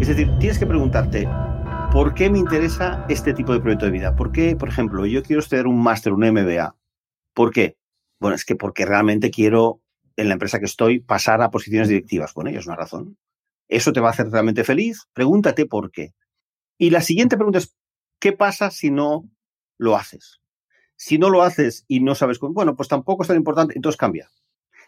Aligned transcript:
Es 0.00 0.08
decir, 0.08 0.30
tienes 0.38 0.58
que 0.58 0.66
preguntarte, 0.66 1.28
¿por 1.92 2.14
qué 2.14 2.30
me 2.30 2.38
interesa 2.38 3.04
este 3.10 3.34
tipo 3.34 3.52
de 3.52 3.60
proyecto 3.60 3.84
de 3.84 3.92
vida? 3.92 4.16
¿Por 4.16 4.32
qué, 4.32 4.56
por 4.56 4.70
ejemplo, 4.70 5.04
yo 5.04 5.22
quiero 5.22 5.40
estudiar 5.40 5.66
un 5.66 5.82
máster, 5.82 6.14
un 6.14 6.26
MBA? 6.26 6.74
¿Por 7.34 7.52
qué? 7.52 7.76
Bueno, 8.18 8.34
es 8.34 8.46
que 8.46 8.56
porque 8.56 8.86
realmente 8.86 9.30
quiero, 9.30 9.82
en 10.16 10.28
la 10.28 10.32
empresa 10.32 10.58
que 10.58 10.64
estoy, 10.64 11.00
pasar 11.00 11.42
a 11.42 11.50
posiciones 11.50 11.88
directivas. 11.88 12.32
Bueno, 12.32 12.48
es 12.48 12.66
una 12.66 12.76
razón. 12.76 13.18
¿Eso 13.68 13.92
te 13.92 14.00
va 14.00 14.08
a 14.08 14.12
hacer 14.12 14.30
realmente 14.30 14.64
feliz? 14.64 15.06
Pregúntate 15.12 15.66
por 15.66 15.90
qué. 15.90 16.14
Y 16.78 16.88
la 16.88 17.02
siguiente 17.02 17.36
pregunta 17.36 17.58
es, 17.58 17.76
¿qué 18.18 18.32
pasa 18.32 18.70
si 18.70 18.90
no 18.90 19.28
lo 19.76 19.96
haces? 19.96 20.40
Si 20.96 21.18
no 21.18 21.28
lo 21.28 21.42
haces 21.42 21.84
y 21.88 22.00
no 22.00 22.14
sabes 22.14 22.38
cómo, 22.38 22.54
bueno, 22.54 22.74
pues 22.74 22.88
tampoco 22.88 23.22
es 23.22 23.28
tan 23.28 23.36
importante, 23.36 23.74
entonces 23.76 23.98
cambia. 23.98 24.30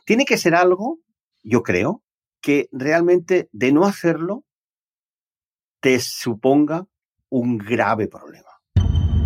Tiene 0.06 0.24
que 0.24 0.38
ser 0.38 0.54
algo, 0.54 1.00
yo 1.42 1.62
creo, 1.62 2.02
que 2.40 2.70
realmente 2.72 3.50
de 3.52 3.72
no 3.72 3.84
hacerlo 3.84 4.46
te 5.82 5.98
suponga 5.98 6.86
un 7.28 7.58
grave 7.58 8.06
problema. 8.06 8.48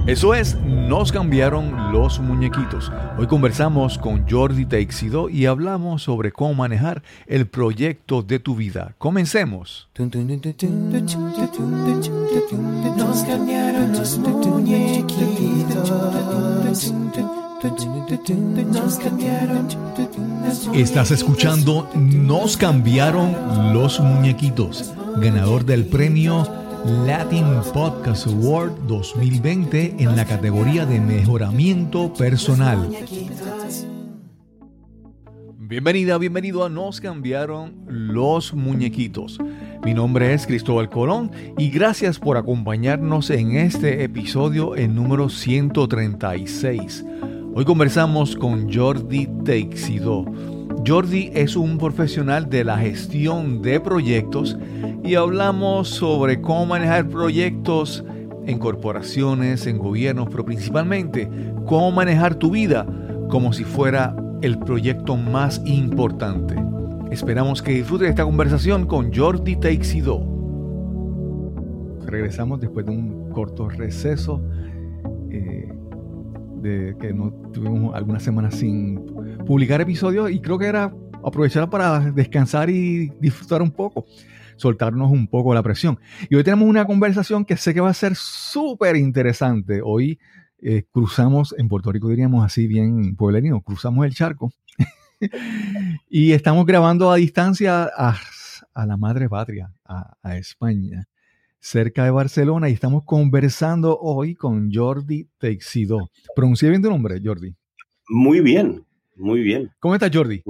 Eso 0.07 0.35
es, 0.35 0.57
nos 0.57 1.13
cambiaron 1.13 1.93
los 1.93 2.19
muñequitos. 2.21 2.91
Hoy 3.19 3.27
conversamos 3.27 3.99
con 3.99 4.27
Jordi 4.29 4.65
Teixido 4.65 5.29
y 5.29 5.47
hablamos 5.47 6.05
sobre 6.05 6.33
cómo 6.33 6.55
manejar 6.55 7.03
el 7.27 7.47
proyecto 7.47 8.23
de 8.23 8.39
tu 8.39 8.55
vida. 8.55 8.95
Comencemos. 8.99 9.91
Nos 12.97 13.25
cambiaron 13.25 13.93
los 13.93 14.19
muñequitos. 14.19 15.93
Estás 20.75 21.11
escuchando 21.11 21.89
Nos 21.95 22.57
cambiaron 22.59 23.73
los 23.73 23.99
muñequitos, 23.99 24.93
ganador 25.17 25.65
del 25.65 25.87
premio 25.87 26.47
Latin 27.07 27.47
Podcast 27.73 28.27
Award 28.27 28.73
2020 28.87 29.97
en 29.99 30.17
la 30.17 30.27
categoría 30.27 30.85
de 30.85 31.01
mejoramiento 31.01 32.13
personal. 32.13 32.91
Bienvenida, 35.59 36.19
bienvenido 36.19 36.63
a 36.65 36.69
Nos 36.69 37.01
cambiaron 37.01 37.75
los 37.87 38.53
muñequitos. 38.53 39.39
Mi 39.83 39.95
nombre 39.95 40.35
es 40.35 40.47
Cristóbal 40.47 40.91
Colón 40.91 41.31
y 41.57 41.71
gracias 41.71 42.19
por 42.19 42.37
acompañarnos 42.37 43.31
en 43.31 43.57
este 43.57 44.05
episodio 44.05 44.75
el 44.75 44.95
número 44.95 45.31
136. 45.31 47.05
Hoy 47.59 47.65
conversamos 47.65 48.37
con 48.37 48.71
Jordi 48.71 49.27
Teixido. 49.43 50.27
Jordi 50.87 51.31
es 51.33 51.57
un 51.57 51.79
profesional 51.79 52.51
de 52.51 52.65
la 52.65 52.77
gestión 52.77 53.63
de 53.63 53.81
proyectos 53.81 54.59
y 55.03 55.15
hablamos 55.15 55.89
sobre 55.89 56.43
cómo 56.43 56.67
manejar 56.67 57.09
proyectos 57.09 58.05
en 58.45 58.59
corporaciones, 58.59 59.67
en 59.67 59.79
gobiernos, 59.79 60.29
pero 60.31 60.45
principalmente 60.45 61.31
cómo 61.65 61.93
manejar 61.93 62.35
tu 62.35 62.51
vida 62.51 62.87
como 63.31 63.55
si 63.55 63.65
fuera 63.65 64.15
el 64.43 64.59
proyecto 64.59 65.17
más 65.17 65.63
importante. 65.65 66.63
Esperamos 67.11 67.63
que 67.63 67.73
disfrutes 67.73 68.11
esta 68.11 68.25
conversación 68.25 68.87
con 68.87 69.15
Jordi 69.15 69.57
Teixido. 69.57 70.21
Regresamos 72.05 72.61
después 72.61 72.85
de 72.85 72.93
un 72.93 73.31
corto 73.31 73.71
receso, 73.71 74.43
de 76.67 76.97
que 76.99 77.13
no 77.13 77.31
tuvimos 77.53 77.95
algunas 77.95 78.23
semanas 78.23 78.57
sin 78.57 79.05
publicar 79.47 79.81
episodios 79.81 80.31
y 80.31 80.41
creo 80.41 80.59
que 80.59 80.67
era 80.67 80.93
aprovechar 81.25 81.69
para 81.71 82.01
descansar 82.13 82.71
y 82.71 83.11
disfrutar 83.21 83.63
un 83.63 83.71
poco 83.71 84.05
soltarnos 84.57 85.11
un 85.11 85.29
poco 85.29 85.55
la 85.55 85.63
presión. 85.63 85.99
Y 86.31 86.35
hoy 86.35 86.45
tenemos 86.45 86.69
una 86.69 86.87
conversación 86.87 87.45
que 87.45 87.57
sé 87.57 87.75
que 87.75 87.81
va 87.81 87.91
a 87.91 87.95
ser 87.95 88.15
súper 88.17 88.97
interesante. 88.97 89.81
Hoy 89.85 90.19
eh, 90.59 90.85
cruzamos, 90.91 91.55
en 91.59 91.69
Puerto 91.69 91.93
Rico 91.93 92.09
diríamos 92.09 92.45
así 92.45 92.67
bien 92.67 93.15
pueblerino, 93.17 93.61
cruzamos 93.61 94.07
el 94.07 94.15
charco 94.15 94.53
y 96.09 96.33
estamos 96.33 96.65
grabando 96.67 97.11
a 97.11 97.17
distancia 97.17 97.91
a, 97.95 98.17
la 98.87 98.97
madre 98.97 99.29
patria, 99.29 99.73
a, 99.85 100.37
España, 100.37 101.07
cerca 101.67 102.05
de 102.05 102.13
Barcelona, 102.13 102.69
y 102.69 102.73
estamos 102.73 103.03
conversando 103.05 103.99
hoy 103.99 104.37
con 104.37 104.73
Jordi 104.73 105.29
Teixido. 105.39 105.99
¿Pronuncié 106.37 106.69
bien 106.69 106.81
tu 106.81 106.89
nombre, 106.89 107.21
Jordi? 107.23 107.57
Muy 108.09 108.41
bien, 108.41 108.85
muy 109.17 109.41
bien. 109.41 109.73
¿Cómo 109.81 109.97
estás, 109.97 110.13
Jordi? 110.15 110.45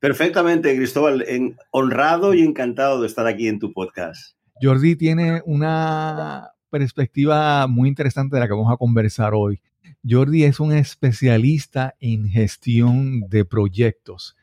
Perfectamente, 0.00 0.74
Cristóbal. 0.74 1.24
honrado 1.70 2.34
y 2.34 2.42
encantado 2.42 3.00
de 3.00 3.06
estar 3.06 3.24
aquí 3.28 3.46
en 3.46 3.60
tu 3.60 3.72
podcast. 3.72 4.36
Jordi 4.60 4.96
tiene 4.96 5.42
una 5.46 6.50
perspectiva 6.70 7.68
muy 7.68 7.88
interesante 7.88 8.34
de 8.34 8.40
la 8.40 8.48
que 8.48 8.54
vamos 8.54 8.72
a 8.72 8.76
conversar 8.76 9.32
hoy. 9.32 9.60
Jordi 10.04 10.42
es 10.42 10.58
un 10.58 10.72
especialista 10.72 11.94
en 12.00 12.28
gestión 12.28 13.20
de 13.28 13.44
proyectos. 13.44 14.36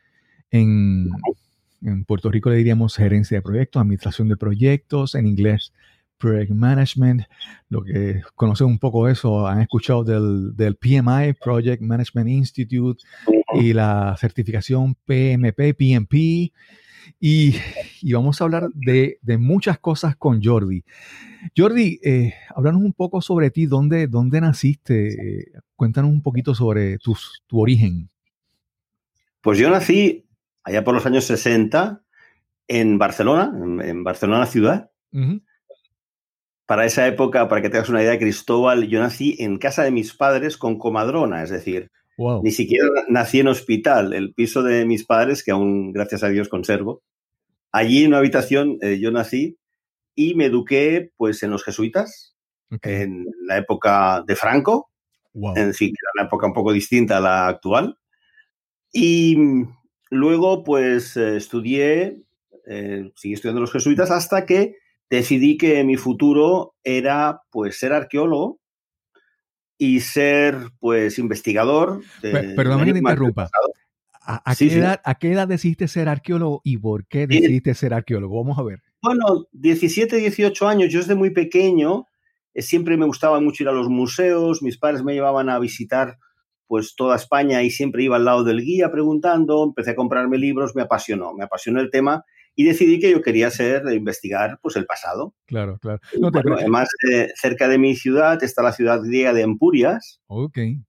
En, 0.50 1.10
en 1.84 2.04
Puerto 2.04 2.30
Rico 2.30 2.50
le 2.50 2.56
diríamos 2.56 2.96
gerencia 2.96 3.38
de 3.38 3.42
proyectos, 3.42 3.80
administración 3.80 4.28
de 4.28 4.36
proyectos, 4.36 5.14
en 5.14 5.26
inglés 5.26 5.72
Project 6.18 6.52
Management, 6.52 7.22
lo 7.68 7.82
que 7.82 8.22
conocen 8.34 8.68
un 8.68 8.78
poco 8.78 9.08
eso, 9.08 9.46
han 9.46 9.60
escuchado 9.60 10.04
del, 10.04 10.56
del 10.56 10.76
PMI, 10.76 11.34
Project 11.42 11.82
Management 11.82 12.28
Institute, 12.28 13.02
y 13.54 13.72
la 13.72 14.16
certificación 14.18 14.94
PMP, 15.04 15.74
PMP. 15.76 16.52
Y, 17.20 17.54
y 18.00 18.12
vamos 18.14 18.40
a 18.40 18.44
hablar 18.44 18.70
de, 18.72 19.18
de, 19.20 19.36
muchas 19.36 19.78
cosas 19.78 20.16
con 20.16 20.42
Jordi. 20.42 20.82
Jordi, 21.54 22.00
eh, 22.02 22.32
háblanos 22.56 22.80
un 22.80 22.94
poco 22.94 23.20
sobre 23.20 23.50
ti, 23.50 23.66
dónde, 23.66 24.06
dónde 24.06 24.40
naciste, 24.40 25.52
cuéntanos 25.76 26.10
un 26.10 26.22
poquito 26.22 26.54
sobre 26.54 26.96
tu 26.98 27.14
origen. 27.60 28.08
Pues 29.42 29.58
yo 29.58 29.68
nací 29.68 30.23
allá 30.64 30.82
por 30.82 30.94
los 30.94 31.06
años 31.06 31.24
60 31.24 32.02
en 32.66 32.98
Barcelona, 32.98 33.52
en, 33.54 34.02
Barcelona 34.02 34.46
ciudad. 34.46 34.90
Para 36.66 36.86
esa 36.86 37.06
época, 37.06 37.48
para 37.48 37.62
que 37.62 37.68
tengas 37.68 37.90
una 37.90 38.02
idea, 38.02 38.18
Cristóbal, 38.18 38.88
yo 38.88 39.00
nací 39.00 39.36
en 39.38 39.58
casa 39.58 39.84
de 39.84 39.90
mis 39.90 40.14
padres 40.14 40.56
con 40.56 40.78
comadrona, 40.78 41.42
es 41.42 41.50
decir, 41.50 41.90
ni 42.16 42.50
siquiera 42.50 42.88
nací 43.08 43.40
en 43.40 43.48
hospital, 43.48 44.14
el 44.14 44.32
piso 44.32 44.62
de 44.62 44.86
mis 44.86 45.04
padres, 45.04 45.44
que 45.44 45.50
aún, 45.50 45.92
gracias 45.92 46.22
a 46.22 46.28
Dios, 46.28 46.48
conservo. 46.48 47.02
Allí 47.70 48.02
en 48.02 48.08
una 48.08 48.18
habitación 48.18 48.78
eh, 48.80 48.98
yo 48.98 49.10
nací 49.10 49.58
y 50.14 50.34
me 50.34 50.46
eduqué 50.46 51.12
pues 51.16 51.42
en 51.42 51.50
los 51.50 51.64
jesuitas, 51.64 52.34
en 52.82 53.26
la 53.46 53.58
época 53.58 54.24
de 54.26 54.34
Franco, 54.34 54.90
en 55.34 55.74
fin, 55.74 55.88
era 55.88 56.10
una 56.14 56.26
época 56.28 56.46
un 56.46 56.52
poco 56.52 56.72
distinta 56.72 57.18
a 57.18 57.20
la 57.20 57.48
actual. 57.48 57.98
Y 58.92 59.36
luego 60.14 60.64
pues 60.64 61.16
eh, 61.16 61.36
estudié, 61.36 62.22
eh, 62.66 63.12
seguí 63.14 63.34
estudiando 63.34 63.60
los 63.60 63.72
jesuitas 63.72 64.10
hasta 64.10 64.46
que 64.46 64.76
decidí 65.10 65.56
que 65.58 65.84
mi 65.84 65.96
futuro 65.96 66.74
era 66.82 67.42
pues 67.50 67.78
ser 67.78 67.92
arqueólogo 67.92 68.60
y 69.78 70.00
ser, 70.00 70.56
pues, 70.78 71.18
investigador. 71.18 72.00
Perdóname 72.22 72.86
que 72.86 72.92
te 72.92 72.98
interrumpa. 72.98 73.50
¿A, 74.26 74.54
qué 74.56 74.72
edad, 74.72 75.00
¿A, 75.04 75.16
qué 75.16 75.32
edad, 75.32 75.46
decidiste 75.46 75.86
ser 75.86 76.08
arqueólogo 76.08 76.62
y 76.64 76.78
por 76.78 77.06
qué 77.06 77.26
decidiste 77.26 77.74
ser 77.74 77.92
arqueólogo? 77.92 78.42
Vamos 78.42 78.58
a 78.58 78.62
ver. 78.62 78.82
Bueno, 79.02 79.46
17, 79.52 80.16
18 80.16 80.66
años. 80.66 80.90
Yo 80.90 81.00
desde 81.00 81.14
muy 81.14 81.30
pequeño 81.30 82.06
eh, 82.54 82.62
siempre 82.62 82.96
me 82.96 83.04
gustaba 83.04 83.40
mucho 83.40 83.64
ir 83.64 83.68
a 83.68 83.72
los 83.72 83.90
museos. 83.90 84.62
Mis 84.62 84.78
padres 84.78 85.02
me 85.02 85.12
llevaban 85.12 85.50
a 85.50 85.58
visitar 85.58 86.18
pues 86.66 86.94
toda 86.96 87.16
España 87.16 87.62
y 87.62 87.70
siempre 87.70 88.04
iba 88.04 88.16
al 88.16 88.24
lado 88.24 88.44
del 88.44 88.62
guía 88.62 88.90
preguntando. 88.90 89.64
Empecé 89.64 89.90
a 89.90 89.96
comprarme 89.96 90.38
libros, 90.38 90.74
me 90.74 90.82
apasionó, 90.82 91.34
me 91.34 91.44
apasionó 91.44 91.80
el 91.80 91.90
tema 91.90 92.24
y 92.56 92.64
decidí 92.64 93.00
que 93.00 93.10
yo 93.10 93.20
quería 93.20 93.50
ser, 93.50 93.82
investigar 93.92 94.58
pues 94.62 94.76
el 94.76 94.86
pasado. 94.86 95.34
Claro, 95.46 95.78
claro. 95.78 96.00
además, 96.56 96.88
eh, 97.10 97.28
cerca 97.34 97.68
de 97.68 97.78
mi 97.78 97.96
ciudad 97.96 98.42
está 98.42 98.62
la 98.62 98.72
ciudad 98.72 99.02
griega 99.02 99.32
de 99.32 99.42
Empurias, 99.42 100.20
okay. 100.26 100.80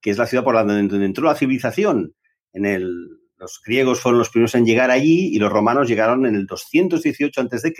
que 0.00 0.10
es 0.10 0.18
la 0.18 0.26
ciudad 0.26 0.44
por 0.44 0.54
la 0.54 0.64
donde 0.64 1.04
entró 1.04 1.24
la 1.24 1.36
civilización. 1.36 2.14
En 2.52 2.66
el, 2.66 3.08
los 3.36 3.60
griegos 3.64 4.00
fueron 4.00 4.18
los 4.18 4.30
primeros 4.30 4.54
en 4.56 4.66
llegar 4.66 4.90
allí 4.90 5.28
y 5.32 5.38
los 5.38 5.52
romanos 5.52 5.88
llegaron 5.88 6.26
en 6.26 6.34
el 6.34 6.46
218 6.46 7.40
a.C. 7.40 7.72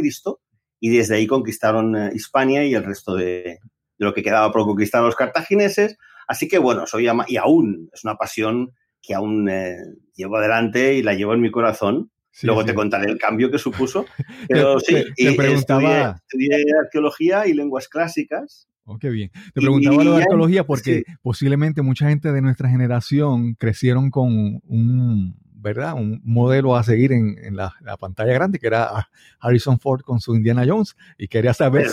y 0.78 0.88
desde 0.90 1.16
ahí 1.16 1.26
conquistaron 1.26 1.96
eh, 1.96 2.10
Hispania 2.14 2.64
y 2.64 2.74
el 2.74 2.84
resto 2.84 3.16
de, 3.16 3.24
de, 3.24 3.58
lo 3.98 4.14
que 4.14 4.22
quedaba 4.22 4.52
por 4.52 4.64
conquistar 4.64 5.02
a 5.02 5.06
los 5.06 5.16
cartagineses. 5.16 5.96
Así 6.30 6.46
que 6.46 6.58
bueno, 6.58 6.86
soy 6.86 7.08
y 7.26 7.36
aún 7.36 7.90
es 7.92 8.04
una 8.04 8.14
pasión 8.14 8.70
que 9.02 9.14
aún 9.14 9.48
eh, 9.48 9.76
llevo 10.14 10.36
adelante 10.36 10.94
y 10.94 11.02
la 11.02 11.14
llevo 11.14 11.34
en 11.34 11.40
mi 11.40 11.50
corazón 11.50 12.10
Luego 12.42 12.64
te 12.64 12.74
contaré 12.74 13.10
el 13.10 13.18
cambio 13.18 13.50
que 13.50 13.58
supuso. 13.58 14.06
Pero 14.48 14.78
sí, 14.80 14.94
te, 15.16 15.32
preguntaba... 15.34 16.20
estudié, 16.22 16.64
arqueología 16.82 17.46
y 17.46 17.54
lenguas 17.54 17.88
clásicas. 17.88 18.68
Oh, 18.84 18.98
qué 18.98 19.10
bien. 19.10 19.30
Te 19.54 19.60
preguntaba 19.60 20.02
lo 20.02 20.14
de 20.14 20.22
arqueología 20.22 20.64
porque 20.64 21.04
posiblemente 21.22 21.82
mucha 21.82 22.08
gente 22.08 22.32
de 22.32 22.40
nuestra 22.40 22.68
generación 22.68 23.54
crecieron 23.54 24.10
con 24.10 24.60
un 24.64 25.36
¿verdad? 25.60 25.94
Un 25.94 26.20
modelo 26.24 26.76
a 26.76 26.82
seguir 26.82 27.12
en, 27.12 27.56
la, 27.56 27.74
pantalla 27.98 28.32
grande, 28.32 28.58
que 28.58 28.66
era 28.66 29.08
Harrison 29.38 29.78
Ford 29.78 30.02
con 30.02 30.20
su 30.20 30.34
Indiana 30.34 30.64
Jones, 30.66 30.96
y 31.18 31.28
quería 31.28 31.54
saber 31.54 31.88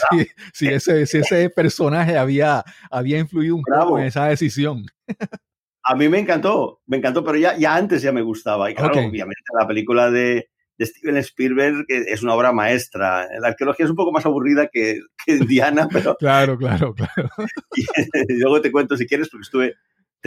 si, 0.54 0.68
ese, 0.68 1.02
ese 1.02 1.50
personaje 1.50 2.18
había, 2.18 2.64
había 2.90 3.20
influido 3.20 3.56
un 3.56 3.64
poco 3.64 4.00
en 4.00 4.06
esa 4.06 4.26
decisión. 4.26 4.86
A 5.84 5.96
mí 5.96 6.10
me 6.10 6.20
encantó, 6.20 6.82
me 6.86 6.98
encantó, 6.98 7.24
pero 7.24 7.38
ya, 7.38 7.58
ya 7.58 7.76
antes 7.76 8.02
ya 8.02 8.12
me 8.12 8.22
gustaba. 8.22 8.70
Y 8.70 8.76
claro, 8.76 8.94
obviamente 8.94 9.42
la 9.58 9.68
película 9.68 10.12
de, 10.12 10.50
Steven 10.80 11.18
Spielberg 11.18 11.86
es 11.88 12.22
una 12.22 12.36
obra 12.36 12.52
maestra. 12.52 13.28
La 13.40 13.48
arqueología 13.48 13.86
es 13.86 13.90
un 13.90 13.96
poco 13.96 14.12
más 14.12 14.26
aburrida 14.26 14.68
que, 14.68 15.00
que 15.26 15.36
Indiana, 15.36 15.88
pero... 15.92 16.16
claro, 16.18 16.58
claro, 16.58 16.94
claro. 16.94 17.30
y, 17.76 18.34
luego 18.40 18.62
te 18.62 18.72
cuento 18.72 18.96
si 18.96 19.08
quieres, 19.08 19.30
porque 19.30 19.44
estuve 19.44 19.76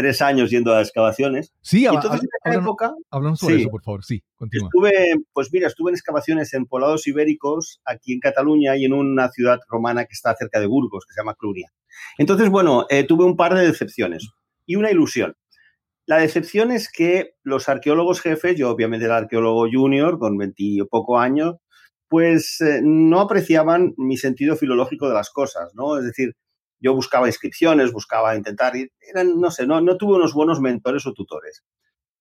tres 0.00 0.22
años 0.22 0.50
yendo 0.50 0.72
a 0.72 0.80
excavaciones. 0.80 1.52
Sí, 1.60 1.84
entonces 1.84 2.22
en 2.22 2.52
esa 2.52 2.60
época... 2.60 2.94
Hablamos 3.10 3.38
sobre 3.38 3.56
eso, 3.56 3.70
por 3.70 3.82
favor, 3.82 4.04
sí, 4.04 4.22
continúa. 4.34 4.68
Estuve, 4.68 5.14
pues 5.32 5.52
mira, 5.52 5.68
estuve 5.68 5.90
en 5.90 5.96
excavaciones 5.96 6.54
en 6.54 6.64
poblados 6.64 7.06
ibéricos, 7.06 7.80
aquí 7.84 8.14
en 8.14 8.20
Cataluña 8.20 8.76
y 8.76 8.86
en 8.86 8.94
una 8.94 9.28
ciudad 9.30 9.58
romana 9.68 10.04
que 10.04 10.12
está 10.12 10.34
cerca 10.34 10.58
de 10.58 10.66
Burgos, 10.66 11.04
que 11.06 11.12
se 11.12 11.20
llama 11.20 11.34
Clunia. 11.34 11.70
Entonces, 12.16 12.48
bueno, 12.48 12.86
eh, 12.88 13.04
tuve 13.04 13.24
un 13.24 13.36
par 13.36 13.54
de 13.54 13.66
decepciones 13.66 14.30
y 14.64 14.76
una 14.76 14.90
ilusión. 14.90 15.36
La 16.06 16.18
decepción 16.18 16.72
es 16.72 16.90
que 16.90 17.34
los 17.42 17.68
arqueólogos 17.68 18.20
jefes, 18.20 18.56
yo 18.56 18.70
obviamente 18.70 19.04
era 19.04 19.18
arqueólogo 19.18 19.68
junior 19.70 20.18
con 20.18 20.36
20 20.38 20.54
y 20.58 20.82
poco 20.84 21.18
años, 21.18 21.56
pues 22.08 22.60
eh, 22.60 22.80
no 22.82 23.20
apreciaban 23.20 23.94
mi 23.96 24.16
sentido 24.16 24.56
filológico 24.56 25.08
de 25.08 25.14
las 25.14 25.30
cosas, 25.30 25.70
¿no? 25.74 25.98
Es 25.98 26.04
decir, 26.04 26.34
yo 26.80 26.94
buscaba 26.94 27.26
inscripciones, 27.26 27.92
buscaba 27.92 28.34
intentar, 28.34 28.72
eran, 28.76 29.40
no 29.40 29.50
sé, 29.50 29.66
no, 29.66 29.80
no 29.80 29.96
tuve 29.96 30.16
unos 30.16 30.34
buenos 30.34 30.60
mentores 30.60 31.06
o 31.06 31.12
tutores. 31.12 31.64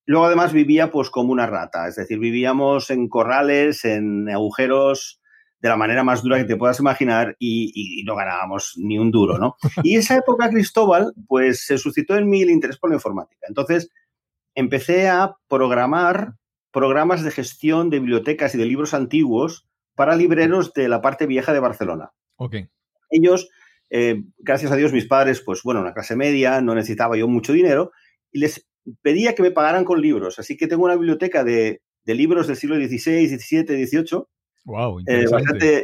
Luego 0.06 0.26
además 0.26 0.54
vivía 0.54 0.92
pues 0.92 1.10
como 1.10 1.32
una 1.32 1.48
rata, 1.48 1.88
es 1.88 1.96
decir, 1.96 2.20
vivíamos 2.20 2.90
en 2.90 3.08
corrales, 3.08 3.86
en 3.86 4.30
agujeros, 4.30 5.20
de 5.62 5.70
la 5.70 5.78
manera 5.78 6.04
más 6.04 6.24
dura 6.24 6.38
que 6.38 6.46
te 6.46 6.56
puedas 6.56 6.80
imaginar 6.80 7.36
y, 7.38 8.04
no 8.06 8.16
ganábamos 8.16 8.74
ni 8.78 8.98
un 8.98 9.12
duro, 9.12 9.38
¿no? 9.38 9.56
Y 9.84 9.98
esa 9.98 10.16
época, 10.16 10.50
Cristóbal, 10.50 11.14
pues 11.28 11.66
se 11.66 11.78
suscitó 11.78 12.16
en 12.16 12.30
mí 12.30 12.42
el 12.42 12.50
interés 12.50 12.78
por 12.78 12.90
la 12.90 12.96
informática. 12.96 13.46
Entonces, 13.48 13.90
empecé 14.56 15.10
a 15.10 15.36
programar 15.48 16.36
programas 16.72 17.24
de 17.24 17.32
gestión 17.32 17.90
de 17.90 18.00
bibliotecas 18.00 18.56
y 18.56 18.58
de 18.58 18.66
libros 18.66 18.94
antiguos 18.94 19.68
para 19.96 20.16
libreros 20.16 20.74
de 20.74 20.88
la 20.88 21.02
parte 21.02 21.26
vieja 21.26 21.52
de 21.52 21.60
Barcelona. 21.60 22.12
Ok. 22.38 22.56
Ellos, 23.10 23.50
eh, 23.90 24.24
gracias 24.38 24.72
a 24.72 24.76
Dios, 24.76 24.94
mis 24.94 25.06
padres, 25.06 25.42
pues 25.42 25.62
bueno, 25.64 25.82
una 25.82 25.94
clase 25.94 26.16
media, 26.16 26.62
no 26.62 26.76
necesitaba 26.76 27.18
yo 27.18 27.28
mucho 27.28 27.54
dinero 27.54 27.92
y 28.32 28.40
les 28.40 28.68
pedía 29.02 29.36
que 29.36 29.44
me 29.44 29.52
pagaran 29.52 29.86
con 29.86 30.02
libros. 30.02 30.40
Así 30.40 30.58
que 30.58 30.68
tengo 30.68 30.86
una 30.86 30.96
biblioteca 30.96 31.44
de, 31.44 31.82
de 32.04 32.16
libros 32.16 32.48
del 32.48 32.56
siglo 32.56 32.76
XVI, 32.76 33.28
XVII, 33.28 33.86
XVIII 33.86 34.24
Wow, 34.66 35.00
eh, 35.08 35.26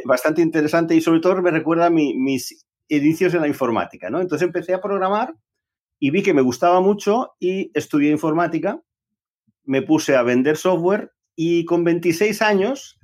bastante, 0.04 0.42
interesante 0.42 0.94
y 0.94 1.00
sobre 1.00 1.20
todo 1.20 1.40
me 1.42 1.50
recuerda 1.50 1.90
mis 1.90 2.66
inicios 2.88 3.34
en 3.34 3.40
la 3.40 3.48
informática, 3.48 4.10
¿no? 4.10 4.20
Entonces 4.20 4.46
empecé 4.46 4.74
a 4.74 4.80
programar 4.80 5.34
y 5.98 6.10
vi 6.10 6.22
que 6.22 6.34
me 6.34 6.42
gustaba 6.42 6.80
mucho 6.80 7.34
y 7.40 7.70
estudié 7.74 8.10
informática, 8.10 8.80
me 9.64 9.82
puse 9.82 10.14
a 10.14 10.22
vender 10.22 10.56
software 10.56 11.12
y 11.34 11.64
con 11.64 11.82
26 11.82 12.40
años 12.42 12.98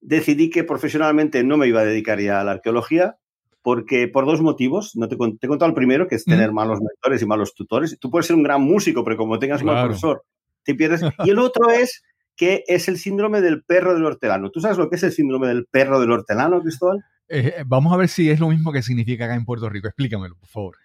decidí 0.00 0.50
que 0.50 0.62
profesionalmente 0.62 1.42
no 1.42 1.56
me 1.56 1.66
iba 1.66 1.80
a 1.80 1.84
dedicar 1.84 2.20
ya 2.20 2.40
a 2.40 2.44
la 2.44 2.52
arqueología 2.52 3.18
porque 3.64 4.08
por 4.08 4.26
dos 4.26 4.42
motivos, 4.42 4.94
no 4.94 5.08
te, 5.08 5.16
te 5.16 5.46
he 5.46 5.48
contado 5.48 5.70
el 5.70 5.74
primero, 5.74 6.06
que 6.06 6.16
es 6.16 6.24
tener 6.26 6.52
malos 6.52 6.80
mentores 6.82 7.22
y 7.22 7.26
malos 7.26 7.54
tutores. 7.54 7.96
Tú 7.98 8.10
puedes 8.10 8.26
ser 8.26 8.36
un 8.36 8.42
gran 8.42 8.60
músico, 8.60 9.02
pero 9.02 9.16
como 9.16 9.38
tengas 9.38 9.62
un 9.62 9.68
mal 9.68 9.86
profesor, 9.86 10.22
te 10.62 10.74
pierdes. 10.74 11.00
Y 11.24 11.30
el 11.30 11.38
otro 11.38 11.70
es 11.70 12.02
que 12.36 12.62
es 12.66 12.88
el 12.88 12.98
síndrome 12.98 13.40
del 13.40 13.64
perro 13.64 13.94
del 13.94 14.04
hortelano. 14.04 14.50
¿Tú 14.50 14.60
sabes 14.60 14.76
lo 14.76 14.90
que 14.90 14.96
es 14.96 15.02
el 15.04 15.12
síndrome 15.12 15.48
del 15.48 15.64
perro 15.64 15.98
del 15.98 16.12
hortelano, 16.12 16.60
Cristóbal? 16.60 17.02
Eh, 17.26 17.54
eh, 17.56 17.62
vamos 17.64 17.94
a 17.94 17.96
ver 17.96 18.10
si 18.10 18.28
es 18.28 18.38
lo 18.38 18.50
mismo 18.50 18.70
que 18.70 18.82
significa 18.82 19.24
acá 19.24 19.34
en 19.34 19.46
Puerto 19.46 19.70
Rico. 19.70 19.88
Explícamelo, 19.88 20.36
por 20.36 20.48
favor. 20.50 20.76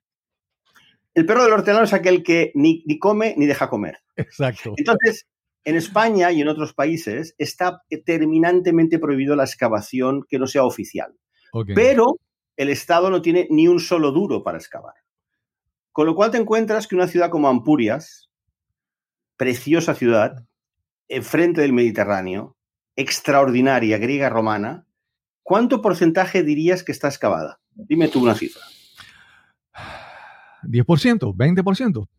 El 1.13 1.25
perro 1.25 1.43
del 1.43 1.51
hortelano 1.51 1.83
es 1.83 1.91
aquel 1.91 2.23
que 2.23 2.53
ni, 2.55 2.81
come 2.97 3.35
ni 3.37 3.45
deja 3.45 3.69
comer. 3.69 3.97
Exacto. 4.15 4.73
Entonces, 4.77 5.27
en 5.65 5.75
España 5.75 6.31
y 6.31 6.39
en 6.39 6.47
otros 6.47 6.73
países 6.73 7.35
está 7.37 7.81
terminantemente 8.05 8.99
prohibido 8.99 9.35
la 9.35 9.43
excavación 9.43 10.23
que 10.29 10.39
no 10.39 10.47
sea 10.47 10.63
oficial. 10.63 11.13
Pero 11.75 12.15
el 12.59 12.67
Estado 12.67 13.09
no 13.09 13.21
tiene 13.21 13.47
ni 13.49 13.69
un 13.69 13.79
solo 13.79 14.11
duro 14.11 14.43
para 14.43 14.57
excavar. 14.57 14.95
Con 15.93 16.05
lo 16.05 16.13
cual 16.13 16.29
te 16.29 16.37
encuentras 16.37 16.87
que 16.87 16.95
una 16.95 17.07
ciudad 17.07 17.29
como 17.29 17.47
Ampurias, 17.47 18.29
preciosa 19.37 19.95
ciudad, 19.95 20.45
frente 21.21 21.61
del 21.61 21.71
Mediterráneo, 21.71 22.57
extraordinaria, 22.97 23.97
griega 23.97 24.27
romana, 24.27 24.85
¿cuánto 25.41 25.81
porcentaje 25.81 26.43
dirías 26.43 26.83
que 26.83 26.91
está 26.91 27.07
excavada? 27.07 27.61
Dime 27.71 28.09
tú 28.09 28.21
una 28.21 28.35
cifra. 28.35 28.61
10%, 30.63 31.33
20%. 31.33 32.09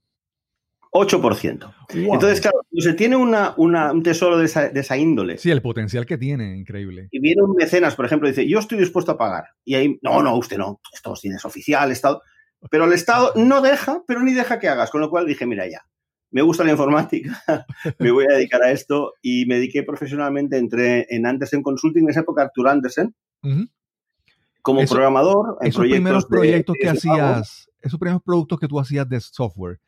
8%. 0.92 1.74
Entonces, 1.94 2.40
claro, 2.40 2.62
se 2.76 2.94
tiene 2.94 3.16
una, 3.16 3.54
un 3.56 4.02
tesoro 4.02 4.38
de 4.38 4.46
esa, 4.46 4.96
índole. 4.96 5.38
Sí, 5.38 5.50
el 5.50 5.62
potencial 5.62 6.04
que 6.04 6.18
tiene, 6.18 6.56
increíble. 6.56 7.08
Y 7.12 7.20
viene 7.20 7.42
un 7.42 7.54
mecenas, 7.54 7.94
por 7.94 8.06
ejemplo, 8.06 8.28
y 8.28 8.32
dice, 8.32 8.48
yo 8.48 8.58
estoy 8.58 8.78
dispuesto 8.78 9.12
a 9.12 9.18
pagar. 9.18 9.44
Y 9.64 9.74
ahí, 9.74 9.98
no, 10.02 10.22
no, 10.22 10.36
usted 10.36 10.58
no, 10.58 10.80
esto 10.92 11.14
tienes 11.20 11.44
oficial, 11.44 11.92
Estado. 11.92 12.22
Pero 12.70 12.84
el 12.84 12.92
Estado 12.92 13.32
no 13.36 13.60
deja, 13.60 14.02
pero 14.06 14.22
ni 14.22 14.32
deja 14.32 14.58
que 14.58 14.68
hagas. 14.68 14.90
Con 14.90 15.00
lo 15.00 15.10
cual 15.10 15.26
dije, 15.26 15.46
mira 15.46 15.68
ya, 15.68 15.80
me 16.32 16.42
gusta 16.42 16.64
la 16.64 16.72
informática, 16.72 17.40
me 17.98 18.10
voy 18.10 18.24
a 18.28 18.34
dedicar 18.34 18.62
a 18.62 18.72
esto 18.72 19.14
y 19.22 19.46
me 19.46 19.56
dediqué 19.56 19.84
profesionalmente, 19.84 20.58
entré 20.58 21.06
en 21.08 21.26
Andersen 21.26 21.62
Consulting, 21.62 22.04
en 22.04 22.10
esa 22.10 22.20
época 22.20 22.42
Arthur 22.42 22.68
Andersen, 22.68 23.14
como 24.62 24.84
programador. 24.86 25.56
En 25.60 25.68
esos 25.68 25.82
primeros 25.82 26.26
proyectos 26.26 26.76
que 26.80 26.88
hacías, 26.88 27.70
esos 27.80 27.98
primeros 27.98 28.22
productos 28.22 28.58
que 28.58 28.66
tú 28.66 28.80
hacías 28.80 29.08
de 29.08 29.20
software, 29.20 29.80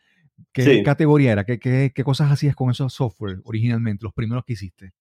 ¿qué 0.53 0.83
categoría 0.83 1.33
era? 1.33 1.45
¿Qué, 1.45 1.59
¿Qué, 1.59 2.05
cosas 2.05 2.31
hacías 2.31 2.55
con 2.55 2.71
esos 2.71 2.93
software 2.93 3.41
originalmente, 3.45 4.05
los 4.05 4.13
primeros 4.13 4.45
que 4.45 4.55
hiciste? 4.55 4.93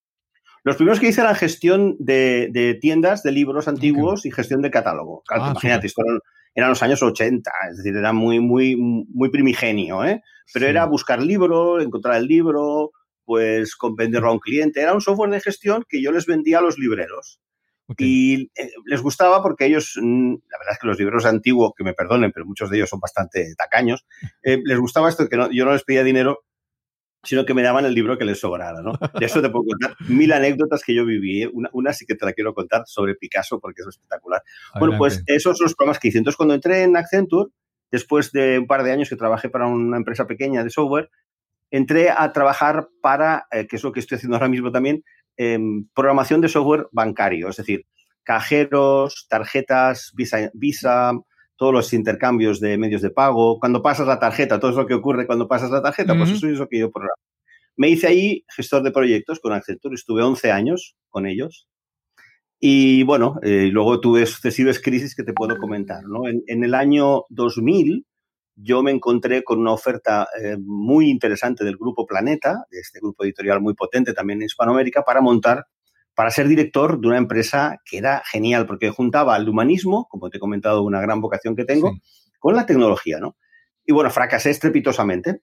Los 0.63 0.75
primeros 0.75 0.99
que 0.99 1.07
hice 1.07 1.21
eran 1.21 1.35
gestión 1.35 1.95
de, 1.99 2.77
tiendas 2.81 3.23
de 3.23 3.31
libros 3.31 3.67
antiguos 3.67 4.25
y 4.25 4.31
gestión 4.31 4.61
de 4.61 4.69
catálogo. 4.69 5.23
Ah, 5.29 5.49
imagínate, 5.51 5.87
eran 6.53 6.69
los 6.69 6.83
años 6.83 7.01
80, 7.01 7.51
es 7.71 7.77
decir, 7.77 7.95
era 7.95 8.13
muy, 8.13 8.39
muy, 8.39 8.75
muy 8.75 9.29
primigenio, 9.29 10.03
¿eh? 10.03 10.21
Pero 10.53 10.67
era 10.67 10.85
buscar 10.85 11.21
libro, 11.21 11.79
encontrar 11.79 12.17
el 12.17 12.27
libro, 12.27 12.91
pues 13.25 13.75
venderlo 13.95 14.29
a 14.29 14.33
un 14.33 14.39
cliente. 14.39 14.81
Era 14.81 14.93
un 14.93 15.01
software 15.01 15.31
de 15.31 15.39
gestión 15.39 15.85
que 15.87 16.01
yo 16.01 16.11
les 16.11 16.25
vendía 16.25 16.59
a 16.59 16.61
los 16.61 16.77
libreros. 16.77 17.39
Y 17.97 18.43
eh, 18.55 18.71
les 18.85 19.01
gustaba 19.01 19.41
porque 19.41 19.65
ellos, 19.65 19.97
mm, 20.01 20.33
la 20.49 20.57
verdad 20.57 20.73
es 20.73 20.79
que 20.79 20.87
los 20.87 20.99
libreros 20.99 21.25
antiguos, 21.25 21.73
que 21.75 21.83
me 21.83 21.93
perdonen, 21.93 22.31
pero 22.31 22.45
muchos 22.45 22.69
de 22.69 22.77
ellos 22.77 22.89
son 22.89 22.99
bastante 22.99 23.53
tacaños, 23.55 24.05
eh, 24.43 24.61
les 24.63 24.79
gustaba 24.79 25.09
esto 25.09 25.27
que 25.27 25.37
yo 25.51 25.65
no 25.65 25.73
les 25.73 25.83
pedía 25.83 26.03
dinero, 26.03 26.43
sino 27.23 27.45
que 27.45 27.53
me 27.53 27.61
daban 27.61 27.85
el 27.85 27.93
libro 27.93 28.17
que 28.17 28.25
les 28.25 28.39
sobrara, 28.39 28.81
¿no? 28.81 28.93
De 29.19 29.25
eso 29.25 29.41
te 29.41 29.49
puedo 29.49 29.65
contar 29.65 29.95
mil 30.09 30.31
anécdotas 30.33 30.83
que 30.83 30.95
yo 30.95 31.05
viví. 31.05 31.43
¿eh? 31.43 31.49
Una, 31.51 31.69
una, 31.73 31.93
sí 31.93 32.05
que 32.05 32.15
te 32.15 32.25
la 32.25 32.33
quiero 32.33 32.53
contar 32.53 32.83
sobre 32.87 33.15
Picasso 33.15 33.59
porque 33.59 33.81
es 33.81 33.87
espectacular. 33.87 34.41
Bueno, 34.79 34.97
pues 34.97 35.23
esos 35.27 35.57
son 35.57 35.65
los 35.65 35.75
programas 35.75 35.99
que 35.99 36.07
hice. 36.07 36.17
Entonces, 36.17 36.37
cuando 36.37 36.55
entré 36.55 36.83
en 36.83 36.97
Accenture, 36.97 37.51
después 37.91 38.31
de 38.31 38.59
un 38.59 38.67
par 38.67 38.83
de 38.83 38.91
años 38.91 39.09
que 39.09 39.15
trabajé 39.15 39.49
para 39.49 39.67
una 39.67 39.97
empresa 39.97 40.25
pequeña 40.25 40.63
de 40.63 40.71
software, 40.71 41.11
entré 41.69 42.09
a 42.09 42.31
trabajar 42.33 42.89
para, 43.01 43.47
eh, 43.51 43.67
que 43.67 43.75
es 43.75 43.83
lo 43.83 43.91
que 43.91 43.99
estoy 43.99 44.17
haciendo 44.17 44.35
ahora 44.35 44.49
mismo 44.49 44.71
también, 44.71 45.03
programación 45.93 46.41
de 46.41 46.49
software 46.49 46.87
bancario, 46.91 47.49
es 47.49 47.57
decir, 47.57 47.85
cajeros, 48.23 49.27
tarjetas, 49.29 50.11
Visa, 50.15 50.51
Visa 50.53 51.13
todos 51.55 51.73
los 51.73 51.93
intercambios 51.93 52.59
de 52.59 52.77
medios 52.77 53.01
de 53.01 53.11
pago, 53.11 53.59
cuando 53.59 53.81
pasas 53.83 54.07
la 54.07 54.19
tarjeta, 54.19 54.59
todo 54.59 54.71
eso 54.71 54.87
que 54.87 54.95
ocurre 54.95 55.27
cuando 55.27 55.47
pasas 55.47 55.69
la 55.69 55.81
tarjeta, 55.81 56.15
pues 56.17 56.31
eso 56.31 56.47
es 56.47 56.57
lo 56.57 56.67
que 56.67 56.79
yo 56.79 56.91
programo. 56.91 57.21
Me 57.77 57.89
hice 57.89 58.07
ahí 58.07 58.43
gestor 58.49 58.83
de 58.83 58.91
proyectos 58.91 59.39
con 59.39 59.53
Accenture, 59.53 59.95
estuve 59.95 60.23
11 60.23 60.51
años 60.51 60.95
con 61.09 61.25
ellos. 61.25 61.67
Y 62.59 63.03
bueno, 63.03 63.39
eh, 63.43 63.69
luego 63.71 63.99
tuve 63.99 64.25
sucesivas 64.25 64.79
crisis 64.79 65.15
que 65.15 65.23
te 65.23 65.33
puedo 65.33 65.57
comentar. 65.57 66.03
¿no? 66.05 66.27
En, 66.27 66.63
el 66.63 66.73
año 66.75 67.25
2000 67.29 68.05
yo 68.55 68.83
me 68.83 68.91
encontré 68.91 69.43
con 69.43 69.59
una 69.59 69.71
oferta 69.71 70.27
eh, 70.39 70.57
muy 70.59 71.09
interesante 71.09 71.63
del 71.63 71.77
Grupo 71.77 72.05
Planeta, 72.05 72.65
de 72.69 72.79
este 72.79 72.99
grupo 72.99 73.23
editorial 73.23 73.61
muy 73.61 73.73
potente 73.73 74.13
también 74.13 74.41
en 74.41 74.45
Hispanoamérica, 74.45 75.03
para 75.03 75.21
montar 75.21 75.65
para 76.13 76.29
ser 76.29 76.47
director 76.47 76.99
de 76.99 77.07
una 77.07 77.17
empresa 77.17 77.81
que 77.85 77.97
era 77.97 78.21
genial, 78.25 78.65
porque 78.65 78.89
juntaba 78.89 79.35
el 79.37 79.47
humanismo, 79.47 80.07
como 80.09 80.29
te 80.29 80.37
he 80.37 80.39
comentado, 80.39 80.83
una 80.83 81.01
gran 81.01 81.21
vocación 81.21 81.55
que 81.55 81.65
tengo, 81.65 81.93
con 82.39 82.55
la 82.55 82.65
tecnología, 82.65 83.19
¿no? 83.19 83.37
Y 83.85 83.93
bueno, 83.93 84.09
fracasé 84.09 84.49
estrepitosamente. 84.49 85.41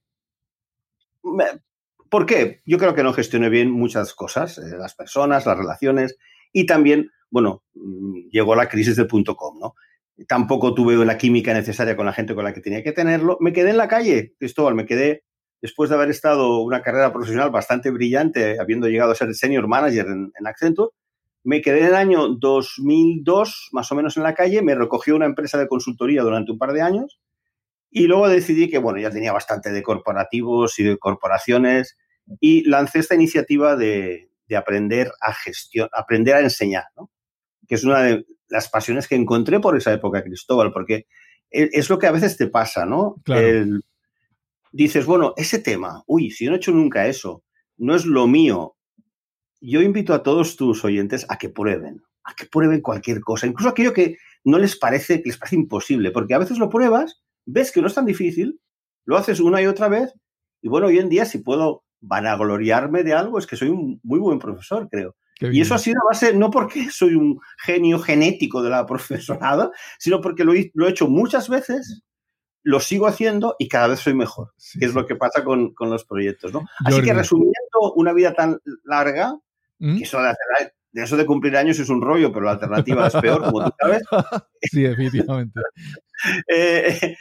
¿Por 2.10 2.26
qué? 2.26 2.62
Yo 2.64 2.78
creo 2.78 2.94
que 2.94 3.02
no 3.02 3.12
gestioné 3.12 3.48
bien 3.48 3.70
muchas 3.70 4.14
cosas, 4.14 4.58
eh, 4.58 4.76
las 4.78 4.94
personas, 4.94 5.46
las 5.46 5.58
relaciones, 5.58 6.16
y 6.52 6.66
también, 6.66 7.10
bueno, 7.30 7.64
mm, 7.74 8.28
llegó 8.30 8.54
la 8.54 8.68
crisis 8.68 8.96
del 8.96 9.06
punto 9.06 9.36
com, 9.36 9.58
¿no? 9.58 9.74
Tampoco 10.26 10.74
tuve 10.74 10.96
la 11.04 11.18
química 11.18 11.54
necesaria 11.54 11.96
con 11.96 12.06
la 12.06 12.12
gente 12.12 12.34
con 12.34 12.44
la 12.44 12.52
que 12.52 12.60
tenía 12.60 12.82
que 12.82 12.92
tenerlo. 12.92 13.36
Me 13.40 13.52
quedé 13.52 13.70
en 13.70 13.76
la 13.76 13.88
calle, 13.88 14.34
Cristóbal, 14.38 14.74
me 14.74 14.86
quedé 14.86 15.24
después 15.60 15.90
de 15.90 15.96
haber 15.96 16.10
estado 16.10 16.60
una 16.60 16.82
carrera 16.82 17.12
profesional 17.12 17.50
bastante 17.50 17.90
brillante, 17.90 18.58
habiendo 18.60 18.88
llegado 18.88 19.12
a 19.12 19.16
ser 19.16 19.34
senior 19.34 19.68
manager 19.68 20.06
en, 20.06 20.32
en 20.38 20.46
Accenture, 20.46 20.90
me 21.44 21.62
quedé 21.62 21.80
en 21.80 21.86
el 21.86 21.94
año 21.94 22.28
2002, 22.28 23.70
más 23.72 23.90
o 23.90 23.94
menos 23.94 24.16
en 24.16 24.22
la 24.22 24.34
calle, 24.34 24.62
me 24.62 24.74
recogió 24.74 25.16
una 25.16 25.26
empresa 25.26 25.58
de 25.58 25.68
consultoría 25.68 26.22
durante 26.22 26.52
un 26.52 26.58
par 26.58 26.72
de 26.72 26.82
años 26.82 27.20
y 27.90 28.06
luego 28.06 28.28
decidí 28.28 28.68
que, 28.68 28.78
bueno, 28.78 28.98
ya 28.98 29.10
tenía 29.10 29.32
bastante 29.32 29.70
de 29.70 29.82
corporativos 29.82 30.78
y 30.78 30.84
de 30.84 30.98
corporaciones 30.98 31.96
y 32.40 32.68
lancé 32.68 32.98
esta 32.98 33.14
iniciativa 33.14 33.76
de, 33.76 34.30
aprender 34.56 35.12
a 35.20 35.32
gestión, 35.32 35.88
aprender 35.92 36.34
a 36.34 36.40
enseñar, 36.40 36.84
¿no? 36.96 37.10
Que 37.68 37.76
es 37.76 37.84
una 37.84 38.02
de 38.02 38.26
las 38.48 38.68
pasiones 38.68 39.06
que 39.06 39.14
encontré 39.14 39.60
por 39.60 39.76
esa 39.76 39.92
época, 39.92 40.22
Cristóbal, 40.22 40.72
porque 40.72 41.06
e, 41.50 41.68
es 41.72 41.88
lo 41.90 41.98
que 41.98 42.06
a 42.06 42.12
veces 42.12 42.36
te 42.36 42.48
pasa, 42.48 42.86
¿no? 42.86 43.16
dices, 44.72 45.06
bueno, 45.06 45.34
ese 45.36 45.58
tema, 45.60 46.02
uy, 46.06 46.30
si 46.30 46.44
yo 46.44 46.50
no 46.50 46.56
he 46.56 46.58
hecho 46.58 46.72
nunca 46.72 47.06
eso, 47.06 47.42
no 47.76 47.94
es 47.94 48.04
lo 48.04 48.26
mío. 48.26 48.76
Yo 49.60 49.82
invito 49.82 50.14
a 50.14 50.22
todos 50.22 50.56
tus 50.56 50.84
oyentes 50.84 51.26
a 51.28 51.38
que 51.38 51.48
prueben, 51.48 52.02
a 52.24 52.34
que 52.34 52.46
prueben 52.46 52.80
cualquier 52.80 53.20
cosa, 53.20 53.46
incluso 53.46 53.70
aquello 53.70 53.92
que 53.92 54.16
no 54.44 54.58
les 54.58 54.76
parece, 54.76 55.22
que 55.22 55.30
les 55.30 55.38
parece 55.38 55.56
imposible, 55.56 56.10
porque 56.10 56.34
a 56.34 56.38
veces 56.38 56.58
lo 56.58 56.68
pruebas, 56.68 57.22
ves 57.46 57.72
que 57.72 57.80
no 57.80 57.86
es 57.86 57.94
tan 57.94 58.06
difícil, 58.06 58.60
lo 59.04 59.16
haces 59.16 59.40
una 59.40 59.60
y 59.62 59.66
otra 59.66 59.88
vez, 59.88 60.12
y 60.62 60.68
bueno, 60.68 60.88
hoy 60.88 60.98
en 60.98 61.08
día 61.08 61.24
si 61.24 61.38
puedo 61.38 61.84
vanagloriarme 62.00 63.02
de 63.02 63.14
algo, 63.14 63.38
es 63.38 63.46
que 63.46 63.56
soy 63.56 63.68
un 63.68 64.00
muy 64.02 64.20
buen 64.20 64.38
profesor, 64.38 64.88
creo. 64.90 65.16
Y 65.40 65.60
eso 65.60 65.74
ha 65.74 65.78
sido 65.78 66.00
a 66.00 66.12
base, 66.12 66.34
no 66.34 66.50
porque 66.50 66.90
soy 66.90 67.14
un 67.14 67.40
genio 67.58 67.98
genético 67.98 68.62
de 68.62 68.70
la 68.70 68.86
profesorada, 68.86 69.70
sino 69.98 70.20
porque 70.20 70.44
lo 70.44 70.54
he, 70.54 70.70
lo 70.74 70.86
he 70.86 70.90
hecho 70.90 71.08
muchas 71.08 71.48
veces, 71.48 72.02
lo 72.62 72.80
sigo 72.80 73.06
haciendo 73.06 73.54
y 73.58 73.68
cada 73.68 73.88
vez 73.88 74.00
soy 74.00 74.14
mejor, 74.14 74.52
que 74.78 74.84
es 74.84 74.94
lo 74.94 75.06
que 75.06 75.16
pasa 75.16 75.44
con, 75.44 75.72
con 75.74 75.90
los 75.90 76.04
proyectos. 76.04 76.52
¿no? 76.52 76.66
Así 76.84 77.00
que 77.02 77.14
resumiendo 77.14 77.92
una 77.94 78.12
vida 78.12 78.34
tan 78.34 78.58
larga, 78.84 79.38
¿Mm? 79.78 79.98
que 79.98 80.04
eso 80.04 80.20
de, 80.20 80.34
de, 80.92 81.02
eso 81.02 81.16
de 81.16 81.24
cumplir 81.24 81.56
años 81.56 81.78
es 81.78 81.88
un 81.88 82.02
rollo, 82.02 82.32
pero 82.32 82.46
la 82.46 82.52
alternativa 82.52 83.06
es 83.06 83.14
peor, 83.14 83.44
como 83.44 83.64
tú 83.64 83.70
sabes. 83.80 84.02
Sí, 84.62 84.82
definitivamente. 84.82 85.60
eh, 86.48 87.16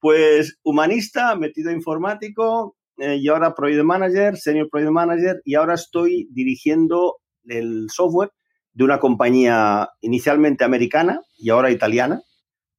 pues 0.00 0.58
humanista, 0.64 1.36
metido 1.36 1.70
informático, 1.70 2.76
eh, 2.98 3.16
y 3.16 3.28
ahora 3.28 3.54
Project 3.54 3.84
Manager, 3.84 4.36
Senior 4.36 4.68
Project 4.68 4.92
Manager, 4.92 5.40
y 5.44 5.54
ahora 5.54 5.74
estoy 5.74 6.28
dirigiendo 6.32 7.19
el 7.46 7.88
software 7.90 8.30
de 8.72 8.84
una 8.84 9.00
compañía 9.00 9.90
inicialmente 10.00 10.64
americana 10.64 11.20
y 11.36 11.50
ahora 11.50 11.70
italiana, 11.70 12.22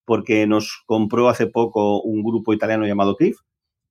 porque 0.05 0.47
nos 0.47 0.83
compró 0.85 1.29
hace 1.29 1.47
poco 1.47 2.01
un 2.01 2.23
grupo 2.23 2.53
italiano 2.53 2.85
llamado 2.85 3.15
CRIF, 3.15 3.37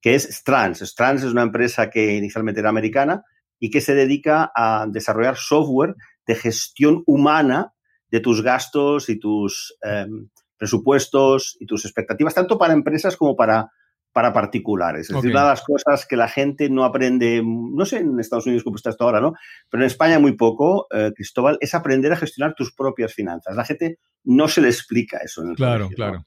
que 0.01 0.15
es 0.15 0.25
Strands. 0.25 0.81
Strands 0.81 1.23
es 1.23 1.31
una 1.31 1.43
empresa 1.43 1.89
que 1.89 2.15
inicialmente 2.17 2.59
era 2.59 2.69
americana 2.69 3.23
y 3.59 3.69
que 3.69 3.81
se 3.81 3.93
dedica 3.93 4.51
a 4.55 4.87
desarrollar 4.89 5.37
software 5.37 5.95
de 6.25 6.35
gestión 6.35 7.03
humana 7.05 7.73
de 8.09 8.19
tus 8.19 8.41
gastos 8.41 9.09
y 9.09 9.19
tus 9.19 9.77
em, 9.83 10.29
presupuestos 10.57 11.57
y 11.59 11.65
tus 11.65 11.85
expectativas, 11.85 12.33
tanto 12.33 12.57
para 12.57 12.73
empresas 12.73 13.15
como 13.15 13.35
para 13.35 13.71
para 14.13 14.33
particulares. 14.33 15.09
Es 15.09 15.15
decir, 15.15 15.31
una 15.31 15.43
de 15.43 15.49
las 15.49 15.63
cosas 15.63 16.05
que 16.05 16.17
la 16.17 16.27
gente 16.27 16.69
no 16.69 16.83
aprende, 16.83 17.41
no 17.43 17.85
sé 17.85 17.97
en 17.97 18.19
Estados 18.19 18.45
Unidos 18.45 18.63
cómo 18.63 18.75
está 18.75 18.89
esto 18.89 19.05
ahora, 19.05 19.21
¿no? 19.21 19.33
Pero 19.69 19.83
en 19.83 19.87
España 19.87 20.19
muy 20.19 20.33
poco, 20.33 20.87
eh, 20.91 21.11
Cristóbal, 21.15 21.57
es 21.61 21.73
aprender 21.73 22.11
a 22.11 22.17
gestionar 22.17 22.53
tus 22.53 22.73
propias 22.73 23.13
finanzas. 23.13 23.55
La 23.55 23.63
gente 23.63 23.99
no 24.23 24.47
se 24.47 24.61
le 24.61 24.67
explica 24.67 25.19
eso. 25.19 25.43
En 25.43 25.51
el 25.51 25.55
claro, 25.55 25.89
claro. 25.89 26.25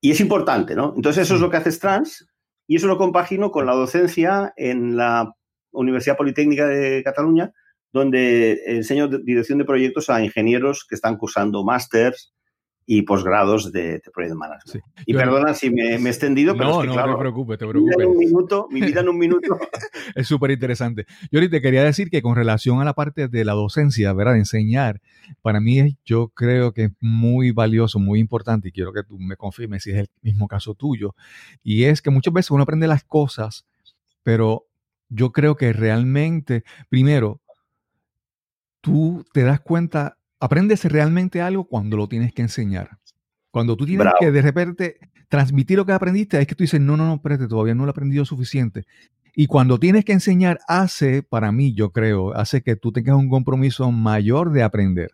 Y 0.00 0.10
es 0.10 0.20
importante, 0.20 0.74
¿no? 0.74 0.92
Entonces 0.94 1.24
eso 1.24 1.34
es 1.34 1.40
lo 1.40 1.50
que 1.50 1.56
hace 1.56 1.72
Trans 1.78 2.26
y 2.66 2.76
eso 2.76 2.86
lo 2.86 2.98
compagino 2.98 3.50
con 3.50 3.66
la 3.66 3.74
docencia 3.74 4.52
en 4.56 4.96
la 4.96 5.32
Universidad 5.72 6.16
Politécnica 6.16 6.66
de 6.66 7.02
Cataluña, 7.02 7.52
donde 7.92 8.60
enseño 8.66 9.08
dirección 9.08 9.58
de 9.58 9.64
proyectos 9.64 10.10
a 10.10 10.22
ingenieros 10.22 10.86
que 10.88 10.94
están 10.94 11.16
cursando 11.16 11.64
másters, 11.64 12.34
y 12.86 13.02
posgrados 13.02 13.72
de, 13.72 13.98
de 13.98 14.10
Project 14.12 14.34
Management. 14.34 14.84
Y 15.06 15.14
perdona 15.14 15.54
si 15.54 15.70
me, 15.70 15.94
he 15.94 15.94
extendido, 15.94 16.54
pero 16.54 16.68
no, 16.68 16.74
es 16.76 16.80
que, 16.82 16.86
no, 16.88 16.92
claro, 16.94 17.12
te 17.14 17.18
preocupes, 17.18 17.58
te 17.58 17.66
preocupes. 17.66 17.96
Mi 17.96 18.02
vida 18.02 18.04
en 18.04 18.10
un 18.10 18.18
minuto, 18.18 18.68
mi 18.70 18.80
vida 18.80 19.00
en 19.00 19.08
un 19.08 19.18
minuto. 19.18 19.58
es 20.14 20.26
súper 20.26 20.50
interesante. 20.50 21.06
Yo 21.30 21.38
ahorita 21.38 21.60
quería 21.60 21.82
decir 21.82 22.10
que 22.10 22.20
con 22.20 22.36
relación 22.36 22.80
a 22.80 22.84
la 22.84 22.92
parte 22.92 23.28
de 23.28 23.44
la 23.44 23.52
docencia, 23.52 24.12
¿verdad? 24.12 24.32
De 24.34 24.40
enseñar, 24.40 25.00
para 25.40 25.60
mí 25.60 25.96
yo 26.04 26.28
creo 26.28 26.72
que 26.72 26.84
es 26.84 26.90
muy 27.00 27.52
valioso, 27.52 27.98
muy 27.98 28.20
importante, 28.20 28.68
y 28.68 28.72
quiero 28.72 28.92
que 28.92 29.02
tú 29.02 29.18
me 29.18 29.36
confirmes 29.36 29.84
si 29.84 29.90
es 29.90 29.96
el 29.96 30.10
mismo 30.22 30.46
caso 30.46 30.74
tuyo, 30.74 31.14
y 31.62 31.84
es 31.84 32.02
que 32.02 32.10
muchas 32.10 32.34
veces 32.34 32.50
uno 32.50 32.64
aprende 32.64 32.86
las 32.86 33.04
cosas, 33.04 33.66
pero 34.22 34.66
yo 35.08 35.32
creo 35.32 35.56
que 35.56 35.72
realmente, 35.72 36.64
primero, 36.88 37.40
tú 38.80 39.24
te 39.32 39.42
das 39.42 39.60
cuenta 39.60 40.18
aprendes 40.44 40.84
realmente 40.84 41.40
algo 41.40 41.64
cuando 41.64 41.96
lo 41.96 42.06
tienes 42.06 42.34
que 42.34 42.42
enseñar. 42.42 42.98
Cuando 43.50 43.78
tú 43.78 43.86
tienes 43.86 44.12
que 44.20 44.30
de 44.30 44.42
repente 44.42 44.98
transmitir 45.28 45.78
lo 45.78 45.86
que 45.86 45.92
aprendiste, 45.92 46.38
es 46.38 46.46
que 46.46 46.54
tú 46.54 46.64
dices, 46.64 46.82
no, 46.82 46.98
no, 46.98 47.06
no, 47.06 47.14
espérate, 47.14 47.48
todavía 47.48 47.74
no 47.74 47.84
lo 47.84 47.88
he 47.88 47.92
aprendido 47.92 48.26
suficiente. 48.26 48.84
Y 49.34 49.46
cuando 49.46 49.80
tienes 49.80 50.04
que 50.04 50.12
enseñar, 50.12 50.60
hace, 50.68 51.22
para 51.22 51.50
mí, 51.50 51.72
yo 51.72 51.92
creo, 51.92 52.34
hace 52.34 52.62
que 52.62 52.76
tú 52.76 52.92
tengas 52.92 53.16
un 53.16 53.30
compromiso 53.30 53.90
mayor 53.90 54.52
de 54.52 54.62
aprender. 54.62 55.12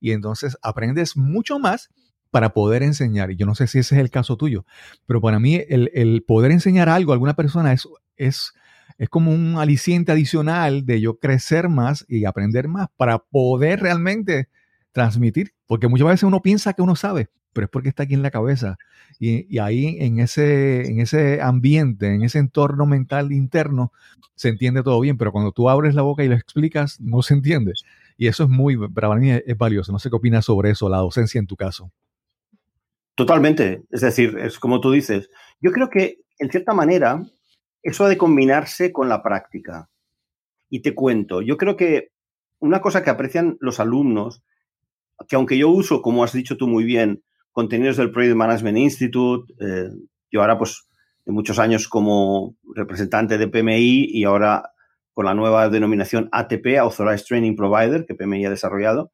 Y 0.00 0.12
entonces 0.12 0.56
aprendes 0.62 1.18
mucho 1.18 1.58
más 1.58 1.90
para 2.30 2.54
poder 2.54 2.82
enseñar. 2.82 3.30
Y 3.30 3.36
yo 3.36 3.44
no 3.44 3.54
sé 3.54 3.66
si 3.66 3.78
ese 3.78 3.96
es 3.96 4.00
el 4.00 4.08
caso 4.08 4.38
tuyo, 4.38 4.64
pero 5.04 5.20
para 5.20 5.38
mí 5.38 5.60
el, 5.68 6.24
poder 6.26 6.50
enseñar 6.50 6.88
algo 6.88 7.12
a 7.12 7.14
alguna 7.14 7.36
persona 7.36 7.74
es, 7.74 7.86
es, 8.16 8.54
es 8.96 9.10
como 9.10 9.34
un 9.34 9.58
aliciente 9.58 10.12
adicional 10.12 10.86
de 10.86 11.02
yo 11.02 11.18
crecer 11.18 11.68
más 11.68 12.06
y 12.08 12.24
aprender 12.24 12.68
más 12.68 12.88
para 12.96 13.18
poder 13.18 13.80
realmente 13.80 14.48
transmitir, 14.92 15.52
porque 15.66 15.88
muchas 15.88 16.06
veces 16.06 16.22
uno 16.24 16.42
piensa 16.42 16.74
que 16.74 16.82
uno 16.82 16.96
sabe, 16.96 17.30
pero 17.52 17.64
es 17.64 17.70
porque 17.70 17.88
está 17.88 18.04
aquí 18.04 18.14
en 18.14 18.22
la 18.22 18.30
cabeza. 18.30 18.78
Y, 19.18 19.58
ahí 19.58 19.96
en 20.00 20.20
ese, 20.20 20.90
en 20.90 21.00
ese 21.00 21.40
ambiente, 21.40 22.14
en 22.14 22.22
ese 22.22 22.38
entorno 22.38 22.86
mental 22.86 23.32
interno, 23.32 23.92
se 24.34 24.48
entiende 24.48 24.82
todo 24.82 25.00
bien, 25.00 25.18
pero 25.18 25.32
cuando 25.32 25.52
tú 25.52 25.68
abres 25.68 25.94
la 25.94 26.02
boca 26.02 26.24
y 26.24 26.28
lo 26.28 26.34
explicas, 26.34 27.00
no 27.00 27.22
se 27.22 27.34
entiende. 27.34 27.72
Y 28.16 28.26
eso 28.26 28.44
es 28.44 28.48
muy, 28.48 28.76
para 28.88 29.14
mí 29.16 29.30
es, 29.30 29.56
valioso. 29.56 29.92
No 29.92 29.98
sé 29.98 30.10
qué 30.10 30.16
opinas 30.16 30.44
sobre 30.44 30.70
eso, 30.70 30.88
la 30.88 30.98
docencia 30.98 31.38
en 31.38 31.46
tu 31.46 31.56
caso. 31.56 31.90
Totalmente. 33.14 33.82
Es 33.90 34.00
decir, 34.00 34.38
es 34.38 34.58
como 34.58 34.80
tú 34.80 34.90
dices. 34.90 35.30
Yo 35.60 35.70
creo 35.72 35.90
que, 35.90 36.20
en 36.38 36.50
cierta 36.50 36.72
manera, 36.72 37.22
eso 37.82 38.04
ha 38.04 38.08
de 38.08 38.16
combinarse 38.16 38.92
con 38.92 39.08
la 39.08 39.22
práctica. 39.22 39.88
Y 40.70 40.80
te 40.80 40.94
cuento, 40.94 41.42
yo 41.42 41.56
creo 41.58 41.76
que 41.76 42.12
una 42.58 42.80
cosa 42.80 43.02
que 43.02 43.10
aprecian 43.10 43.58
los 43.60 43.80
alumnos 43.80 44.42
que 45.28 45.36
aunque 45.36 45.58
yo 45.58 45.68
uso, 45.68 46.02
como 46.02 46.24
has 46.24 46.32
dicho 46.32 46.56
tú 46.56 46.68
muy 46.68 46.84
bien, 46.84 47.22
contenidos 47.52 47.96
del 47.96 48.10
Project 48.10 48.36
Management 48.36 48.78
Institute, 48.78 49.52
eh, 49.60 49.90
yo 50.30 50.40
ahora 50.40 50.58
pues 50.58 50.86
de 51.24 51.32
muchos 51.32 51.58
años 51.58 51.88
como 51.88 52.56
representante 52.74 53.38
de 53.38 53.48
PMI 53.48 54.08
y 54.10 54.24
ahora 54.24 54.70
con 55.12 55.26
la 55.26 55.34
nueva 55.34 55.68
denominación 55.68 56.28
ATP, 56.32 56.78
Authorized 56.80 57.26
Training 57.26 57.54
Provider, 57.54 58.06
que 58.06 58.14
PMI 58.14 58.46
ha 58.46 58.50
desarrollado, 58.50 59.12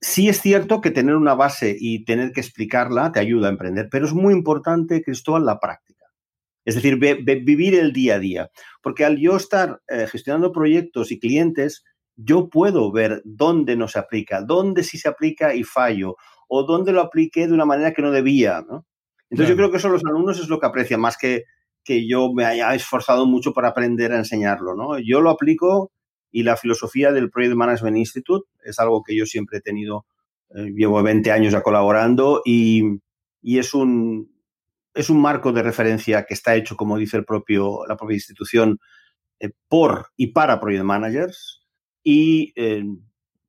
sí 0.00 0.28
es 0.28 0.40
cierto 0.40 0.80
que 0.80 0.90
tener 0.90 1.14
una 1.14 1.34
base 1.34 1.76
y 1.78 2.04
tener 2.04 2.32
que 2.32 2.40
explicarla 2.40 3.12
te 3.12 3.20
ayuda 3.20 3.46
a 3.46 3.52
emprender, 3.52 3.88
pero 3.90 4.04
es 4.04 4.12
muy 4.12 4.34
importante, 4.34 5.02
Cristóbal, 5.02 5.46
la 5.46 5.60
práctica. 5.60 6.06
Es 6.64 6.74
decir, 6.74 6.96
vivir 6.96 7.74
el 7.74 7.92
día 7.92 8.16
a 8.16 8.18
día. 8.18 8.50
Porque 8.82 9.04
al 9.04 9.18
yo 9.18 9.36
estar 9.36 9.80
eh, 9.88 10.06
gestionando 10.06 10.52
proyectos 10.52 11.10
y 11.10 11.18
clientes, 11.18 11.84
yo 12.16 12.48
puedo 12.48 12.92
ver 12.92 13.22
dónde 13.24 13.76
no 13.76 13.88
se 13.88 13.98
aplica, 13.98 14.42
dónde 14.42 14.84
sí 14.84 14.98
se 14.98 15.08
aplica 15.08 15.54
y 15.54 15.64
fallo, 15.64 16.16
o 16.48 16.64
dónde 16.64 16.92
lo 16.92 17.00
apliqué 17.00 17.46
de 17.46 17.54
una 17.54 17.64
manera 17.64 17.92
que 17.92 18.02
no 18.02 18.10
debía. 18.10 18.64
¿no? 18.68 18.86
Entonces 19.30 19.50
yo 19.50 19.56
creo 19.56 19.70
que 19.70 19.78
eso 19.78 19.88
los 19.88 20.04
alumnos 20.04 20.38
es 20.38 20.48
lo 20.48 20.60
que 20.60 20.66
aprecian, 20.66 21.00
más 21.00 21.16
que 21.16 21.44
que 21.84 22.06
yo 22.06 22.32
me 22.32 22.44
haya 22.44 22.74
esforzado 22.74 23.26
mucho 23.26 23.52
para 23.52 23.68
aprender 23.68 24.12
a 24.12 24.18
enseñarlo. 24.18 24.74
¿no? 24.74 24.98
Yo 24.98 25.20
lo 25.20 25.30
aplico 25.30 25.92
y 26.30 26.42
la 26.42 26.56
filosofía 26.56 27.12
del 27.12 27.30
Project 27.30 27.56
Management 27.56 27.96
Institute 27.96 28.48
es 28.64 28.78
algo 28.78 29.02
que 29.02 29.16
yo 29.16 29.26
siempre 29.26 29.58
he 29.58 29.60
tenido, 29.60 30.06
eh, 30.50 30.70
llevo 30.74 31.02
20 31.02 31.30
años 31.30 31.52
ya 31.52 31.62
colaborando 31.62 32.42
y, 32.44 33.00
y, 33.42 33.58
es, 33.58 33.74
un, 33.74 34.32
es 34.94 35.10
un 35.10 35.20
marco 35.20 35.52
de 35.52 35.62
referencia 35.62 36.24
que 36.24 36.34
está 36.34 36.54
hecho, 36.54 36.76
como 36.76 36.96
dice 36.96 37.16
el 37.16 37.24
propio, 37.24 37.84
la 37.86 37.96
propia 37.96 38.14
institución, 38.14 38.78
eh, 39.40 39.50
por 39.68 40.08
y 40.16 40.28
para 40.28 40.60
Project 40.60 40.84
Managers 40.84 41.61
y 42.02 42.52
eh, 42.56 42.84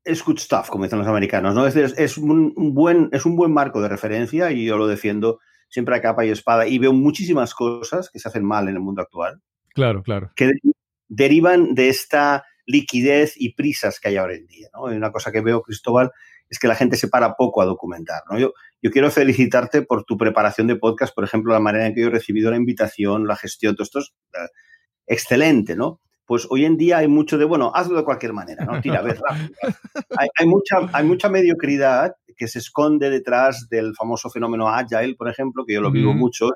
es 0.04 0.24
good 0.24 0.38
stuff, 0.38 0.70
como 0.70 0.84
dicen 0.84 1.00
los 1.00 1.08
americanos, 1.08 1.56
¿no? 1.56 1.66
Es, 1.66 1.76
es, 1.76 2.18
un, 2.18 2.54
buen, 2.74 3.10
es 3.12 3.26
un 3.26 3.36
buen 3.36 3.54
marco 3.54 3.82
de 3.82 3.90
referencia 3.90 4.52
y 4.52 4.66
yo 4.66 4.78
lo 4.78 4.88
defiendo 4.88 5.40
siempre 5.70 5.96
a 5.96 6.02
capa 6.02 6.26
y 6.26 6.30
espada 6.30 6.68
y 6.68 6.78
veo 6.78 6.94
muchísimas 6.94 7.54
cosas 7.54 8.10
que 8.10 8.20
se 8.20 8.28
hacen 8.28 8.46
mal 8.46 8.68
en 8.68 8.76
el 8.76 8.82
mundo 8.82 9.02
actual. 9.02 9.42
Claro, 9.70 10.04
claro. 10.04 10.32
Que 10.36 10.52
derivan 11.08 11.74
de 11.74 11.90
esta 11.90 12.44
liquidez 12.66 13.34
y 13.38 13.54
prisas 13.54 14.00
que 14.00 14.10
hay 14.10 14.18
ahora 14.18 14.36
en 14.36 14.46
día, 14.46 14.70
¿no? 14.74 14.84
una 14.84 15.12
cosa 15.12 15.32
que 15.32 15.42
veo, 15.42 15.62
Cristóbal, 15.62 16.12
es 16.50 16.60
que 16.60 16.68
la 16.68 16.76
gente 16.76 16.98
se 16.98 17.08
para 17.08 17.36
poco 17.36 17.62
a 17.62 17.66
documentar. 17.66 18.22
¿no? 18.30 18.38
Yo, 18.38 18.54
yo 18.82 18.92
quiero 18.92 19.10
felicitarte 19.12 19.82
por 19.82 20.04
tu 20.04 20.18
preparación 20.18 20.68
de 20.68 20.76
podcast, 20.76 21.14
por 21.16 21.24
ejemplo, 21.24 21.54
la 21.54 21.60
manera 21.60 21.88
en 21.88 21.96
que 21.96 22.02
yo 22.02 22.08
he 22.08 22.12
recibido 22.12 22.52
la 22.52 22.58
invitación, 22.58 23.28
la 23.28 23.36
gestión, 23.36 23.76
todo 23.76 23.84
esto 23.84 24.00
es 24.00 24.14
eh, 24.34 24.48
excelente, 25.08 25.76
¿no? 25.76 26.02
Pues 26.25 26.48
hoy 26.50 26.65
en 26.65 26.77
día 26.77 27.00
hay 27.00 27.08
mucho 27.08 27.38
de, 27.38 27.46
bueno, 27.46 27.72
hazlo 27.74 27.98
de 27.98 28.06
cualquier 28.06 28.34
manera, 28.34 28.65
¿no? 28.65 28.80
Tira, 28.82 29.01
ves. 29.01 29.20
Hay, 30.18 30.27
hay, 30.38 30.48
mucha, 30.48 30.77
hay 30.94 31.03
mucha 31.06 31.27
mediocridad 31.27 32.13
que 32.38 32.48
se 32.48 32.60
esconde 32.60 33.10
detrás 33.10 33.68
del 33.70 33.96
famoso 33.96 34.30
fenómeno 34.30 34.70
Agile, 34.70 35.15
por 35.15 35.30
ejemplo, 35.30 35.65
que 35.65 35.74
yo 35.74 35.82
lo 35.82 35.92
vivo 35.92 36.13
mucho. 36.13 36.50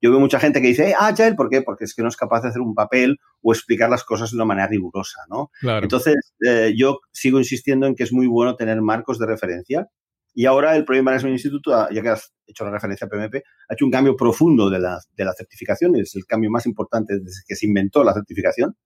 Yo 0.00 0.10
veo 0.10 0.20
mucha 0.20 0.38
gente 0.38 0.60
que 0.60 0.68
dice, 0.68 0.90
eh, 0.90 0.94
Agile, 0.98 1.34
¿por 1.34 1.48
qué? 1.48 1.62
Porque 1.62 1.84
es 1.84 1.94
que 1.94 2.02
no 2.02 2.08
es 2.08 2.16
capaz 2.16 2.42
de 2.42 2.48
hacer 2.48 2.60
un 2.60 2.74
papel 2.74 3.16
o 3.42 3.52
explicar 3.52 3.88
las 3.88 4.04
cosas 4.04 4.30
de 4.30 4.36
una 4.36 4.44
manera 4.44 4.66
rigurosa, 4.66 5.20
¿no? 5.30 5.50
Entonces, 5.62 6.34
eh, 6.46 6.74
yo 6.76 7.00
sigo 7.10 7.38
insistiendo 7.38 7.86
en 7.86 7.94
que 7.94 8.02
es 8.02 8.12
muy 8.12 8.26
bueno 8.26 8.54
tener 8.54 8.80
marcos 8.82 9.18
de 9.18 9.26
referencia. 9.26 9.88
Y 10.36 10.46
ahora 10.46 10.76
el 10.76 10.84
Project 10.84 11.04
Management 11.04 11.34
Institute, 11.34 11.70
ya 11.92 12.02
que 12.02 12.08
has 12.08 12.34
hecho 12.46 12.64
la 12.64 12.72
referencia 12.72 13.06
a 13.06 13.08
PMP, 13.08 13.36
ha 13.68 13.74
hecho 13.74 13.84
un 13.84 13.90
cambio 13.92 14.16
profundo 14.16 14.68
de 14.68 14.80
la, 14.80 14.98
de 15.16 15.24
la 15.24 15.32
certificación. 15.32 15.94
Es 15.96 16.16
el 16.16 16.26
cambio 16.26 16.50
más 16.50 16.66
importante 16.66 17.18
desde 17.20 17.42
que 17.46 17.54
se 17.54 17.66
inventó 17.66 18.02
la 18.02 18.12
certificación, 18.12 18.76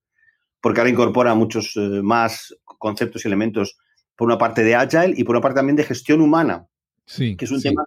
porque 0.61 0.81
ahora 0.81 0.91
incorpora 0.91 1.35
muchos 1.35 1.77
eh, 1.77 2.01
más 2.03 2.55
conceptos 2.65 3.25
y 3.25 3.29
elementos 3.29 3.79
por 4.17 4.27
una 4.27 4.39
parte 4.39 4.63
de 4.65 4.75
Agile 4.75 5.15
y 5.17 5.25
por 5.25 5.37
una 5.37 5.43
parte 5.43 5.57
también 5.57 5.77
de 5.77 5.85
gestión 5.85 6.21
humana, 6.21 6.67
sí, 7.07 7.37
que 7.37 7.45
es 7.45 7.51
un 7.51 7.63
tema 7.63 7.85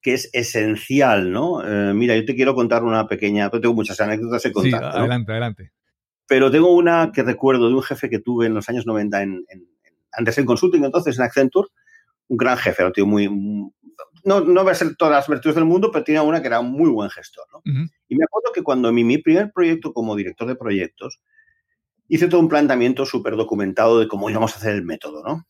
que 0.00 0.14
es 0.14 0.30
esencial, 0.32 1.30
¿no? 1.30 1.62
Eh, 1.64 1.94
mira, 1.94 2.16
yo 2.16 2.24
te 2.24 2.34
quiero 2.34 2.54
contar 2.54 2.82
una 2.82 3.06
pequeña, 3.06 3.50
yo 3.52 3.60
tengo 3.60 3.74
muchas 3.74 4.00
anécdotas 4.00 4.42
de 4.42 4.52
contar. 4.52 4.80
Sí, 4.92 4.98
adelante, 4.98 5.32
adelante. 5.32 5.72
Pero 6.26 6.50
tengo 6.50 6.74
una 6.74 7.12
que 7.12 7.22
recuerdo 7.22 7.68
de 7.68 7.74
un 7.74 7.82
jefe 7.82 8.08
que 8.08 8.18
tuve 8.18 8.46
en 8.46 8.54
los 8.54 8.68
años 8.68 8.86
90 8.86 9.22
en, 9.22 9.44
en, 9.48 9.68
antes 10.12 10.38
en 10.38 10.46
Consulting, 10.46 10.84
entonces 10.84 11.18
en 11.18 11.24
Accenture, 11.24 11.68
un 12.28 12.36
gran 12.36 12.56
jefe, 12.56 12.84
un 12.84 12.92
tío 12.92 13.06
muy, 13.06 13.28
no, 14.24 14.40
no 14.40 14.64
va 14.64 14.72
a 14.72 14.74
ser 14.74 14.96
todas 14.96 15.12
las 15.12 15.28
virtudes 15.28 15.56
del 15.56 15.64
mundo, 15.64 15.90
pero 15.90 16.04
tenía 16.04 16.22
una 16.22 16.40
que 16.40 16.48
era 16.48 16.60
un 16.60 16.72
muy 16.72 16.90
buen 16.90 17.10
gestor, 17.10 17.46
¿no? 17.52 17.62
Y 18.08 18.16
me 18.16 18.24
acuerdo 18.24 18.52
que 18.54 18.62
cuando 18.62 18.92
mi, 18.92 19.04
mi 19.04 19.18
primer 19.18 19.52
proyecto 19.52 19.92
como 19.92 20.16
director 20.16 20.46
de 20.46 20.56
proyectos, 20.56 21.20
hice 22.12 22.28
todo 22.28 22.40
un 22.40 22.48
planteamiento 22.48 23.06
súper 23.06 23.36
documentado 23.36 23.98
de 23.98 24.06
cómo 24.06 24.28
íbamos 24.28 24.52
a 24.52 24.56
hacer 24.56 24.74
el 24.74 24.84
método, 24.84 25.22
¿no? 25.24 25.46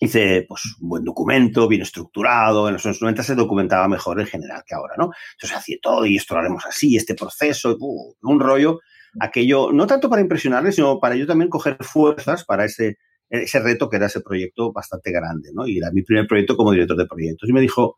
hice 0.00 0.44
pues, 0.48 0.62
un 0.80 0.88
buen 0.88 1.04
documento, 1.04 1.68
bien 1.68 1.82
estructurado. 1.82 2.66
En 2.66 2.74
los 2.74 2.86
años 2.86 3.00
90 3.00 3.22
se 3.22 3.34
documentaba 3.34 3.86
mejor 3.86 4.20
en 4.20 4.26
general 4.26 4.62
que 4.66 4.74
ahora, 4.74 4.94
¿no? 4.96 5.10
Entonces 5.34 5.56
hacía 5.56 5.76
todo 5.82 6.06
y 6.06 6.16
esto 6.16 6.34
lo 6.34 6.40
haremos 6.40 6.64
así, 6.66 6.96
este 6.96 7.14
proceso, 7.14 7.76
uh, 7.78 8.14
un 8.22 8.40
rollo. 8.40 8.80
Aquello, 9.20 9.70
no 9.70 9.86
tanto 9.86 10.10
para 10.10 10.22
impresionarles, 10.22 10.74
sino 10.76 10.98
para 10.98 11.14
yo 11.14 11.26
también 11.26 11.48
coger 11.48 11.76
fuerzas 11.80 12.44
para 12.44 12.64
ese, 12.64 12.96
ese 13.28 13.60
reto 13.60 13.88
que 13.88 13.96
era 13.96 14.06
ese 14.06 14.20
proyecto 14.22 14.72
bastante 14.72 15.12
grande, 15.12 15.50
¿no? 15.54 15.66
Y 15.66 15.78
era 15.78 15.90
mi 15.92 16.02
primer 16.02 16.26
proyecto 16.26 16.56
como 16.56 16.72
director 16.72 16.96
de 16.96 17.06
proyectos. 17.06 17.48
Y 17.48 17.52
me 17.52 17.60
dijo, 17.60 17.96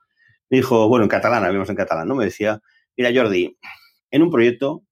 me 0.50 0.58
dijo, 0.58 0.88
bueno, 0.88 1.04
en 1.04 1.08
catalán, 1.08 1.44
habíamos 1.44 1.70
en 1.70 1.76
catalán, 1.76 2.08
¿no? 2.08 2.16
Me 2.16 2.24
decía, 2.24 2.60
mira, 2.96 3.10
Jordi, 3.14 3.56
en 4.10 4.22
un 4.22 4.30
proyecto, 4.30 4.82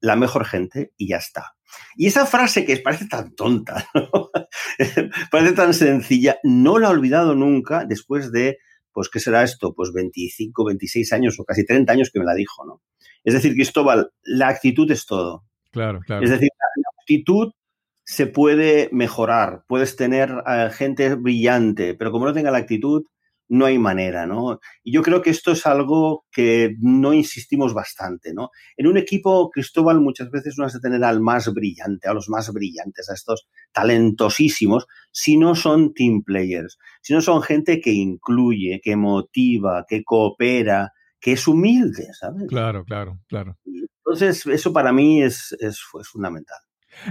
la 0.00 0.16
mejor 0.16 0.44
gente 0.44 0.92
y 0.96 1.08
ya 1.08 1.16
está. 1.16 1.54
Y 1.96 2.06
esa 2.06 2.26
frase 2.26 2.64
que 2.64 2.76
parece 2.78 3.06
tan 3.06 3.34
tonta, 3.34 3.86
parece 5.30 5.52
tan 5.52 5.74
sencilla, 5.74 6.38
no 6.42 6.78
la 6.78 6.88
he 6.88 6.90
olvidado 6.90 7.34
nunca 7.34 7.84
después 7.84 8.32
de, 8.32 8.58
pues, 8.92 9.08
¿qué 9.08 9.20
será 9.20 9.42
esto? 9.42 9.74
Pues 9.74 9.92
25, 9.92 10.64
26 10.64 11.12
años 11.12 11.38
o 11.38 11.44
casi 11.44 11.64
30 11.64 11.92
años 11.92 12.10
que 12.12 12.20
me 12.20 12.24
la 12.24 12.34
dijo, 12.34 12.64
¿no? 12.64 12.82
Es 13.24 13.34
decir, 13.34 13.54
Cristóbal, 13.54 14.10
la 14.22 14.48
actitud 14.48 14.90
es 14.90 15.04
todo. 15.06 15.44
Claro, 15.72 16.00
claro. 16.00 16.24
Es 16.24 16.30
decir, 16.30 16.48
la 16.58 17.00
actitud 17.00 17.52
se 18.04 18.26
puede 18.26 18.88
mejorar, 18.92 19.64
puedes 19.68 19.94
tener 19.94 20.42
eh, 20.46 20.70
gente 20.72 21.14
brillante, 21.14 21.94
pero 21.94 22.10
como 22.10 22.24
no 22.24 22.32
tenga 22.32 22.50
la 22.50 22.58
actitud, 22.58 23.04
no 23.50 23.66
hay 23.66 23.78
manera, 23.78 24.26
¿no? 24.26 24.60
Y 24.84 24.92
yo 24.92 25.02
creo 25.02 25.20
que 25.20 25.30
esto 25.30 25.50
es 25.50 25.66
algo 25.66 26.24
que 26.30 26.76
no 26.78 27.12
insistimos 27.12 27.74
bastante, 27.74 28.32
¿no? 28.32 28.50
En 28.76 28.86
un 28.86 28.96
equipo, 28.96 29.50
Cristóbal, 29.50 30.00
muchas 30.00 30.30
veces 30.30 30.54
no 30.56 30.64
has 30.64 30.72
de 30.72 30.78
tener 30.78 31.02
al 31.02 31.20
más 31.20 31.52
brillante, 31.52 32.08
a 32.08 32.14
los 32.14 32.28
más 32.28 32.52
brillantes, 32.52 33.10
a 33.10 33.14
estos 33.14 33.48
talentosísimos, 33.72 34.86
si 35.10 35.36
no 35.36 35.56
son 35.56 35.92
team 35.94 36.22
players, 36.22 36.78
si 37.02 37.12
no 37.12 37.20
son 37.20 37.42
gente 37.42 37.80
que 37.80 37.90
incluye, 37.92 38.80
que 38.82 38.94
motiva, 38.94 39.84
que 39.88 40.04
coopera, 40.04 40.92
que 41.18 41.32
es 41.32 41.48
humilde, 41.48 42.06
¿sabes? 42.12 42.46
Claro, 42.48 42.84
claro, 42.84 43.18
claro. 43.26 43.58
Entonces, 43.66 44.46
eso 44.46 44.72
para 44.72 44.92
mí 44.92 45.22
es, 45.22 45.56
es, 45.58 45.80
fundamental. 45.80 46.58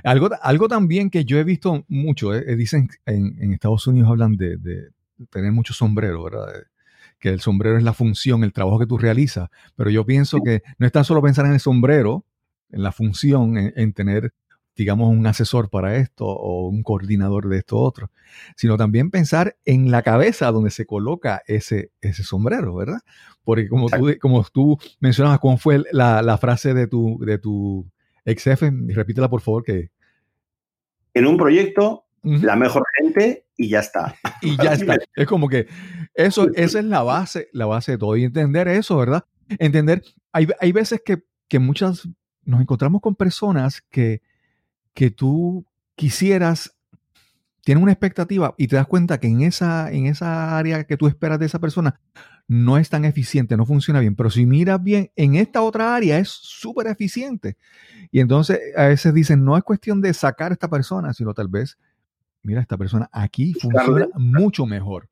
Algo, 0.06 0.30
algo 0.42 0.70
también 0.70 1.10
que 1.10 1.26
yo 1.26 1.38
he 1.38 1.44
visto 1.44 1.84
mucho, 1.90 2.34
eh, 2.34 2.56
dicen 2.56 2.88
en, 3.06 3.36
en, 3.42 3.54
Estados 3.54 3.88
Unidos 3.88 4.10
hablan 4.10 4.38
de, 4.38 4.58
de 4.58 4.90
tener 5.30 5.52
mucho 5.52 5.74
sombrero, 5.74 6.24
¿verdad? 6.24 6.48
Que 7.20 7.30
el 7.30 7.42
sombrero 7.42 7.78
es 7.78 7.84
la 7.84 7.94
función, 7.94 8.44
el 8.44 8.54
trabajo 8.54 8.80
que 8.80 8.86
tú 8.86 8.98
realizas. 8.98 9.50
Pero 9.76 9.90
yo 9.90 10.06
pienso 10.06 10.40
que 10.42 10.62
no 10.78 10.86
es 10.86 10.92
tan 10.92 11.04
solo 11.06 11.22
pensar 11.22 11.46
en 11.46 11.54
el 11.54 11.60
sombrero, 11.60 12.26
en 12.72 12.84
la 12.84 12.92
función, 12.92 13.58
en, 13.58 13.94
tener, 13.94 14.34
digamos, 14.76 15.10
un 15.10 15.26
asesor 15.28 15.70
para 15.70 15.98
esto 15.98 16.26
o 16.26 16.70
un 16.70 16.84
coordinador 16.84 17.50
de 17.50 17.58
esto 17.58 17.78
otro, 17.78 18.12
sino 18.56 18.78
también 18.78 19.12
pensar 19.12 19.58
en 19.66 19.92
la 19.92 20.02
cabeza 20.02 20.52
donde 20.52 20.72
se 20.72 20.86
coloca 20.86 21.42
ese, 21.48 21.92
ese 22.02 22.24
sombrero, 22.24 22.76
¿verdad? 22.76 23.00
Porque 23.44 23.68
como 23.68 23.90
tú, 23.90 24.16
como 24.22 24.46
tú 24.52 24.78
mencionabas, 25.00 25.40
¿cómo 25.40 25.58
fue 25.58 25.84
la, 25.92 26.22
la, 26.22 26.38
frase 26.38 26.74
de 26.74 26.88
tu, 26.88 27.20
de 27.26 27.38
tu 27.40 27.90
ex 28.24 28.44
jefe? 28.44 28.72
Repítela, 28.88 29.30
por 29.30 29.42
favor, 29.42 29.64
que... 29.64 29.90
En 31.14 31.26
un 31.26 31.38
proyecto 31.38 32.06
la 32.24 32.56
mejor 32.56 32.84
gente 32.98 33.46
y 33.60 33.68
ya 33.68 33.80
está. 33.80 34.16
Y 34.42 34.58
ya 34.58 34.74
está. 34.74 34.98
Es 35.16 35.28
como 35.28 35.50
que 35.50 35.68
eso, 36.16 36.48
esa 36.56 36.80
es 36.80 36.86
la 36.86 37.04
base, 37.04 37.50
la 37.52 37.66
base 37.66 37.92
de 37.92 37.98
todo. 37.98 38.16
Y 38.16 38.24
entender 38.24 38.68
eso, 38.70 38.98
¿verdad? 38.98 39.26
Entender, 39.60 40.02
hay, 40.32 40.48
hay 40.60 40.72
veces 40.72 41.02
que, 41.06 41.24
que, 41.48 41.60
muchas 41.60 42.08
nos 42.46 42.62
encontramos 42.62 43.02
con 43.02 43.16
personas 43.16 43.82
que, 43.90 44.22
que 44.94 45.12
tú 45.12 45.66
quisieras, 45.96 46.76
tienen 47.64 47.84
una 47.84 47.92
expectativa 47.92 48.56
y 48.58 48.68
te 48.68 48.78
das 48.78 48.88
cuenta 48.88 49.20
que 49.20 49.28
en 49.28 49.42
esa, 49.42 49.92
en 49.92 50.06
esa 50.06 50.58
área 50.58 50.86
que 50.86 50.96
tú 50.98 51.08
esperas 51.08 51.38
de 51.40 51.48
esa 51.48 51.60
persona 51.60 52.00
no 52.48 52.78
es 52.78 52.90
tan 52.90 53.04
eficiente, 53.06 53.58
no 53.58 53.66
funciona 53.66 54.00
bien. 54.00 54.16
Pero 54.16 54.30
si 54.30 54.46
miras 54.46 54.82
bien, 54.82 55.12
en 55.18 55.36
esta 55.36 55.62
otra 55.62 55.96
área 55.96 56.18
es 56.18 56.30
súper 56.30 56.88
eficiente. 56.88 57.58
Y 58.10 58.22
entonces 58.22 58.60
a 58.78 58.86
veces 58.86 59.14
dicen, 59.14 59.44
no 59.44 59.58
es 59.58 59.64
cuestión 59.64 60.00
de 60.00 60.14
sacar 60.14 60.52
a 60.52 60.54
esta 60.54 60.70
persona, 60.70 61.14
sino 61.14 61.34
tal 61.34 61.50
vez 61.50 61.78
mira, 62.44 62.62
esta 62.62 62.78
persona 62.78 63.10
aquí 63.12 63.54
funciona 63.54 64.08
mucho 64.16 64.66
mejor. 64.66 65.10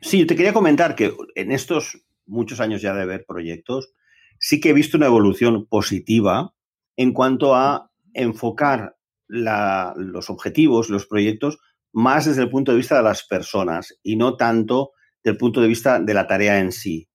Sí, 0.00 0.26
te 0.26 0.36
quería 0.36 0.52
comentar 0.52 0.94
que 0.94 1.12
en 1.34 1.52
estos 1.52 2.04
muchos 2.26 2.60
años 2.60 2.82
ya 2.82 2.94
de 2.94 3.06
ver 3.06 3.24
proyectos, 3.26 3.92
sí 4.38 4.60
que 4.60 4.70
he 4.70 4.74
visto 4.74 4.96
una 4.96 5.06
evolución 5.06 5.66
positiva 5.66 6.54
en 6.96 7.12
cuanto 7.12 7.54
a 7.54 7.90
enfocar 8.14 8.96
los 9.28 10.30
objetivos, 10.30 10.88
los 10.88 11.06
proyectos, 11.06 11.58
más 11.92 12.26
desde 12.26 12.42
el 12.42 12.50
punto 12.50 12.72
de 12.72 12.78
vista 12.78 12.96
de 12.96 13.02
las 13.02 13.26
personas 13.26 13.98
y 14.02 14.16
no 14.16 14.36
tanto 14.36 14.92
desde 15.22 15.34
el 15.34 15.38
punto 15.38 15.60
de 15.60 15.68
vista 15.68 16.00
de 16.00 16.14
la 16.14 16.26
tarea 16.26 16.60
en 16.60 16.72
sí. 16.72 17.08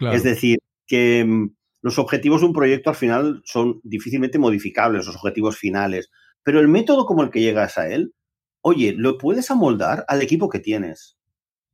Es 0.00 0.22
decir, 0.22 0.58
que 0.86 1.24
mm, 1.24 1.54
los 1.82 1.98
objetivos 1.98 2.40
de 2.40 2.46
un 2.46 2.52
proyecto 2.52 2.90
al 2.90 2.96
final 2.96 3.42
son 3.44 3.80
difícilmente 3.82 4.38
modificables, 4.38 5.06
los 5.06 5.16
objetivos 5.16 5.56
finales, 5.56 6.10
pero 6.42 6.60
el 6.60 6.68
método 6.68 7.04
como 7.04 7.22
el 7.22 7.30
que 7.30 7.40
llegas 7.40 7.78
a 7.78 7.88
él 7.88 8.14
oye, 8.68 8.94
lo 8.96 9.18
puedes 9.18 9.50
amoldar 9.50 10.04
al 10.08 10.22
equipo 10.22 10.48
que 10.48 10.60
tienes. 10.60 11.18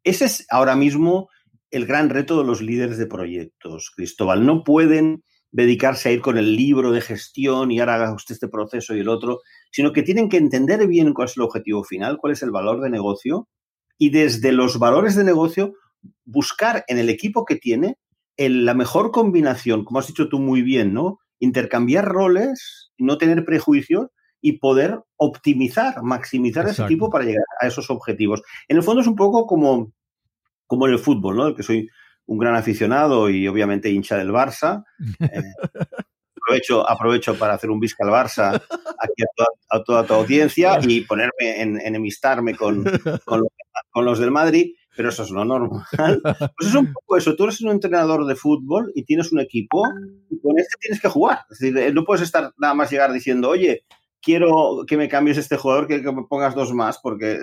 Ese 0.02 0.26
es 0.26 0.46
ahora 0.50 0.76
mismo 0.76 1.28
el 1.70 1.86
gran 1.86 2.08
reto 2.08 2.38
de 2.38 2.44
los 2.44 2.62
líderes 2.62 2.98
de 2.98 3.06
proyectos, 3.06 3.92
Cristóbal. 3.94 4.46
No 4.46 4.62
pueden 4.64 5.24
dedicarse 5.50 6.08
a 6.08 6.12
ir 6.12 6.20
con 6.20 6.38
el 6.38 6.56
libro 6.56 6.92
de 6.92 7.00
gestión 7.00 7.70
y 7.70 7.80
ahora 7.80 7.94
haga 7.94 8.14
usted 8.14 8.34
este 8.34 8.48
proceso 8.48 8.94
y 8.94 9.00
el 9.00 9.08
otro, 9.08 9.40
sino 9.70 9.92
que 9.92 10.02
tienen 10.02 10.28
que 10.28 10.36
entender 10.36 10.86
bien 10.86 11.12
cuál 11.14 11.28
es 11.28 11.36
el 11.36 11.42
objetivo 11.42 11.84
final, 11.84 12.18
cuál 12.18 12.32
es 12.32 12.42
el 12.42 12.50
valor 12.50 12.80
de 12.80 12.90
negocio 12.90 13.48
y 13.98 14.10
desde 14.10 14.52
los 14.52 14.78
valores 14.78 15.14
de 15.14 15.24
negocio 15.24 15.74
buscar 16.24 16.84
en 16.88 16.98
el 16.98 17.08
equipo 17.08 17.44
que 17.44 17.56
tiene 17.56 17.98
la 18.36 18.74
mejor 18.74 19.12
combinación, 19.12 19.84
como 19.84 20.00
has 20.00 20.08
dicho 20.08 20.28
tú 20.28 20.40
muy 20.40 20.62
bien, 20.62 20.92
¿no? 20.92 21.20
Intercambiar 21.38 22.04
roles, 22.04 22.92
no 22.98 23.16
tener 23.16 23.44
prejuicios 23.44 24.08
y 24.46 24.58
poder 24.58 25.00
optimizar, 25.16 26.02
maximizar 26.02 26.68
ese 26.68 26.84
equipo 26.84 27.08
para 27.08 27.24
llegar 27.24 27.46
a 27.62 27.66
esos 27.66 27.88
objetivos. 27.88 28.42
En 28.68 28.76
el 28.76 28.82
fondo 28.82 29.00
es 29.00 29.06
un 29.06 29.16
poco 29.16 29.46
como, 29.46 29.90
como 30.66 30.86
en 30.86 30.92
el 30.92 30.98
fútbol, 30.98 31.36
¿no? 31.36 31.46
El 31.46 31.54
que 31.54 31.62
soy 31.62 31.88
un 32.26 32.38
gran 32.38 32.54
aficionado 32.54 33.30
y 33.30 33.48
obviamente 33.48 33.88
hincha 33.88 34.18
del 34.18 34.32
Barça. 34.32 34.84
Eh, 35.18 35.28
aprovecho, 36.36 36.86
aprovecho 36.86 37.38
para 37.38 37.54
hacer 37.54 37.70
un 37.70 37.80
visca 37.80 38.04
al 38.04 38.10
Barça 38.10 38.54
aquí 38.54 39.22
a 39.70 39.82
toda, 39.82 40.04
tu 40.04 40.12
audiencia 40.12 40.78
y 40.82 41.00
ponerme 41.00 41.62
en 41.62 41.80
enemistarme 41.80 42.54
con, 42.54 42.84
con, 43.24 44.04
los 44.04 44.18
del 44.18 44.30
Madrid 44.30 44.74
pero 44.96 45.08
eso 45.08 45.24
es 45.24 45.30
lo 45.30 45.44
normal. 45.44 45.82
Pues 46.56 46.68
es 46.68 46.74
un 46.74 46.92
poco 46.92 47.16
eso. 47.16 47.34
Tú 47.34 47.44
eres 47.44 47.60
un 47.60 47.70
entrenador 47.70 48.26
de 48.26 48.36
fútbol 48.36 48.92
y 48.94 49.04
tienes 49.04 49.32
un 49.32 49.40
equipo 49.40 49.82
y 50.30 50.38
con 50.38 50.56
este 50.56 50.76
tienes 50.80 51.00
que 51.00 51.08
jugar. 51.08 51.40
Es 51.50 51.58
decir, 51.58 51.92
no 51.92 52.04
puedes 52.04 52.22
estar 52.22 52.52
nada 52.58 52.74
más 52.74 52.92
llegar 52.92 53.12
diciendo, 53.12 53.48
oye, 53.48 53.84
quiero 54.24 54.84
que 54.86 54.96
me 54.96 55.08
cambies 55.08 55.38
este 55.38 55.56
jugador, 55.56 55.86
que, 55.86 56.02
que 56.02 56.12
me 56.12 56.24
pongas 56.28 56.54
dos 56.54 56.72
más, 56.72 56.98
porque 57.02 57.38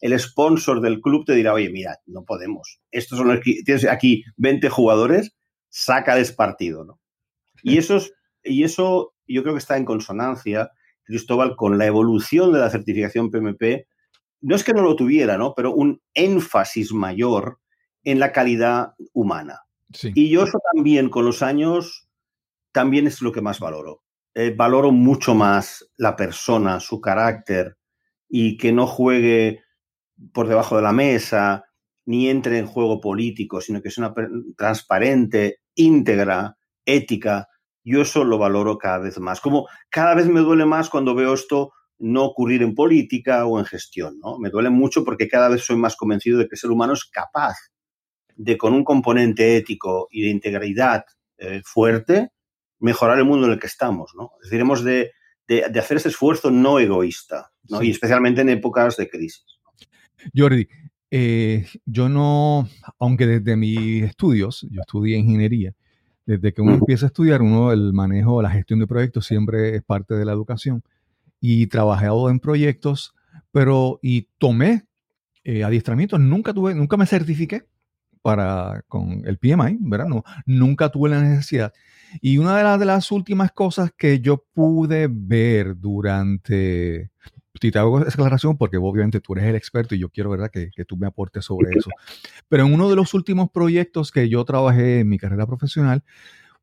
el 0.00 0.18
sponsor 0.18 0.80
del 0.80 1.00
club 1.00 1.24
te 1.24 1.34
dirá, 1.34 1.52
oye, 1.52 1.70
mira, 1.70 1.98
no 2.06 2.24
podemos. 2.24 2.80
Estos 2.90 3.18
son 3.18 3.28
los 3.28 3.40
que 3.40 3.62
tienes 3.64 3.86
aquí 3.86 4.24
20 4.36 4.68
jugadores, 4.68 5.34
sácales 5.68 6.32
partido, 6.32 6.84
¿no? 6.84 7.00
Y 7.62 7.78
eso, 7.78 8.00
y 8.42 8.62
eso 8.62 9.14
yo 9.26 9.42
creo 9.42 9.54
que 9.54 9.60
está 9.60 9.76
en 9.76 9.84
consonancia, 9.84 10.70
Cristóbal, 11.04 11.56
con 11.56 11.78
la 11.78 11.86
evolución 11.86 12.52
de 12.52 12.60
la 12.60 12.70
certificación 12.70 13.30
PMP. 13.30 13.86
No 14.40 14.54
es 14.54 14.64
que 14.64 14.72
no 14.72 14.82
lo 14.82 14.96
tuviera, 14.96 15.38
¿no? 15.38 15.54
Pero 15.54 15.72
un 15.72 16.00
énfasis 16.14 16.92
mayor 16.92 17.60
en 18.04 18.18
la 18.18 18.32
calidad 18.32 18.94
humana. 19.12 19.62
Y 20.02 20.30
yo 20.30 20.44
eso 20.44 20.58
también 20.74 21.08
con 21.08 21.24
los 21.24 21.42
años, 21.42 22.08
también 22.72 23.06
es 23.06 23.22
lo 23.22 23.32
que 23.32 23.40
más 23.40 23.60
valoro. 23.60 24.02
Eh, 24.38 24.52
valoro 24.54 24.92
mucho 24.92 25.34
más 25.34 25.90
la 25.96 26.14
persona, 26.14 26.78
su 26.78 27.00
carácter 27.00 27.78
y 28.28 28.58
que 28.58 28.70
no 28.70 28.86
juegue 28.86 29.62
por 30.34 30.46
debajo 30.46 30.76
de 30.76 30.82
la 30.82 30.92
mesa 30.92 31.64
ni 32.04 32.28
entre 32.28 32.58
en 32.58 32.66
juego 32.66 33.00
político, 33.00 33.62
sino 33.62 33.80
que 33.80 33.88
es 33.88 33.96
una 33.96 34.12
transparente, 34.54 35.60
íntegra, 35.74 36.54
ética. 36.84 37.48
Yo 37.82 38.02
eso 38.02 38.24
lo 38.24 38.36
valoro 38.36 38.76
cada 38.76 38.98
vez 38.98 39.18
más. 39.18 39.40
Como 39.40 39.68
cada 39.88 40.14
vez 40.14 40.26
me 40.26 40.40
duele 40.40 40.66
más 40.66 40.90
cuando 40.90 41.14
veo 41.14 41.32
esto 41.32 41.72
no 41.98 42.26
ocurrir 42.26 42.62
en 42.62 42.74
política 42.74 43.46
o 43.46 43.58
en 43.58 43.64
gestión, 43.64 44.18
¿no? 44.20 44.38
Me 44.38 44.50
duele 44.50 44.68
mucho 44.68 45.02
porque 45.02 45.28
cada 45.28 45.48
vez 45.48 45.64
soy 45.64 45.76
más 45.76 45.96
convencido 45.96 46.36
de 46.36 46.44
que 46.44 46.56
el 46.56 46.58
ser 46.58 46.70
humano 46.70 46.92
es 46.92 47.06
capaz 47.06 47.56
de, 48.34 48.58
con 48.58 48.74
un 48.74 48.84
componente 48.84 49.56
ético 49.56 50.08
y 50.10 50.24
de 50.24 50.28
integridad 50.28 51.06
eh, 51.38 51.62
fuerte, 51.64 52.32
mejorar 52.78 53.18
el 53.18 53.24
mundo 53.24 53.46
en 53.46 53.52
el 53.52 53.58
que 53.58 53.66
estamos, 53.66 54.12
¿no? 54.16 54.32
Es 54.42 54.50
decir, 54.50 54.60
hemos 54.60 54.84
de, 54.84 55.12
hacer 55.78 55.98
ese 55.98 56.08
esfuerzo 56.08 56.50
no 56.50 56.78
egoísta, 56.78 57.52
¿no? 57.68 57.82
Y 57.82 57.90
especialmente 57.90 58.40
en 58.40 58.48
épocas 58.50 58.96
de 58.96 59.08
crisis. 59.08 59.44
Jordi, 60.34 60.68
eh, 61.10 61.66
yo 61.84 62.08
no, 62.08 62.68
aunque 62.98 63.26
desde 63.26 63.56
mis 63.56 64.02
estudios, 64.02 64.66
yo 64.70 64.80
estudié 64.80 65.16
ingeniería, 65.16 65.74
desde 66.26 66.52
que 66.52 66.60
uno 66.60 66.74
empieza 66.74 67.06
a 67.06 67.08
estudiar, 67.08 67.42
uno 67.42 67.72
el 67.72 67.92
manejo, 67.92 68.42
la 68.42 68.50
gestión 68.50 68.80
de 68.80 68.86
proyectos 68.86 69.26
siempre 69.26 69.76
es 69.76 69.82
parte 69.82 70.14
de 70.14 70.24
la 70.24 70.32
educación. 70.32 70.82
Y 71.40 71.68
trabajado 71.68 72.28
en 72.30 72.40
proyectos, 72.40 73.14
pero 73.52 74.00
y 74.02 74.28
tomé 74.38 74.86
eh, 75.44 75.62
adiestramientos, 75.62 76.18
nunca 76.18 76.52
tuve, 76.52 76.74
nunca 76.74 76.96
me 76.96 77.06
certifiqué 77.06 77.66
para 78.26 78.82
con 78.88 79.22
el 79.24 79.38
PMI, 79.38 79.78
¿verdad? 79.82 80.08
No, 80.08 80.24
nunca 80.46 80.88
tuve 80.88 81.10
la 81.10 81.22
necesidad. 81.22 81.72
Y 82.20 82.38
una 82.38 82.56
de 82.56 82.64
las, 82.64 82.80
de 82.80 82.84
las 82.84 83.12
últimas 83.12 83.52
cosas 83.52 83.92
que 83.96 84.18
yo 84.18 84.44
pude 84.52 85.06
ver 85.08 85.78
durante, 85.78 87.12
si 87.60 87.70
te 87.70 87.78
hago 87.78 88.00
esa 88.00 88.08
aclaración 88.08 88.56
porque 88.56 88.78
obviamente 88.78 89.20
tú 89.20 89.34
eres 89.34 89.44
el 89.44 89.54
experto 89.54 89.94
y 89.94 90.00
yo 90.00 90.08
quiero 90.08 90.30
¿verdad? 90.30 90.50
Que, 90.50 90.72
que, 90.74 90.84
tú 90.84 90.96
me 90.96 91.06
aportes 91.06 91.44
sobre 91.44 91.70
eso. 91.78 91.88
Pero 92.48 92.66
en 92.66 92.74
uno 92.74 92.90
de 92.90 92.96
los 92.96 93.14
últimos 93.14 93.48
proyectos 93.52 94.10
que 94.10 94.28
yo 94.28 94.44
trabajé 94.44 94.98
en 95.00 95.08
mi 95.08 95.18
carrera 95.18 95.46
profesional, 95.46 96.02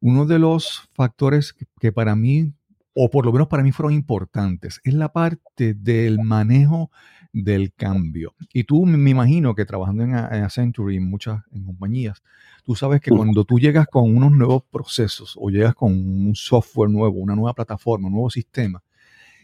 uno 0.02 0.26
de 0.26 0.40
los 0.40 0.90
factores 0.96 1.56
que, 1.80 1.94
para 1.94 2.14
mí, 2.14 2.52
o 2.94 3.10
por 3.10 3.26
lo 3.26 3.32
menos 3.32 3.48
para 3.48 3.64
mí 3.64 3.72
fueron 3.72 3.94
importantes, 3.94 4.82
es 4.84 4.94
la 4.96 5.14
parte 5.14 5.76
del 5.76 6.20
manejo 6.20 6.92
del 7.34 7.74
cambio. 7.74 8.36
Y 8.54 8.64
tú 8.64 8.86
me 8.86 9.10
imagino 9.10 9.56
que 9.56 9.66
trabajando 9.66 10.04
en, 10.04 10.12
en 10.12 10.44
Accenture 10.44 10.94
y 10.94 10.98
en 10.98 11.10
muchas 11.10 11.42
en 11.52 11.66
compañías, 11.66 12.22
tú 12.64 12.76
sabes 12.76 13.02
que 13.02 13.12
cuando 13.12 13.44
tú 13.44 13.60
llegas 13.60 13.88
con 13.88 14.16
unos 14.16 14.32
nuevos 14.32 14.64
procesos 14.72 15.36
o 15.38 15.50
llegas 15.50 15.74
con 15.74 15.92
un 15.92 16.36
software 16.36 16.90
nuevo, 16.90 17.20
una 17.20 17.36
nueva 17.36 17.54
plataforma, 17.54 18.08
un 18.08 18.14
nuevo 18.14 18.30
sistema, 18.30 18.84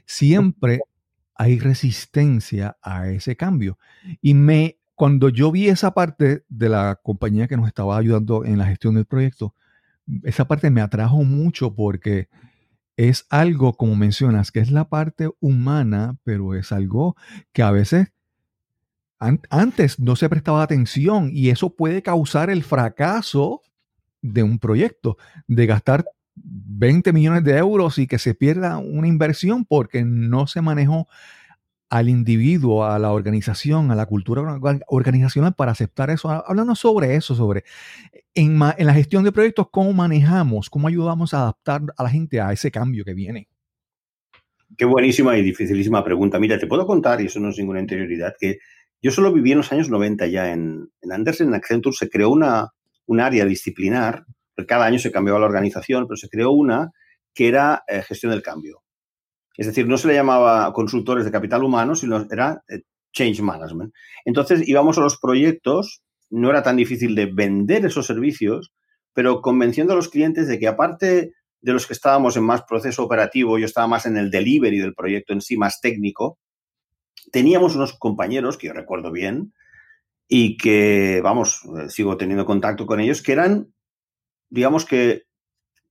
siempre 0.05 0.81
hay 1.35 1.59
resistencia 1.59 2.77
a 2.81 3.09
ese 3.09 3.35
cambio. 3.35 3.79
Y 4.21 4.33
me, 4.33 4.77
cuando 4.93 5.29
yo 5.29 5.51
vi 5.51 5.67
esa 5.67 5.93
parte 5.93 6.43
de 6.47 6.69
la 6.69 6.99
compañía 7.01 7.47
que 7.47 7.57
nos 7.57 7.67
estaba 7.67 7.97
ayudando 7.97 8.45
en 8.45 8.57
la 8.57 8.65
gestión 8.65 8.95
del 8.95 9.05
proyecto, 9.05 9.55
esa 10.23 10.47
parte 10.47 10.69
me 10.69 10.81
atrajo 10.81 11.23
mucho 11.23 11.73
porque 11.73 12.29
es 12.99 13.27
algo, 13.29 13.77
como 13.77 13.95
mencionas, 13.95 14.51
que 14.51 14.59
es 14.59 14.71
la 14.71 14.89
parte 14.89 15.29
humana, 15.39 16.17
pero 16.25 16.53
es 16.53 16.73
algo 16.73 17.15
que 17.53 17.63
a 17.63 17.71
veces 17.71 18.11
antes 19.49 19.99
no 19.99 20.17
se 20.17 20.27
prestaba 20.27 20.63
atención 20.63 21.29
y 21.31 21.49
eso 21.49 21.69
puede 21.69 22.01
causar 22.01 22.49
el 22.49 22.61
fracaso 22.61 23.61
de 24.21 24.43
un 24.43 24.59
proyecto, 24.59 25.17
de 25.47 25.65
gastar 25.65 26.09
20 26.35 27.13
millones 27.13 27.45
de 27.45 27.57
euros 27.57 27.99
y 27.99 28.05
que 28.05 28.19
se 28.19 28.33
pierda 28.33 28.79
una 28.79 29.07
inversión 29.07 29.63
porque 29.63 30.03
no 30.03 30.47
se 30.47 30.59
manejó 30.59 31.07
al 31.89 32.09
individuo, 32.09 32.85
a 32.85 32.99
la 32.99 33.11
organización, 33.11 33.91
a 33.91 33.95
la 33.95 34.05
cultura 34.05 34.59
organizacional 34.87 35.53
para 35.55 35.71
aceptar 35.71 36.09
eso. 36.09 36.29
Hablando 36.29 36.75
sobre 36.75 37.15
eso, 37.15 37.35
sobre 37.35 37.63
en, 38.35 38.59
en 38.77 38.85
la 38.85 38.93
gestión 38.93 39.23
de 39.23 39.31
proyectos, 39.31 39.67
cómo 39.71 39.91
manejamos, 39.93 40.69
cómo 40.69 40.87
ayudamos 40.87 41.33
a 41.33 41.41
adaptar 41.41 41.81
a 41.97 42.03
la 42.03 42.09
gente 42.09 42.39
a 42.39 42.51
ese 42.51 42.71
cambio 42.71 43.03
que 43.03 43.13
viene. 43.13 43.47
Qué 44.77 44.85
buenísima 44.85 45.37
y 45.37 45.41
dificilísima 45.41 46.03
pregunta. 46.03 46.39
Mira, 46.39 46.59
te 46.59 46.67
puedo 46.67 46.85
contar, 46.85 47.21
y 47.21 47.25
eso 47.25 47.39
no 47.39 47.49
es 47.49 47.57
ninguna 47.57 47.79
interioridad, 47.79 48.35
que 48.39 48.59
yo 49.01 49.11
solo 49.11 49.33
viví 49.33 49.51
en 49.51 49.57
los 49.57 49.71
años 49.71 49.89
90 49.89 50.27
ya 50.27 50.51
en, 50.51 50.89
en 51.01 51.11
Andersen, 51.11 51.47
en 51.47 51.53
Accenture, 51.55 51.95
se 51.95 52.09
creó 52.09 52.29
una, 52.29 52.69
un 53.07 53.19
área 53.19 53.45
disciplinar, 53.45 54.25
cada 54.67 54.85
año 54.85 54.99
se 54.99 55.11
cambiaba 55.11 55.39
la 55.39 55.45
organización, 55.45 56.05
pero 56.07 56.17
se 56.17 56.29
creó 56.29 56.51
una 56.51 56.91
que 57.33 57.47
era 57.47 57.83
eh, 57.87 58.01
gestión 58.01 58.31
del 58.31 58.43
cambio. 58.43 58.83
Es 59.59 59.67
decir, 59.67 59.85
no 59.89 59.97
se 59.97 60.07
le 60.07 60.13
llamaba 60.13 60.71
consultores 60.71 61.25
de 61.25 61.31
capital 61.31 61.65
humano, 61.65 61.93
sino 61.93 62.25
era 62.31 62.63
eh, 62.69 62.83
change 63.11 63.41
management. 63.41 63.93
Entonces 64.23 64.65
íbamos 64.65 64.97
a 64.97 65.01
los 65.01 65.19
proyectos, 65.19 66.01
no 66.29 66.49
era 66.49 66.63
tan 66.63 66.77
difícil 66.77 67.13
de 67.13 67.25
vender 67.25 67.85
esos 67.85 68.05
servicios, 68.05 68.71
pero 69.13 69.41
convenciendo 69.41 69.91
a 69.91 69.95
los 69.97 70.07
clientes 70.07 70.47
de 70.47 70.59
que 70.59 70.67
aparte 70.69 71.33
de 71.59 71.73
los 71.73 71.85
que 71.87 71.91
estábamos 71.91 72.37
en 72.37 72.45
más 72.45 72.63
proceso 72.63 73.03
operativo, 73.03 73.59
yo 73.59 73.65
estaba 73.65 73.85
más 73.85 74.05
en 74.05 74.15
el 74.15 74.31
delivery 74.31 74.79
del 74.79 74.95
proyecto 74.95 75.33
en 75.33 75.41
sí, 75.41 75.57
más 75.57 75.81
técnico, 75.81 76.39
teníamos 77.29 77.75
unos 77.75 77.99
compañeros 77.99 78.57
que 78.57 78.67
yo 78.67 78.73
recuerdo 78.73 79.11
bien 79.11 79.53
y 80.29 80.55
que, 80.55 81.19
vamos, 81.21 81.63
eh, 81.77 81.89
sigo 81.89 82.15
teniendo 82.15 82.45
contacto 82.45 82.85
con 82.85 83.01
ellos, 83.01 83.21
que 83.21 83.33
eran, 83.33 83.73
digamos 84.49 84.85
que, 84.85 85.23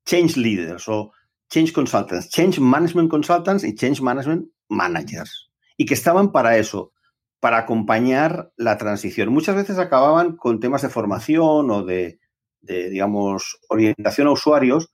change 0.07 0.39
leaders 0.39 0.89
o 0.89 1.13
change 1.51 1.73
consultants, 1.73 2.29
change 2.29 2.61
management 2.61 3.11
consultants 3.11 3.65
y 3.65 3.75
change 3.75 4.01
management 4.01 4.49
managers. 4.69 5.51
Y 5.77 5.87
que 5.87 5.95
estaban 5.95 6.33
para 6.33 6.59
eso, 6.59 6.93
para 7.41 7.59
acompañar 7.59 8.53
la 8.57 8.79
transición. 8.79 9.33
Muchas 9.33 9.57
veces 9.57 9.79
acababan 9.79 10.37
con 10.37 10.61
temas 10.61 10.83
de 10.83 10.89
formación 10.89 11.71
o 11.71 11.85
de, 11.85 12.19
de 12.61 12.91
digamos, 12.91 13.59
orientación 13.69 14.27
a 14.27 14.33
usuarios, 14.33 14.93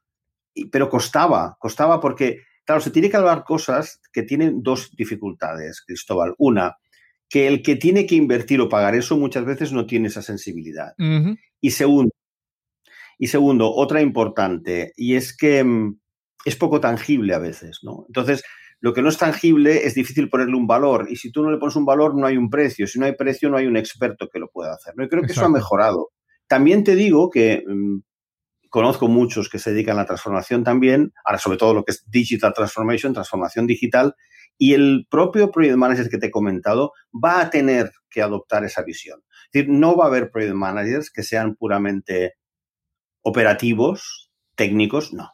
pero 0.71 0.88
costaba, 0.88 1.57
costaba 1.59 2.01
porque 2.01 2.43
Claro, 2.64 2.81
se 2.81 2.90
tiene 2.90 3.11
que 3.11 3.17
hablar 3.17 3.45
cosas 3.45 4.01
que 4.12 4.23
tienen 4.23 4.62
dos 4.62 4.90
dificultades, 4.97 5.83
Cristóbal. 5.87 6.35
Una, 6.38 6.77
que 7.29 7.47
el 7.47 7.62
que 7.62 7.77
tiene 7.77 8.07
que 8.07 8.14
invertir 8.14 8.61
o 8.61 8.69
pagar 8.69 8.95
eso 8.95 9.19
muchas 9.19 9.45
veces 9.45 9.73
no 9.73 9.87
tiene 9.87 10.09
esa 10.09 10.23
sensibilidad. 10.23 10.95
Y 11.61 11.71
segundo, 11.71 12.11
y 13.19 13.27
segundo, 13.27 13.71
otra 13.71 14.01
importante, 14.01 14.93
y 14.97 15.14
es 15.14 15.37
que 15.37 15.62
mm, 15.62 16.01
es 16.44 16.57
poco 16.57 16.80
tangible 16.80 17.35
a 17.35 17.38
veces, 17.38 17.80
¿no? 17.83 18.04
Entonces, 18.09 18.42
lo 18.80 18.92
que 18.92 19.02
no 19.02 19.09
es 19.09 19.16
tangible 19.16 19.87
es 19.87 19.94
difícil 19.94 20.28
ponerle 20.28 20.57
un 20.57 20.66
valor, 20.66 21.07
y 21.09 21.16
si 21.16 21.33
tú 21.33 21.42
no 21.42 21.50
le 21.50 21.59
pones 21.59 21.76
un 21.76 21.87
valor, 21.87 22.14
no 22.14 22.26
hay 22.26 22.37
un 22.37 22.50
precio. 22.50 22.87
Si 22.87 22.98
no 22.98 23.07
hay 23.07 23.14
precio, 23.14 23.48
no 23.48 23.57
hay 23.57 23.66
un 23.66 23.76
experto 23.76 24.28
que 24.28 24.38
lo 24.38 24.48
pueda 24.48 24.74
hacer. 24.74 24.94
¿no? 24.96 25.04
Y 25.04 25.09
creo 25.09 25.22
que 25.22 25.33
eso 25.33 25.44
ha 25.44 25.48
mejorado. 25.48 26.11
También 26.46 26.85
te 26.85 26.94
digo 26.94 27.30
que 27.30 27.64
mm, 27.66 28.00
conozco 28.68 29.09
muchos 29.09 29.48
que 29.48 29.59
se 29.59 29.72
dedican 29.72 29.96
a 29.96 30.02
la 30.02 30.07
transformación 30.07 30.64
también, 30.64 31.12
ahora 31.24 31.38
sobre 31.38 31.57
todo 31.57 31.74
lo 31.74 31.85
que 31.85 31.92
es 31.92 32.04
digital 32.11 32.52
transformation, 32.52 33.14
transformación 33.14 33.66
digital, 33.66 34.14
y 34.59 34.74
el 34.74 35.07
propio 35.09 35.50
project 35.50 35.76
manager 35.76 36.09
que 36.09 36.18
te 36.18 36.26
he 36.26 36.30
comentado 36.30 36.92
va 37.12 37.40
a 37.40 37.50
tener 37.50 37.90
que 38.11 38.20
adoptar 38.20 38.64
esa 38.64 38.83
visión. 38.83 39.20
Es 39.46 39.52
decir, 39.52 39.70
no 39.70 39.96
va 39.96 40.04
a 40.04 40.09
haber 40.09 40.30
project 40.30 40.54
managers 40.54 41.11
que 41.11 41.22
sean 41.22 41.54
puramente 41.54 42.35
operativos, 43.22 44.30
técnicos, 44.54 45.12
no. 45.12 45.30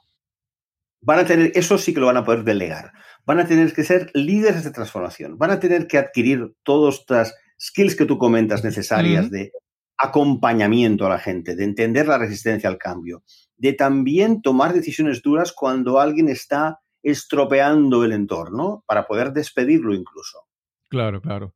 Van 1.03 1.19
a 1.19 1.25
tener, 1.25 1.53
eso 1.55 1.79
sí 1.79 1.95
que 1.95 2.01
lo 2.01 2.07
van 2.07 2.19
a 2.19 2.25
poder 2.25 2.45
delegar. 2.45 2.93
Van 3.25 3.39
a 3.39 3.47
tener 3.47 3.73
que 3.73 3.85
ser 3.85 4.11
líderes 4.15 4.65
de 4.65 4.71
transformación. 4.71 5.39
Van 5.39 5.51
a 5.51 5.61
tener 5.61 5.87
que 5.87 5.99
adquirir 5.99 6.55
todas 6.63 7.01
estas 7.01 7.35
skills 7.59 7.97
que 7.97 8.07
tú 8.07 8.19
comentas 8.19 8.65
necesarias 8.65 9.31
de 9.31 9.53
acompañamiento 9.97 11.07
a 11.07 11.11
la 11.11 11.19
gente, 11.19 11.55
de 11.55 11.65
entender 11.65 12.09
la 12.09 12.19
resistencia 12.19 12.69
al 12.71 12.79
cambio, 12.79 13.23
de 13.57 13.75
también 13.75 14.41
tomar 14.41 14.73
decisiones 14.73 15.21
duras 15.23 15.53
cuando 15.53 16.01
alguien 16.01 16.29
está 16.29 16.81
estropeando 17.03 18.05
el 18.05 18.13
entorno 18.13 18.83
para 18.87 19.07
poder 19.07 19.33
despedirlo 19.33 19.95
incluso. 19.95 20.47
Claro, 20.89 21.21
claro. 21.21 21.55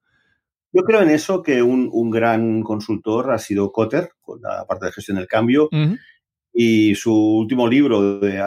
Yo 0.73 0.83
creo 0.83 1.03
en 1.03 1.11
eso 1.11 1.43
que 1.43 1.63
un, 1.63 2.11
gran 2.11 2.63
consultor 2.63 3.33
ha 3.33 3.39
sido 3.39 3.71
Cotter, 3.73 4.11
con 4.21 4.43
la 4.43 4.67
parte 4.67 4.87
de 4.87 4.93
gestión 4.93 5.19
del 5.19 5.29
cambio, 5.29 5.69
y 6.53 6.95
su 6.97 7.15
último 7.15 7.69
libro 7.69 8.19
de 8.19 8.41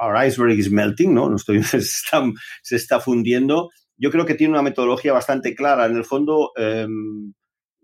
Our 0.00 0.26
Iceberg 0.26 0.58
is 0.58 0.70
Melting, 0.70 1.14
¿no? 1.14 1.34
Estoy, 1.34 1.62
se, 1.62 1.78
está, 1.78 2.22
se 2.62 2.76
está 2.76 3.00
fundiendo, 3.00 3.70
yo 4.00 4.10
creo 4.10 4.24
que 4.24 4.34
tiene 4.34 4.54
una 4.54 4.62
metodología 4.62 5.12
bastante 5.12 5.54
clara. 5.54 5.84
En 5.84 5.96
el 5.96 6.04
fondo, 6.04 6.52
em, 6.56 7.34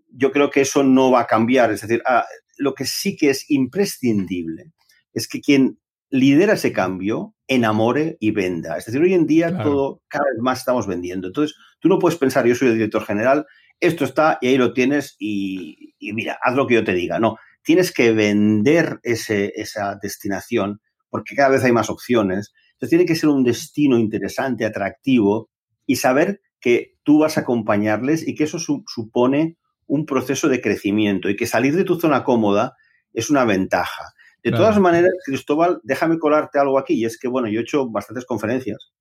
yo 0.09 0.31
creo 0.31 0.49
que 0.49 0.61
eso 0.61 0.83
no 0.83 1.11
va 1.11 1.21
a 1.21 1.27
cambiar. 1.27 1.71
Es 1.71 1.81
decir, 1.81 2.01
ah, 2.07 2.25
lo 2.57 2.73
que 2.73 2.85
sí 2.85 3.15
que 3.15 3.29
es 3.29 3.49
imprescindible 3.51 4.73
es 5.13 5.27
que 5.27 5.41
quien 5.41 5.79
lidera 6.09 6.53
ese 6.53 6.73
cambio 6.73 7.35
enamore 7.47 8.17
y 8.19 8.31
venda. 8.31 8.77
Es 8.77 8.85
decir, 8.85 9.01
hoy 9.01 9.13
en 9.13 9.27
día 9.27 9.61
todo, 9.61 10.01
cada 10.07 10.25
vez 10.25 10.41
más 10.41 10.59
estamos 10.59 10.87
vendiendo. 10.87 11.27
Entonces, 11.27 11.55
tú 11.79 11.87
no 11.87 11.99
puedes 11.99 12.17
pensar, 12.17 12.47
yo 12.47 12.55
soy 12.55 12.69
el 12.69 12.75
director 12.75 13.05
general, 13.05 13.45
esto 13.79 14.05
está 14.05 14.39
y 14.41 14.47
ahí 14.47 14.57
lo 14.57 14.73
tienes 14.73 15.15
y, 15.19 15.93
mira, 15.99 16.39
haz 16.41 16.55
lo 16.55 16.65
que 16.65 16.75
yo 16.75 16.83
te 16.83 16.93
diga. 16.93 17.19
No, 17.19 17.37
tienes 17.61 17.91
que 17.91 18.11
vender 18.11 18.99
ese, 19.03 19.53
esa 19.55 19.99
destinación 20.01 20.81
porque 21.09 21.35
cada 21.35 21.49
vez 21.49 21.63
hay 21.63 21.71
más 21.71 21.89
opciones. 21.89 22.53
Entonces, 22.73 22.89
tiene 22.89 23.05
que 23.05 23.15
ser 23.15 23.29
un 23.29 23.43
destino 23.43 23.97
interesante, 23.97 24.65
atractivo 24.65 25.49
y 25.85 25.95
saber 25.97 26.41
que 26.59 26.95
tú 27.03 27.19
vas 27.19 27.37
a 27.37 27.41
acompañarles 27.41 28.27
y 28.27 28.35
que 28.35 28.45
eso 28.45 28.59
supone 28.59 29.57
un 29.85 30.05
proceso 30.05 30.49
de 30.49 30.61
crecimiento 30.61 31.29
y 31.29 31.35
que 31.35 31.47
salir 31.47 31.75
de 31.75 31.83
tu 31.83 31.99
zona 31.99 32.23
cómoda 32.23 32.75
es 33.13 33.29
una 33.29 33.45
ventaja. 33.45 34.13
De 34.43 34.51
todas 34.51 34.79
maneras, 34.79 35.11
Cristóbal, 35.25 35.81
déjame 35.83 36.19
colarte 36.19 36.59
algo 36.59 36.79
aquí, 36.79 36.93
y 36.93 37.05
es 37.05 37.19
que, 37.19 37.27
bueno, 37.27 37.49
yo 37.49 37.59
he 37.59 37.63
hecho 37.63 37.89
bastantes 37.89 38.25
conferencias. 38.25 38.93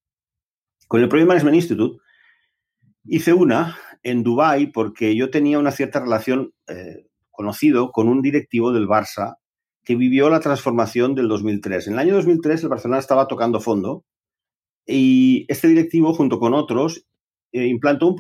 Con 0.89 1.01
el 1.01 1.09
Project 1.09 1.29
Management 1.29 1.57
Institute 1.57 2.03
hice 3.05 3.33
una 3.33 3.77
en 4.03 4.23
Dubái 4.23 4.69
porque 4.69 5.15
yo 5.15 5.31
tenía 5.31 5.59
una 5.59 5.71
cierta 5.71 6.01
relación 6.01 6.53
eh, 6.67 7.07
conocido 7.31 7.93
con 7.93 8.09
un 8.09 8.23
directivo 8.23 8.73
del 8.73 8.89
Barça 8.89 9.37
que 9.87 9.95
vivió 9.95 10.29
la 10.29 10.41
transformación 10.41 11.15
del 11.15 11.29
2003. 11.29 11.87
En 11.87 11.93
el 11.93 12.01
año 12.01 12.17
2003 12.17 12.65
el 12.65 12.69
Barcelona 12.69 12.99
estaba 12.99 13.29
tocando 13.29 13.61
fondo 13.61 14.05
y 14.85 15.47
este 15.49 15.69
directivo, 15.69 16.13
junto 16.13 16.41
con 16.41 16.55
otros, 16.55 17.07
eh, 17.53 17.67
implantó 17.67 18.09
un, 18.09 18.17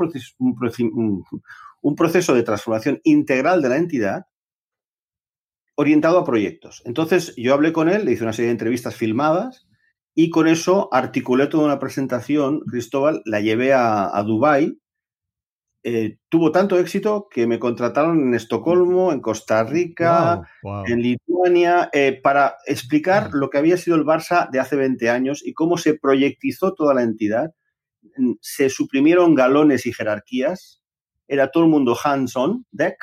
proceso, 1.96 2.34
de 2.34 2.42
transformación 2.44 3.00
integral 3.02 3.62
de 3.62 3.68
la 3.68 3.78
entidad 3.78 4.26
orientado 5.74 6.20
a 6.20 6.24
proyectos. 6.24 6.82
Entonces 6.84 7.34
yo 7.36 7.52
hablé 7.52 7.72
con 7.72 7.88
él, 7.88 8.04
le 8.04 8.12
hice 8.12 8.22
una 8.22 8.32
serie 8.32 8.46
de 8.46 8.52
entrevistas 8.52 8.94
filmadas 8.94 9.66
y 10.14 10.30
con 10.30 10.46
eso 10.46 10.88
articulé 10.92 11.48
toda 11.48 11.64
una 11.64 11.80
presentación. 11.80 12.60
Cristóbal 12.60 13.22
la 13.24 13.40
llevé 13.40 13.72
a, 13.72 14.16
a 14.16 14.22
Dubái. 14.22 14.78
Eh, 15.88 16.18
tuvo 16.28 16.50
tanto 16.50 16.80
éxito 16.80 17.28
que 17.30 17.46
me 17.46 17.60
contrataron 17.60 18.18
en 18.20 18.34
Estocolmo, 18.34 19.12
en 19.12 19.20
Costa 19.20 19.62
Rica, 19.62 20.42
en 20.84 21.00
Lituania, 21.00 21.88
eh, 21.92 22.18
para 22.20 22.56
explicar 22.66 23.30
lo 23.32 23.50
que 23.50 23.58
había 23.58 23.76
sido 23.76 23.94
el 23.96 24.04
Barça 24.04 24.50
de 24.50 24.58
hace 24.58 24.74
20 24.74 25.08
años 25.10 25.46
y 25.46 25.54
cómo 25.54 25.78
se 25.78 25.94
proyectizó 25.94 26.74
toda 26.74 26.92
la 26.92 27.04
entidad. 27.04 27.54
Se 28.40 28.68
suprimieron 28.68 29.36
galones 29.36 29.86
y 29.86 29.92
jerarquías 29.92 30.82
era 31.28 31.52
todo 31.52 31.62
el 31.62 31.70
mundo 31.70 31.96
hands-on 32.02 32.66
deck 32.72 32.96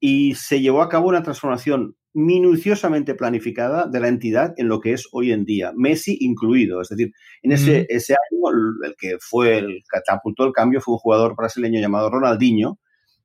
y 0.00 0.34
se 0.34 0.60
llevó 0.60 0.82
a 0.82 0.88
cabo 0.88 1.08
una 1.08 1.22
transformación 1.22 1.96
minuciosamente 2.12 3.14
planificada 3.14 3.86
de 3.86 4.00
la 4.00 4.08
entidad 4.08 4.54
en 4.56 4.68
lo 4.68 4.80
que 4.80 4.92
es 4.92 5.06
hoy 5.12 5.32
en 5.32 5.44
día, 5.44 5.72
Messi 5.76 6.16
incluido. 6.20 6.80
Es 6.80 6.88
decir, 6.88 7.12
en 7.42 7.52
ese, 7.52 7.86
ese 7.88 8.14
año 8.14 8.84
el 8.84 8.94
que 8.98 9.16
fue 9.20 9.58
el 9.58 9.82
catapultó 9.88 10.44
el 10.44 10.52
cambio 10.52 10.80
fue 10.80 10.94
un 10.94 10.98
jugador 10.98 11.36
brasileño 11.36 11.80
llamado 11.80 12.10
Ronaldinho 12.10 12.78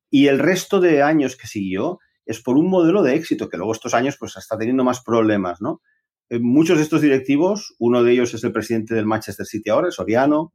y 0.09 0.27
el 0.27 0.39
resto 0.39 0.79
de 0.79 1.01
años 1.01 1.35
que 1.35 1.47
siguió 1.47 1.99
es 2.25 2.41
por 2.41 2.57
un 2.57 2.69
modelo 2.69 3.03
de 3.03 3.15
éxito 3.15 3.49
que 3.49 3.57
luego 3.57 3.73
estos 3.73 3.93
años 3.93 4.17
pues 4.19 4.35
está 4.37 4.57
teniendo 4.57 4.83
más 4.83 5.03
problemas, 5.03 5.61
¿no? 5.61 5.81
Eh, 6.29 6.39
muchos 6.39 6.77
de 6.77 6.83
estos 6.83 7.01
directivos, 7.01 7.75
uno 7.79 8.03
de 8.03 8.11
ellos 8.13 8.33
es 8.33 8.43
el 8.43 8.51
presidente 8.51 8.95
del 8.95 9.05
Manchester 9.05 9.45
City 9.45 9.69
ahora, 9.69 9.91
Soriano, 9.91 10.53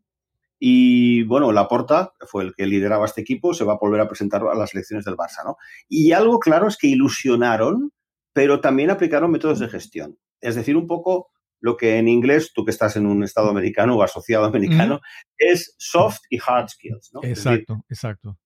y 0.59 1.23
bueno, 1.23 1.53
Laporta 1.53 2.13
fue 2.27 2.45
el 2.45 2.55
que 2.55 2.67
lideraba 2.67 3.07
este 3.07 3.23
equipo, 3.23 3.55
se 3.55 3.65
va 3.65 3.75
a 3.75 3.79
volver 3.81 4.01
a 4.01 4.09
presentar 4.09 4.43
a 4.43 4.55
las 4.55 4.75
elecciones 4.75 5.07
del 5.07 5.17
Barça, 5.17 5.43
¿no? 5.45 5.57
Y 5.89 6.13
algo 6.13 6.39
claro 6.39 6.69
es 6.69 6.77
que 6.77 6.89
ilusionaron, 6.89 7.93
pero 8.33 8.61
también 8.61 8.91
aplicaron 8.91 9.31
métodos 9.31 9.59
de 9.59 9.69
gestión. 9.69 10.19
Es 10.41 10.55
decir, 10.55 10.77
un 10.77 10.87
poco 10.87 11.31
lo 11.61 11.77
que 11.77 11.99
en 11.99 12.09
inglés, 12.09 12.53
tú 12.55 12.65
que 12.65 12.71
estás 12.71 12.97
en 12.97 13.07
un 13.07 13.23
estado 13.23 13.51
americano 13.51 13.97
o 13.97 14.03
asociado 14.03 14.45
americano, 14.47 15.01
es 15.37 15.75
soft 15.79 16.21
y 16.31 16.39
hard 16.45 16.69
skills, 16.69 17.11
¿no? 17.13 17.21
Exacto, 17.23 17.85
exacto. 17.89 18.39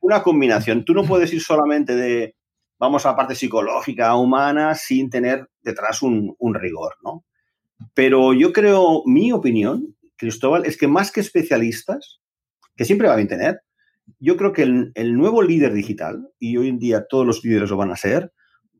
Una 0.00 0.22
combinación. 0.22 0.84
Tú 0.84 0.94
no 0.94 1.04
puedes 1.04 1.32
ir 1.34 1.42
solamente 1.42 1.94
de, 1.94 2.34
vamos 2.78 3.04
a 3.04 3.10
la 3.10 3.16
parte 3.16 3.34
psicológica, 3.34 4.14
humana, 4.16 4.74
sin 4.74 5.10
tener 5.10 5.48
detrás 5.60 6.02
un, 6.02 6.34
un 6.38 6.54
rigor, 6.54 6.94
¿no? 7.04 7.24
Pero 7.94 8.32
yo 8.32 8.52
creo, 8.52 9.02
mi 9.06 9.32
opinión, 9.32 9.96
Cristóbal, 10.16 10.64
es 10.66 10.76
que 10.76 10.86
más 10.86 11.10
que 11.10 11.20
especialistas, 11.20 12.20
que 12.76 12.84
siempre 12.84 13.08
va 13.08 13.14
a 13.14 13.26
tener, 13.26 13.60
yo 14.18 14.36
creo 14.36 14.52
que 14.52 14.62
el, 14.62 15.16
nuevo 15.16 15.42
líder 15.42 15.72
digital, 15.72 16.28
y 16.38 16.56
hoy 16.56 16.68
en 16.68 16.78
día 16.78 17.06
todos 17.08 17.26
los 17.26 17.44
líderes 17.44 17.70
lo 17.70 17.76
van 17.76 17.90
a 17.90 17.96
ser, 17.96 18.32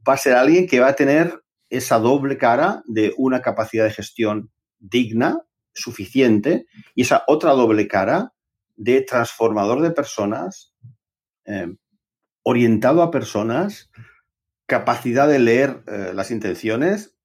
va 0.09 0.15
a 0.15 0.19
ser 0.19 0.35
alguien 0.35 0.67
que 0.67 0.81
va 0.81 0.89
a 0.89 0.97
tener 0.97 1.43
esa 1.71 1.99
doble 1.99 2.37
cara 2.37 2.83
de 2.87 3.15
una 3.17 3.41
capacidad 3.41 3.85
de 3.85 3.93
gestión 3.93 4.51
digna, 4.79 5.41
suficiente, 5.73 6.67
y 6.95 7.03
esa 7.03 7.25
otra 7.27 7.53
doble 7.53 7.89
cara 7.89 8.33
de 8.77 9.01
transformador 9.03 9.81
de 9.81 9.91
personas, 9.91 10.75
eh, 11.47 11.75
orientado 12.43 13.03
a 13.03 13.11
personas, 13.11 13.91
capacidad 14.67 15.29
de 15.29 15.39
leer 15.39 15.83
eh, 15.87 16.13
las 16.15 16.31
intenciones 16.31 17.17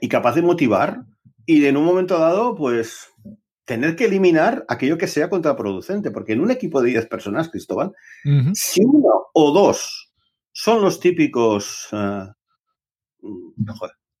y 0.00 0.08
capaz 0.08 0.34
de 0.34 0.42
motivar 0.42 1.04
y 1.46 1.64
en 1.66 1.76
un 1.76 1.84
momento 1.84 2.18
dado, 2.18 2.54
pues 2.54 3.08
tener 3.64 3.96
que 3.96 4.04
eliminar 4.04 4.64
aquello 4.68 4.98
que 4.98 5.06
sea 5.06 5.30
contraproducente, 5.30 6.10
porque 6.10 6.32
en 6.32 6.40
un 6.40 6.50
equipo 6.50 6.82
de 6.82 6.90
10 6.90 7.06
personas, 7.06 7.48
Cristóbal, 7.48 7.92
si 8.54 8.84
uno 8.84 9.28
o 9.32 9.52
dos 9.52 10.11
son 10.52 10.82
los 10.82 11.00
típicos... 11.00 11.88
Eh, 11.92 12.26
mm, 13.22 13.64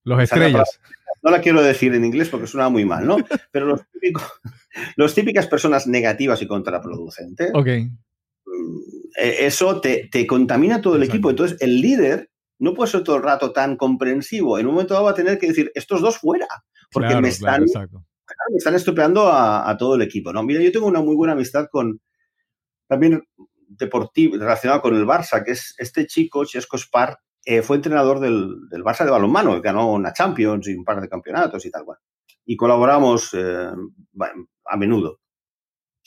los 0.04 0.20
estrellas. 0.20 0.80
no 1.22 1.30
la 1.30 1.40
quiero 1.40 1.62
decir 1.62 1.94
en 1.94 2.04
inglés 2.04 2.28
porque 2.28 2.48
suena 2.48 2.68
muy 2.68 2.84
mal, 2.84 3.06
¿no? 3.06 3.16
Pero 3.52 3.66
los, 3.66 3.82
típicos, 3.92 4.24
los 4.96 5.14
típicas 5.14 5.46
personas 5.46 5.86
negativas 5.86 6.42
y 6.42 6.46
contraproducentes, 6.46 7.50
okay. 7.54 7.84
Mm, 7.84 8.80
e, 9.16 9.46
eso 9.46 9.80
te, 9.80 10.26
contamina 10.26 10.80
todo 10.80 10.96
el 10.96 11.04
equipo. 11.04 11.30
Entonces, 11.30 11.60
el 11.60 11.80
líder 11.80 12.30
no 12.58 12.74
puede 12.74 12.90
ser 12.90 13.04
todo 13.04 13.16
el 13.16 13.22
rato 13.22 13.52
tan 13.52 13.76
comprensivo. 13.76 14.58
En 14.58 14.66
un 14.66 14.74
momento 14.74 14.94
dado 14.94 15.06
va 15.06 15.12
a 15.12 15.14
tener 15.14 15.38
que 15.38 15.48
decir, 15.48 15.70
estos 15.74 16.00
dos 16.00 16.18
fuera 16.18 16.46
porque 16.90 17.20
me, 17.20 17.28
están, 17.28 17.62
me 17.62 18.56
están 18.56 18.74
estropeando 18.74 19.28
a, 19.32 19.74
todo 19.78 19.96
el 19.96 20.02
equipo. 20.02 20.32
¿no? 20.32 20.42
Mira, 20.42 20.60
yo 20.60 20.70
tengo 20.70 20.86
una 20.86 21.00
muy 21.00 21.16
buena 21.16 21.32
amistad 21.32 21.66
con 21.70 22.00
también 22.86 23.22
deportivo, 23.76 24.36
relacionado 24.36 24.82
con 24.82 24.94
el 24.94 25.06
Barça, 25.06 25.44
que 25.44 25.52
es 25.52 25.74
este 25.78 26.06
chico, 26.06 26.44
Chesco 26.44 26.78
Spar, 26.78 27.18
eh, 27.44 27.62
fue 27.62 27.76
entrenador 27.76 28.20
del, 28.20 28.68
del, 28.70 28.84
Barça 28.84 29.04
de 29.04 29.10
balonmano, 29.10 29.60
ganó 29.60 29.92
una 29.92 30.12
Champions 30.12 30.68
y 30.68 30.74
un 30.74 30.84
par 30.84 31.00
de 31.00 31.08
campeonatos 31.08 31.64
y 31.66 31.70
tal 31.70 31.84
cual. 31.84 31.98
Y 32.44 32.56
colaboramos 32.56 33.30
eh, 33.34 33.70
a 34.66 34.76
menudo. 34.76 35.20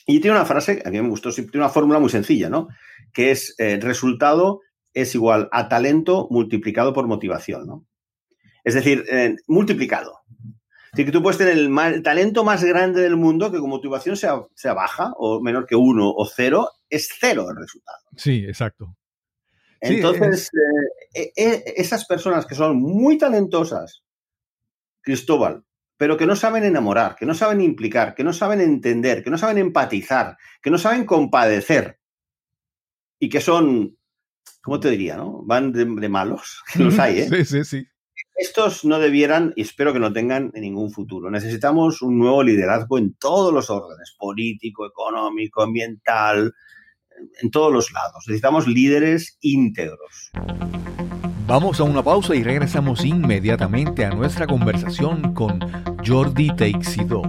Y 0.06 0.20
tiene 0.20 0.36
una 0.36 0.46
frase, 0.46 0.82
a 0.84 0.90
mí 0.90 1.00
me 1.00 1.08
gustó, 1.08 1.32
tiene 1.32 1.50
una 1.54 1.68
fórmula 1.68 1.98
muy 1.98 2.10
sencilla, 2.10 2.48
¿no? 2.48 2.68
Que 3.12 3.32
es 3.32 3.54
eh, 3.58 3.78
resultado 3.80 4.60
es 4.94 5.14
igual 5.14 5.48
a 5.52 5.68
talento 5.68 6.26
multiplicado 6.30 6.94
por 6.94 7.06
motivación, 7.06 7.66
¿no? 7.66 7.86
Es 8.64 8.74
decir, 8.74 9.04
multiplicado 9.46 10.25
que 11.04 11.12
tú 11.12 11.22
puedes 11.22 11.38
tener 11.38 11.58
el, 11.58 12.02
talento 12.02 12.44
más 12.44 12.64
grande 12.64 13.02
del 13.02 13.16
mundo 13.16 13.50
que 13.50 13.58
con 13.58 13.70
motivación 13.70 14.16
sea, 14.16 14.42
sea 14.54 14.72
baja 14.74 15.12
o 15.16 15.40
menor 15.40 15.66
que 15.66 15.76
uno 15.76 16.10
o 16.10 16.26
cero, 16.26 16.70
es 16.88 17.10
cero 17.18 17.46
el 17.50 17.56
resultado. 17.56 17.98
Sí, 18.16 18.44
exacto. 18.46 18.96
Entonces, 19.80 20.50
eh, 21.14 21.32
eh, 21.36 21.64
esas 21.76 22.06
personas 22.06 22.46
que 22.46 22.54
son 22.54 22.78
muy 22.78 23.18
talentosas, 23.18 24.02
Cristóbal, 25.02 25.64
pero 25.96 26.16
que 26.16 26.26
no 26.26 26.34
saben 26.34 26.64
enamorar, 26.64 27.14
que 27.16 27.26
no 27.26 27.34
saben 27.34 27.60
implicar, 27.60 28.14
que 28.14 28.24
no 28.24 28.32
saben 28.32 28.60
entender, 28.60 29.22
que 29.22 29.30
no 29.30 29.38
saben 29.38 29.58
empatizar, 29.58 30.36
que 30.62 30.70
no 30.70 30.78
saben 30.78 31.04
compadecer 31.04 32.00
y 33.18 33.28
que 33.28 33.40
son, 33.40 33.96
¿cómo 34.62 34.80
te 34.80 34.90
diría? 34.90 35.16
No? 35.16 35.42
Van 35.44 35.72
de, 35.72 35.84
de 35.84 36.08
malos, 36.08 36.62
que 36.72 36.82
los 36.82 36.98
hay, 36.98 37.20
¿eh? 37.20 37.28
Sí, 37.28 37.44
sí, 37.44 37.64
sí 37.64 37.86
estos 38.36 38.84
no 38.84 38.98
debieran, 38.98 39.52
y 39.56 39.62
espero 39.62 39.92
que 39.92 39.98
no 39.98 40.12
tengan 40.12 40.50
en 40.54 40.60
ningún 40.60 40.92
futuro. 40.92 41.30
Necesitamos 41.30 42.02
un 42.02 42.18
nuevo 42.18 42.42
liderazgo 42.42 42.98
en 42.98 43.14
todos 43.14 43.52
los 43.52 43.70
órdenes, 43.70 44.14
político, 44.18 44.86
económico, 44.86 45.62
ambiental, 45.62 46.52
en 47.42 47.50
todos 47.50 47.72
los 47.72 47.92
lados. 47.92 48.24
Necesitamos 48.26 48.66
líderes 48.66 49.38
íntegros. 49.40 50.30
Vamos 51.46 51.80
a 51.80 51.84
una 51.84 52.02
pausa 52.02 52.34
y 52.34 52.42
regresamos 52.42 53.04
inmediatamente 53.04 54.04
a 54.04 54.10
nuestra 54.10 54.46
conversación 54.46 55.32
con 55.32 55.60
Jordi 56.04 56.54
Teixido. 56.56 57.22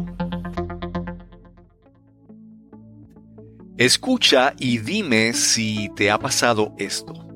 Escucha 3.77 4.55
y 4.57 4.79
dime 4.79 5.33
si 5.33 5.89
te 5.95 6.09
ha 6.09 6.17
pasado 6.17 6.73
esto. 6.79 7.26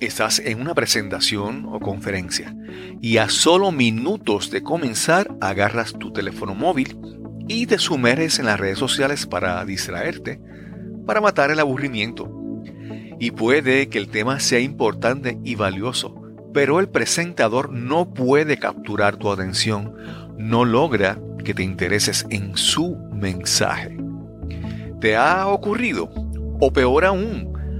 Estás 0.00 0.38
en 0.38 0.62
una 0.62 0.74
presentación 0.74 1.66
o 1.70 1.78
conferencia 1.78 2.56
y 3.02 3.18
a 3.18 3.28
solo 3.28 3.70
minutos 3.70 4.50
de 4.50 4.62
comenzar 4.62 5.28
agarras 5.42 5.92
tu 5.92 6.10
teléfono 6.10 6.54
móvil 6.54 6.98
y 7.48 7.66
te 7.66 7.76
sumerges 7.76 8.38
en 8.38 8.46
las 8.46 8.58
redes 8.58 8.78
sociales 8.78 9.26
para 9.26 9.62
distraerte, 9.66 10.40
para 11.04 11.20
matar 11.20 11.50
el 11.50 11.60
aburrimiento. 11.60 12.32
Y 13.18 13.32
puede 13.32 13.90
que 13.90 13.98
el 13.98 14.08
tema 14.08 14.40
sea 14.40 14.60
importante 14.60 15.38
y 15.44 15.54
valioso, 15.54 16.14
pero 16.54 16.80
el 16.80 16.88
presentador 16.88 17.70
no 17.70 18.14
puede 18.14 18.56
capturar 18.56 19.18
tu 19.18 19.30
atención, 19.30 19.94
no 20.38 20.64
logra 20.64 21.20
que 21.44 21.52
te 21.52 21.62
intereses 21.62 22.24
en 22.30 22.56
su 22.56 22.96
mensaje. 23.12 23.98
¿Te 24.98 25.14
ha 25.16 25.46
ocurrido? 25.46 26.10
O 26.58 26.72
peor 26.72 27.04
aún, 27.04 27.52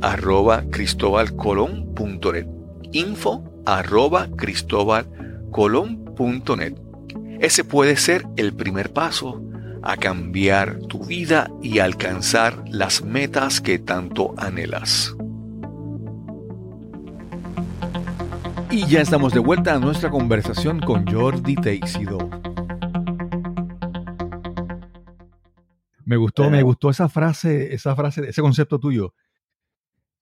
arroba 0.00 0.64
cristobalcolón.net. 0.70 2.46
Info 2.92 3.44
arroba 3.66 4.28
colon.net. 5.50 6.74
Ese 7.40 7.64
puede 7.64 7.96
ser 7.96 8.26
el 8.36 8.54
primer 8.54 8.92
paso 8.92 9.42
a 9.82 9.96
cambiar 9.96 10.78
tu 10.80 11.04
vida 11.04 11.50
y 11.62 11.78
alcanzar 11.78 12.62
las 12.68 13.02
metas 13.02 13.60
que 13.60 13.78
tanto 13.78 14.34
anhelas. 14.36 15.16
Y 18.70 18.86
ya 18.86 19.00
estamos 19.00 19.32
de 19.32 19.40
vuelta 19.40 19.74
a 19.74 19.78
nuestra 19.78 20.10
conversación 20.10 20.80
con 20.80 21.06
Jordi 21.06 21.56
Teixido. 21.56 22.18
Me 26.04 26.16
gustó, 26.16 26.50
me 26.50 26.62
gustó 26.62 26.90
esa 26.90 27.08
frase, 27.08 27.74
esa 27.74 27.96
frase, 27.96 28.28
ese 28.28 28.42
concepto 28.42 28.78
tuyo. 28.78 29.14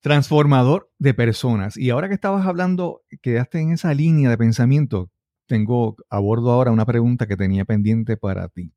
Transformador 0.00 0.90
de 0.98 1.14
personas. 1.14 1.76
Y 1.76 1.90
ahora 1.90 2.08
que 2.08 2.14
estabas 2.14 2.46
hablando, 2.46 3.02
quedaste 3.22 3.60
en 3.60 3.72
esa 3.72 3.94
línea 3.94 4.30
de 4.30 4.38
pensamiento 4.38 5.10
tengo, 5.48 5.96
abordo 6.10 6.52
ahora 6.52 6.70
una 6.70 6.86
pregunta 6.86 7.26
que 7.26 7.36
tenía 7.36 7.64
pendiente 7.64 8.16
para 8.16 8.48
ti. 8.48 8.72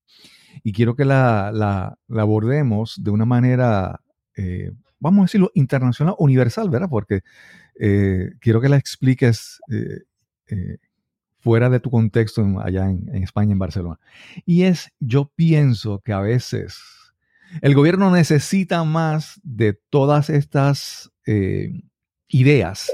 Y 0.64 0.72
quiero 0.74 0.96
que 0.96 1.06
la, 1.06 1.98
abordemos 2.10 2.96
de 3.04 3.12
una 3.12 3.26
manera, 3.26 4.02
eh, 4.36 4.72
vamos 5.00 5.20
a 5.20 5.24
decirlo, 5.26 5.52
internacional, 5.54 6.16
universal, 6.18 6.70
¿verdad? 6.70 6.90
Porque 6.90 7.22
eh, 7.80 8.32
quiero 8.40 8.60
que 8.60 8.70
la 8.70 8.78
expliques 8.78 9.60
eh, 9.70 10.78
fuera 11.40 11.70
de 11.70 11.80
tu 11.80 11.92
contexto 11.92 12.42
allá 12.60 12.90
en, 12.90 13.24
España, 13.24 13.52
en 13.52 13.60
Barcelona. 13.60 14.00
Y 14.46 14.64
es, 14.64 14.92
yo 15.00 15.32
pienso 15.36 16.00
que 16.00 16.14
a 16.14 16.22
veces 16.22 16.80
el 17.62 17.76
gobierno 17.76 18.12
necesita 18.12 18.84
más 18.84 19.40
de 19.44 19.74
todas 19.90 20.30
estas 20.30 21.12
ideas 22.28 22.92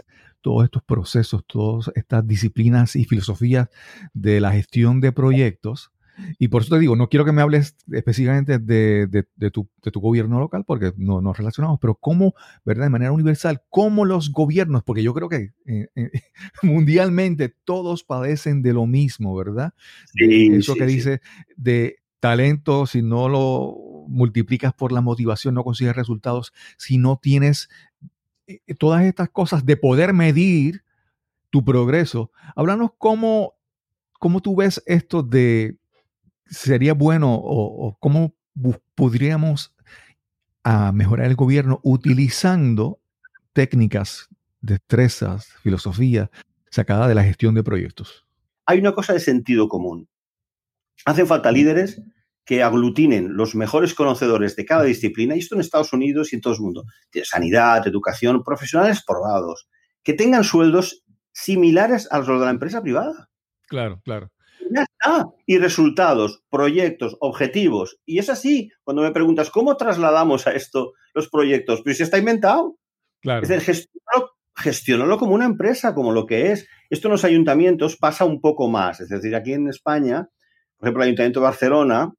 todos 0.48 0.63
estos 0.63 0.82
procesos, 0.84 1.43
todas 1.46 1.91
estas 1.96 2.26
disciplinas 2.26 2.96
y 2.96 3.04
filosofías 3.04 3.67
de 4.13 4.39
la 4.39 4.54
gestión 4.54 5.02
de 5.02 5.12
proyectos. 5.12 5.91
Y 6.39 6.48
por 6.48 6.62
eso 6.62 6.76
te 6.76 6.80
digo, 6.80 6.96
no 6.96 7.10
quiero 7.10 7.26
que 7.26 7.34
me 7.34 7.41
hables 7.41 7.76
específicamente 7.91 8.58
de, 8.58 9.26
tu, 9.52 9.70
gobierno 9.96 10.39
local, 10.39 10.63
porque 10.65 10.93
no 10.96 11.20
nos 11.20 11.38
relacionamos, 11.38 11.80
pero 11.82 11.96
cómo, 11.96 12.34
¿verdad? 12.63 12.86
De 12.86 12.89
manera 12.89 13.12
universal, 13.12 13.62
cómo 13.70 14.06
los 14.06 14.32
gobiernos, 14.32 14.84
porque 14.84 15.04
yo 15.04 15.13
creo 15.13 15.28
que 15.28 15.52
eh, 15.65 15.89
eh, 15.96 16.12
mundialmente 16.63 17.54
todos 17.65 18.06
padecen 18.06 18.62
de 18.62 18.72
lo 18.72 18.88
mismo, 18.88 19.36
¿verdad? 19.36 19.74
eso 20.15 20.76
que 20.76 20.86
dice 20.86 21.20
de 21.58 21.98
talento, 22.22 22.88
si 22.88 23.02
no 23.02 23.28
lo 23.28 23.87
multiplicas 24.08 24.74
por 24.74 24.91
la 24.91 25.02
motivación, 25.02 25.56
no 25.56 25.63
consigues 25.63 25.96
resultados, 25.96 26.54
si 26.78 26.98
no 26.98 27.17
tienes 27.22 27.70
eh, 28.48 28.60
todas 28.78 29.04
estas 29.04 29.30
cosas 29.30 29.65
de 29.65 29.78
poder 29.78 30.13
medir 30.13 30.84
tu 31.50 31.63
progreso. 31.63 32.32
Háblanos 32.56 32.91
cómo, 32.98 33.56
cómo 34.20 34.41
tú 34.41 34.56
ves 34.56 34.82
esto 34.86 35.24
de 35.24 35.78
sería 36.46 36.93
bueno 36.93 37.34
o, 37.34 37.98
cómo 38.00 38.34
podríamos 38.96 39.76
a 40.63 40.91
mejorar 40.91 41.28
el 41.28 41.36
gobierno 41.36 41.80
utilizando 41.84 43.00
técnicas, 43.54 44.30
destrezas, 44.62 45.48
filosofía 45.62 46.30
sacada 46.70 47.08
de 47.08 47.15
la 47.15 47.24
gestión 47.24 47.56
de 47.56 47.63
proyectos. 47.63 48.26
Hay 48.65 48.80
una 48.80 48.93
cosa 48.93 49.13
de 49.13 49.20
sentido 49.20 49.70
común. 49.70 50.08
Hacen 51.06 51.28
falta 51.28 51.52
líderes 51.52 52.02
que 52.47 52.63
aglutinen 52.63 53.36
los 53.36 53.55
mejores 53.55 53.93
conocedores 53.93 54.55
de 54.55 54.65
cada 54.65 54.83
disciplina, 54.83 55.36
y 55.36 55.39
esto 55.39 55.55
en 55.55 55.62
Estados 55.62 55.91
Unidos 55.91 56.31
y 56.31 56.38
en 56.38 56.41
todo 56.41 56.53
el 56.53 56.62
mundo, 56.62 56.86
de 57.12 57.25
sanidad, 57.25 57.86
educación, 57.86 58.41
profesionales 58.41 59.03
probados, 59.05 59.67
que 60.01 60.13
tengan 60.13 60.45
sueldos 60.45 61.03
similares 61.33 62.07
a 62.10 62.19
los 62.19 62.27
de 62.27 62.45
la 62.45 62.49
empresa 62.49 62.81
privada. 62.81 63.29
Claro, 63.67 63.99
claro. 64.01 64.31
Ya 64.71 64.83
está. 64.83 65.27
Y 65.45 65.57
resultados, 65.57 66.41
proyectos, 66.49 67.17
objetivos. 67.19 67.99
Y 68.05 68.19
es 68.19 68.29
así, 68.29 68.71
cuando 68.81 69.03
me 69.03 69.12
preguntas, 69.12 69.49
¿cómo 69.49 69.75
trasladamos 69.75 70.47
a 70.47 70.51
esto 70.51 70.93
los 71.13 71.29
proyectos? 71.29 71.81
Pues 71.83 71.97
ya 71.97 72.05
está 72.05 72.17
inventado. 72.17 72.77
Claro. 73.21 73.43
Es 73.43 73.49
decir, 73.49 73.89
gestionarlo, 74.55 75.17
como 75.17 75.36
una 75.36 75.45
empresa, 75.45 75.93
como 75.93 76.13
lo 76.13 76.25
que 76.25 76.53
es. 76.53 76.65
Esto 76.89 77.10
en 77.10 77.12
los 77.12 77.25
ayuntamientos 77.25 77.97
pasa 77.97 78.23
un 78.23 78.39
poco 78.39 78.69
más. 78.69 79.01
Es 79.01 79.10
decir, 79.10 79.36
aquí 79.36 79.51
en 79.51 79.67
España, 79.67 80.29
por 80.77 80.88
ejemplo, 80.88 81.03
el 81.03 81.07
Ayuntamiento 81.07 81.41
de 81.41 81.45
Barcelona 81.45 82.13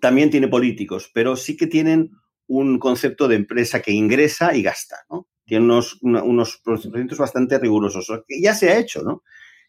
también 0.00 0.30
tiene 0.30 0.48
políticos, 0.48 1.10
pero 1.12 1.36
sí 1.36 1.56
que 1.56 1.66
tienen 1.66 2.10
un 2.48 2.78
concepto 2.78 3.28
de 3.28 3.36
empresa 3.36 3.80
que 3.80 3.92
ingresa 3.92 4.54
y 4.54 4.62
gasta, 4.62 4.96
¿no? 5.10 5.28
Tiene 5.44 5.64
unos, 5.64 5.98
unos 6.02 6.60
procedimientos 6.64 7.18
bastante 7.18 7.58
rigurosos, 7.58 8.08
que 8.26 8.40
ya 8.40 8.54
se 8.54 8.70
ha 8.70 8.78
hecho, 8.78 9.02
¿no? 9.02 9.22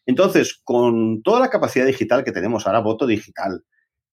Entonces, 0.06 0.60
con 0.64 1.22
toda 1.22 1.40
la 1.40 1.50
capacidad 1.50 1.86
digital 1.86 2.24
que 2.24 2.32
tenemos 2.32 2.66
ahora, 2.66 2.80
voto 2.80 3.06
digital, 3.06 3.64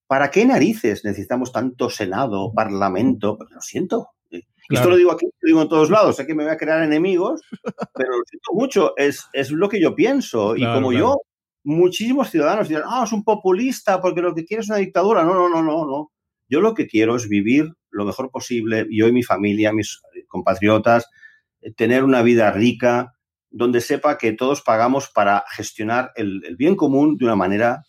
¿para 0.07 0.29
qué 0.29 0.45
narices 0.45 1.05
necesitamos 1.05 1.51
tanto 1.51 1.89
Senado, 1.89 2.51
Parlamento? 2.53 3.37
Pues 3.37 3.49
lo 3.51 3.61
siento. 3.61 4.09
Esto 4.69 4.89
lo 4.89 4.97
digo 4.97 5.11
aquí, 5.11 5.25
lo 5.25 5.47
digo 5.47 5.61
en 5.61 5.69
todos 5.69 5.91
lados, 5.91 6.15
sé 6.15 6.25
que 6.25 6.33
me 6.33 6.43
voy 6.43 6.51
a 6.51 6.57
crear 6.57 6.81
enemigos, 6.81 7.41
pero 7.93 8.17
lo 8.17 8.23
siento 8.25 8.53
mucho, 8.53 8.97
es, 8.97 9.27
es 9.31 9.51
lo 9.51 9.69
que 9.69 9.79
yo 9.79 9.95
pienso. 9.95 10.55
y 10.55 10.65
como 10.65 10.91
yo 10.91 11.17
muchísimos 11.65 12.29
ciudadanos 12.29 12.69
dirán, 12.69 12.83
ah, 12.87 13.03
es 13.03 13.11
un 13.11 13.23
populista 13.23 13.99
porque 13.99 14.21
lo 14.21 14.33
que 14.33 14.45
quiere 14.45 14.61
es 14.61 14.69
una 14.69 14.77
dictadura. 14.77 15.23
No, 15.23 15.33
no, 15.33 15.49
no, 15.49 15.61
no, 15.61 15.85
no. 15.85 16.11
Yo 16.47 16.61
lo 16.61 16.73
que 16.73 16.87
quiero 16.87 17.15
es 17.15 17.27
vivir 17.27 17.73
lo 17.89 18.05
mejor 18.05 18.29
posible, 18.29 18.87
yo 18.89 19.07
y 19.07 19.11
mi 19.11 19.23
familia, 19.23 19.73
mis 19.73 20.01
compatriotas, 20.27 21.07
eh, 21.61 21.73
tener 21.73 22.03
una 22.03 22.21
vida 22.21 22.51
rica, 22.51 23.13
donde 23.49 23.81
sepa 23.81 24.17
que 24.17 24.33
todos 24.33 24.61
pagamos 24.61 25.09
para 25.09 25.43
gestionar 25.49 26.11
el, 26.15 26.55
bien 26.57 26.75
común 26.75 27.17
de 27.17 27.25
una 27.25 27.35
manera 27.35 27.83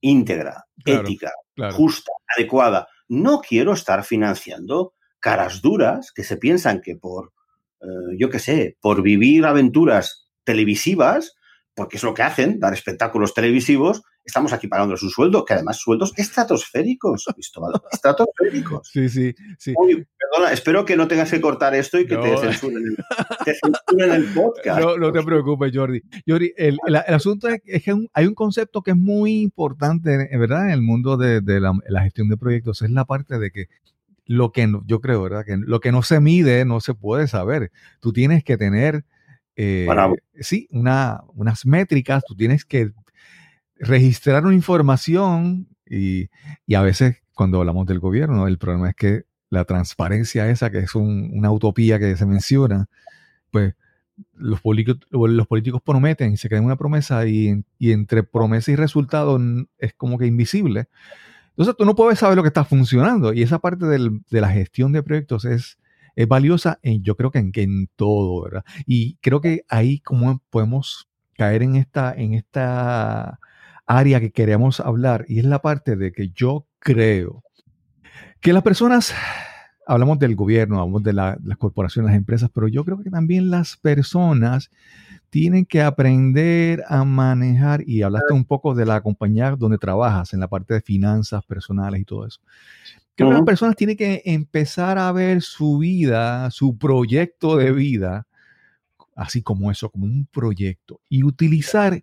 íntegra, 0.00 0.64
ética, 0.84 1.32
justa, 1.72 2.12
adecuada. 2.36 2.86
No 3.08 3.40
quiero 3.40 3.72
estar 3.72 4.04
financiando 4.04 4.92
caras 5.18 5.62
duras 5.62 6.12
que 6.14 6.24
se 6.24 6.36
piensan 6.36 6.80
que 6.82 6.94
por 6.94 7.32
eh, 7.80 8.16
yo 8.18 8.28
qué 8.28 8.38
sé, 8.38 8.76
por 8.80 9.02
vivir 9.02 9.46
aventuras 9.46 10.28
televisivas, 10.44 11.36
porque 11.78 11.96
es 11.96 12.02
lo 12.02 12.12
que 12.12 12.22
hacen, 12.22 12.58
dar 12.58 12.74
espectáculos 12.74 13.34
televisivos, 13.34 14.02
estamos 14.24 14.52
aquí 14.52 14.66
pagando 14.66 14.96
su 14.96 15.08
sueldo, 15.10 15.44
que 15.44 15.54
además 15.54 15.76
sueldos 15.76 16.12
estratosféricos, 16.16 17.24
Cristóbal, 17.32 17.72
estratosféricos. 17.92 18.88
Sí, 18.92 19.08
sí, 19.08 19.32
sí. 19.58 19.74
perdona, 19.76 20.52
espero 20.52 20.84
que 20.84 20.96
no 20.96 21.06
tengas 21.06 21.30
que 21.30 21.40
cortar 21.40 21.76
esto 21.76 22.00
y 22.00 22.06
que 22.08 22.16
te, 22.16 22.36
censuren 22.36 22.96
el, 24.10 24.24
podcast. 24.34 24.80
No, 24.80 24.96
no 24.96 25.12
te 25.12 25.22
preocupes, 25.22 25.70
Jordi. 25.72 26.02
Jordi, 26.26 26.52
el, 26.56 26.78
asunto 27.06 27.46
es, 27.46 27.62
que 27.62 27.94
hay 28.12 28.26
un 28.26 28.34
concepto 28.34 28.82
que 28.82 28.90
es 28.90 28.96
muy 28.96 29.40
importante, 29.40 30.28
¿verdad? 30.36 30.64
En 30.64 30.72
el 30.72 30.82
mundo 30.82 31.16
de, 31.16 31.40
la, 31.60 32.02
gestión 32.02 32.28
de 32.28 32.36
proyectos, 32.36 32.82
es 32.82 32.90
la 32.90 33.04
parte 33.04 33.38
de 33.38 33.52
que 33.52 33.68
lo 34.26 34.50
que 34.50 34.68
yo 34.84 35.00
creo, 35.00 35.22
¿verdad? 35.22 35.44
Que 35.46 35.56
lo 35.56 35.78
que 35.78 35.92
no 35.92 36.02
se 36.02 36.18
mide 36.18 36.64
no 36.64 36.80
se 36.80 36.94
puede 36.94 37.28
saber. 37.28 37.70
Tú 38.00 38.12
tienes 38.12 38.42
que 38.42 38.56
tener... 38.56 39.04
Eh, 39.60 39.88
sí, 40.38 40.68
una, 40.70 41.24
unas 41.34 41.66
métricas, 41.66 42.22
tú 42.24 42.36
tienes 42.36 42.64
que 42.64 42.92
registrar 43.74 44.46
una 44.46 44.54
información 44.54 45.66
y, 45.84 46.28
a 46.72 46.80
veces 46.80 47.16
cuando 47.34 47.58
hablamos 47.58 47.84
del 47.86 47.98
gobierno, 47.98 48.46
el 48.46 48.56
problema 48.56 48.90
es 48.90 48.94
que 48.94 49.24
la 49.50 49.64
transparencia 49.64 50.48
esa, 50.48 50.70
que 50.70 50.78
es 50.78 50.94
una 50.94 51.50
utopía 51.50 51.98
que 51.98 52.16
se 52.16 52.24
menciona, 52.24 52.86
pues 53.50 53.74
los 54.34 54.60
políticos, 54.60 55.00
los 55.10 55.46
políticos 55.48 55.82
prometen 55.84 56.34
y 56.34 56.36
se 56.36 56.48
quedan 56.48 56.64
una 56.64 56.76
promesa 56.76 57.26
y, 57.26 57.64
entre 57.80 58.22
promesa 58.22 58.70
y 58.70 58.76
resultado 58.76 59.40
es 59.78 59.92
como 59.94 60.18
que 60.18 60.26
invisible. 60.26 60.88
Entonces 61.50 61.74
tú 61.76 61.84
no 61.84 61.96
puedes 61.96 62.20
saber 62.20 62.36
lo 62.36 62.44
que 62.44 62.48
está 62.48 62.64
funcionando 62.64 63.32
y 63.32 63.42
esa 63.42 63.58
parte 63.58 63.86
de 63.86 64.40
la 64.40 64.50
gestión 64.50 64.92
de 64.92 65.02
proyectos 65.02 65.44
es, 65.44 65.78
es 66.18 66.26
valiosa 66.26 66.80
en, 66.82 67.04
yo 67.04 67.16
creo 67.16 67.30
que 67.30 67.38
en, 67.38 67.52
en 67.54 67.88
todo, 67.94 68.42
¿verdad? 68.42 68.64
Y 68.86 69.14
creo 69.20 69.40
que 69.40 69.62
ahí 69.68 70.00
como 70.00 70.42
podemos 70.50 71.08
caer 71.36 71.62
en 71.62 71.76
esta, 71.76 72.12
en 72.12 72.34
esta 72.34 73.38
área 73.86 74.18
que 74.18 74.32
queremos 74.32 74.80
hablar 74.80 75.24
y 75.28 75.38
es 75.38 75.44
la 75.44 75.62
parte 75.62 75.94
de 75.94 76.10
que 76.10 76.30
yo 76.30 76.66
creo 76.80 77.44
que 78.40 78.52
las 78.52 78.64
personas, 78.64 79.14
hablamos 79.86 80.18
del 80.18 80.34
gobierno, 80.34 80.80
hablamos 80.80 81.04
de 81.04 81.12
las 81.12 81.38
corporaciones, 81.56 82.10
las 82.10 82.18
empresas, 82.18 82.50
pero 82.52 82.66
yo 82.66 82.84
creo 82.84 83.00
que 83.00 83.10
también 83.10 83.48
las 83.48 83.76
personas 83.76 84.70
tienen 85.30 85.66
que 85.66 85.82
aprender 85.82 86.82
a 86.88 87.04
manejar, 87.04 87.82
y 87.86 88.02
hablaste 88.02 88.32
un 88.32 88.44
poco 88.44 88.74
de 88.74 88.86
la 88.86 89.02
compañía 89.02 89.54
donde 89.54 89.78
trabajas, 89.78 90.34
en 90.34 90.40
la 90.40 90.48
parte 90.48 90.74
de 90.74 90.80
finanzas 90.80 91.44
personales 91.44 92.00
y 92.00 92.04
todo 92.04 92.26
eso. 92.26 92.40
Creo 93.18 93.30
que 93.30 93.34
las 93.34 93.44
personas 93.44 93.74
tienen 93.74 93.96
que 93.96 94.22
empezar 94.26 94.96
a 94.96 95.10
ver 95.10 95.42
su 95.42 95.78
vida, 95.78 96.52
su 96.52 96.78
proyecto 96.78 97.56
de 97.56 97.72
vida, 97.72 98.28
así 99.16 99.42
como 99.42 99.72
eso, 99.72 99.90
como 99.90 100.06
un 100.06 100.26
proyecto, 100.26 101.00
y 101.08 101.24
utilizar 101.24 102.00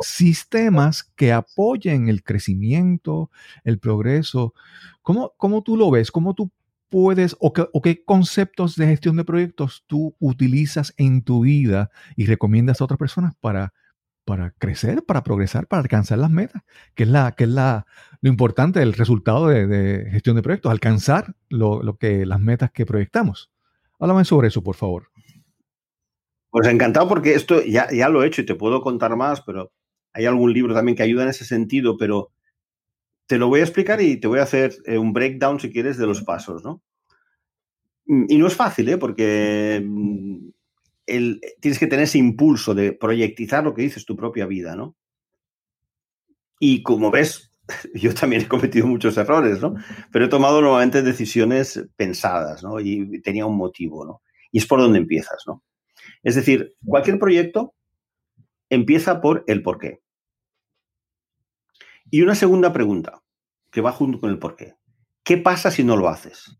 sistemas 0.00 1.04
que 1.14 1.32
apoyen 1.32 2.08
el 2.08 2.24
crecimiento, 2.24 3.30
el 3.62 3.78
progreso. 3.78 4.54
¿Cómo, 5.02 5.34
cómo 5.36 5.62
tú 5.62 5.76
lo 5.76 5.88
ves? 5.92 6.10
¿Cómo 6.10 6.34
tú 6.34 6.50
puedes 6.88 7.36
o, 7.38 7.52
qué 7.52 8.04
conceptos 8.04 8.74
de 8.74 8.86
gestión 8.86 9.14
de 9.14 9.24
proyectos 9.24 9.84
tú 9.86 10.16
utilizas 10.18 10.94
en 10.96 11.22
tu 11.22 11.42
vida 11.42 11.92
y 12.16 12.26
recomiendas 12.26 12.80
a 12.80 12.84
otras 12.84 12.98
personas 12.98 13.36
para, 13.40 13.72
para 14.26 14.50
crecer, 14.50 15.04
para 15.04 15.22
progresar, 15.22 15.66
para 15.66 15.80
alcanzar 15.80 16.18
las 16.18 16.30
metas? 16.30 16.62
Que 16.94 17.04
es, 17.04 17.08
la, 17.08 17.32
que 17.32 17.44
es 17.44 17.50
la, 17.50 17.86
lo 18.20 18.28
importante 18.28 18.80
del 18.80 18.92
resultado 18.92 19.46
de, 19.46 20.08
gestión 20.10 20.36
de 20.36 20.42
proyectos, 20.42 20.70
alcanzar 20.70 21.34
lo, 21.48 21.82
lo 21.82 21.96
que, 21.96 22.26
las 22.26 22.40
metas 22.40 22.70
que 22.72 22.84
proyectamos. 22.84 23.50
Háblame 23.98 24.26
sobre 24.26 24.48
eso, 24.48 24.62
por 24.62 24.74
favor. 24.74 25.08
Pues 26.50 26.68
encantado 26.68 27.08
porque 27.08 27.34
esto 27.34 27.62
ya, 27.62 27.88
ya 27.90 28.08
lo 28.08 28.22
he 28.22 28.26
hecho 28.26 28.42
y 28.42 28.46
te 28.46 28.54
puedo 28.54 28.82
contar 28.82 29.16
más, 29.16 29.40
pero 29.40 29.72
hay 30.12 30.26
algún 30.26 30.52
libro 30.52 30.74
también 30.74 30.96
que 30.96 31.02
ayuda 31.02 31.22
en 31.22 31.30
ese 31.30 31.44
sentido, 31.44 31.96
pero 31.96 32.32
te 33.26 33.38
lo 33.38 33.48
voy 33.48 33.60
a 33.60 33.64
explicar 33.64 34.00
y 34.00 34.18
te 34.18 34.28
voy 34.28 34.40
a 34.40 34.44
hacer 34.44 34.74
eh, 34.84 34.98
un 34.98 35.12
breakdown, 35.12 35.60
si 35.60 35.72
quieres, 35.72 35.98
de 35.98 36.06
los 36.06 36.22
pasos, 36.22 36.64
¿no? 36.64 36.82
Mm, 38.06 38.26
y 38.28 38.38
no 38.38 38.46
es 38.46 38.54
fácil, 38.54 38.88
¿eh? 38.88 38.98
Porque 38.98 39.84
mm, 41.08 41.40
tienes 41.60 41.78
que 41.78 41.86
tener 41.86 42.04
ese 42.04 42.18
impulso 42.18 42.74
de 42.74 42.92
proyectizar 42.92 43.64
lo 43.64 43.74
que 43.74 43.82
dices 43.82 44.06
tu 44.06 44.16
propia 44.16 44.46
vida, 44.46 44.76
¿no? 44.76 44.96
Y 46.58 46.82
como 46.82 47.10
ves, 47.10 47.50
yo 47.94 48.14
también 48.14 48.42
he 48.42 48.48
cometido 48.48 48.86
muchos 48.86 49.16
errores, 49.16 49.60
¿no? 49.60 49.74
Pero 50.12 50.26
he 50.26 50.28
tomado 50.28 50.60
nuevamente 50.60 51.02
decisiones 51.02 51.88
pensadas, 51.96 52.62
¿no? 52.62 52.80
Y 52.80 53.20
tenía 53.22 53.46
un 53.46 53.56
motivo, 53.56 54.04
¿no? 54.04 54.22
Y 54.52 54.58
es 54.58 54.66
por 54.66 54.80
donde 54.80 54.98
empiezas, 54.98 55.42
¿no? 55.46 55.62
Es 56.22 56.34
decir, 56.34 56.74
cualquier 56.84 57.18
proyecto 57.18 57.74
empieza 58.70 59.20
por 59.20 59.44
el 59.46 59.62
por 59.62 59.78
qué. 59.78 60.00
Y 62.10 62.22
una 62.22 62.34
segunda 62.34 62.72
pregunta 62.72 63.22
que 63.70 63.80
va 63.80 63.92
junto 63.92 64.20
con 64.20 64.30
el 64.30 64.38
por 64.38 64.56
qué. 64.56 64.74
¿Qué 65.24 65.36
pasa 65.36 65.70
si 65.70 65.82
no 65.82 65.96
lo 65.96 66.08
haces? 66.08 66.58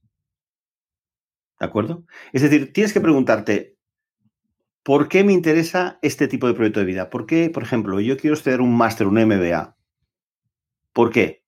¿De 1.58 1.66
acuerdo? 1.66 2.04
Es 2.32 2.42
decir, 2.42 2.72
tienes 2.72 2.92
que 2.92 3.00
preguntarte, 3.00 3.75
¿por 4.86 5.08
qué 5.08 5.24
me 5.24 5.32
interesa 5.32 5.98
este 6.00 6.28
tipo 6.28 6.46
de 6.46 6.54
proyecto 6.54 6.78
de 6.78 6.86
vida? 6.86 7.10
¿Por 7.10 7.26
qué, 7.26 7.50
por 7.50 7.64
ejemplo, 7.64 7.98
yo 7.98 8.16
quiero 8.16 8.34
estudiar 8.34 8.60
un 8.60 8.76
máster, 8.76 9.08
un 9.08 9.16
MBA? 9.16 9.76
¿Por 10.92 11.10
qué? 11.10 11.42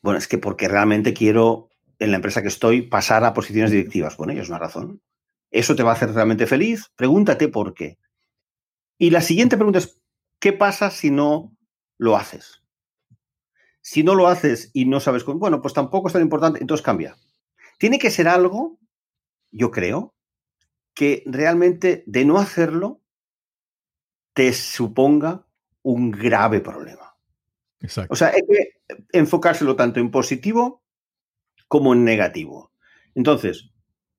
Bueno, 0.00 0.16
es 0.16 0.28
que 0.28 0.38
porque 0.38 0.68
realmente 0.68 1.12
quiero 1.12 1.70
en 1.98 2.12
la 2.12 2.18
empresa 2.18 2.40
que 2.40 2.46
estoy 2.46 2.82
pasar 2.82 3.24
a 3.24 3.34
posiciones 3.34 3.72
directivas. 3.72 4.16
Bueno, 4.16 4.32
es 4.40 4.48
una 4.48 4.60
razón. 4.60 5.02
¿Eso 5.50 5.74
te 5.74 5.82
va 5.82 5.90
a 5.90 5.94
hacer 5.94 6.12
realmente 6.12 6.46
feliz? 6.46 6.92
Pregúntate 6.94 7.48
por 7.48 7.74
qué. 7.74 7.98
Y 8.96 9.10
la 9.10 9.22
siguiente 9.22 9.56
pregunta 9.56 9.80
es, 9.80 10.00
¿qué 10.38 10.52
pasa 10.52 10.92
si 10.92 11.10
no 11.10 11.56
lo 11.98 12.16
haces? 12.16 12.62
Si 13.80 14.04
no 14.04 14.14
lo 14.14 14.28
haces 14.28 14.70
y 14.72 14.84
no 14.84 15.00
sabes 15.00 15.24
cómo, 15.24 15.40
bueno, 15.40 15.60
pues 15.60 15.74
tampoco 15.74 16.06
es 16.06 16.12
tan 16.12 16.22
importante, 16.22 16.60
entonces 16.60 16.84
cambia. 16.84 17.16
Tiene 17.78 17.98
que 17.98 18.12
ser 18.12 18.28
algo, 18.28 18.78
yo 19.50 19.72
creo, 19.72 20.14
que 20.94 21.22
realmente 21.26 22.04
de 22.06 22.24
no 22.24 22.38
hacerlo 22.38 23.00
te 24.34 24.52
suponga 24.52 25.46
un 25.82 26.10
grave 26.10 26.60
problema. 26.60 27.16
Exacto. 27.80 28.12
O 28.12 28.16
sea, 28.16 28.28
hay 28.28 28.42
que 28.46 28.80
enfocárselo 29.12 29.76
tanto 29.76 30.00
en 30.00 30.10
positivo 30.10 30.82
como 31.68 31.92
en 31.92 32.04
negativo. 32.04 32.72
Entonces, 33.14 33.70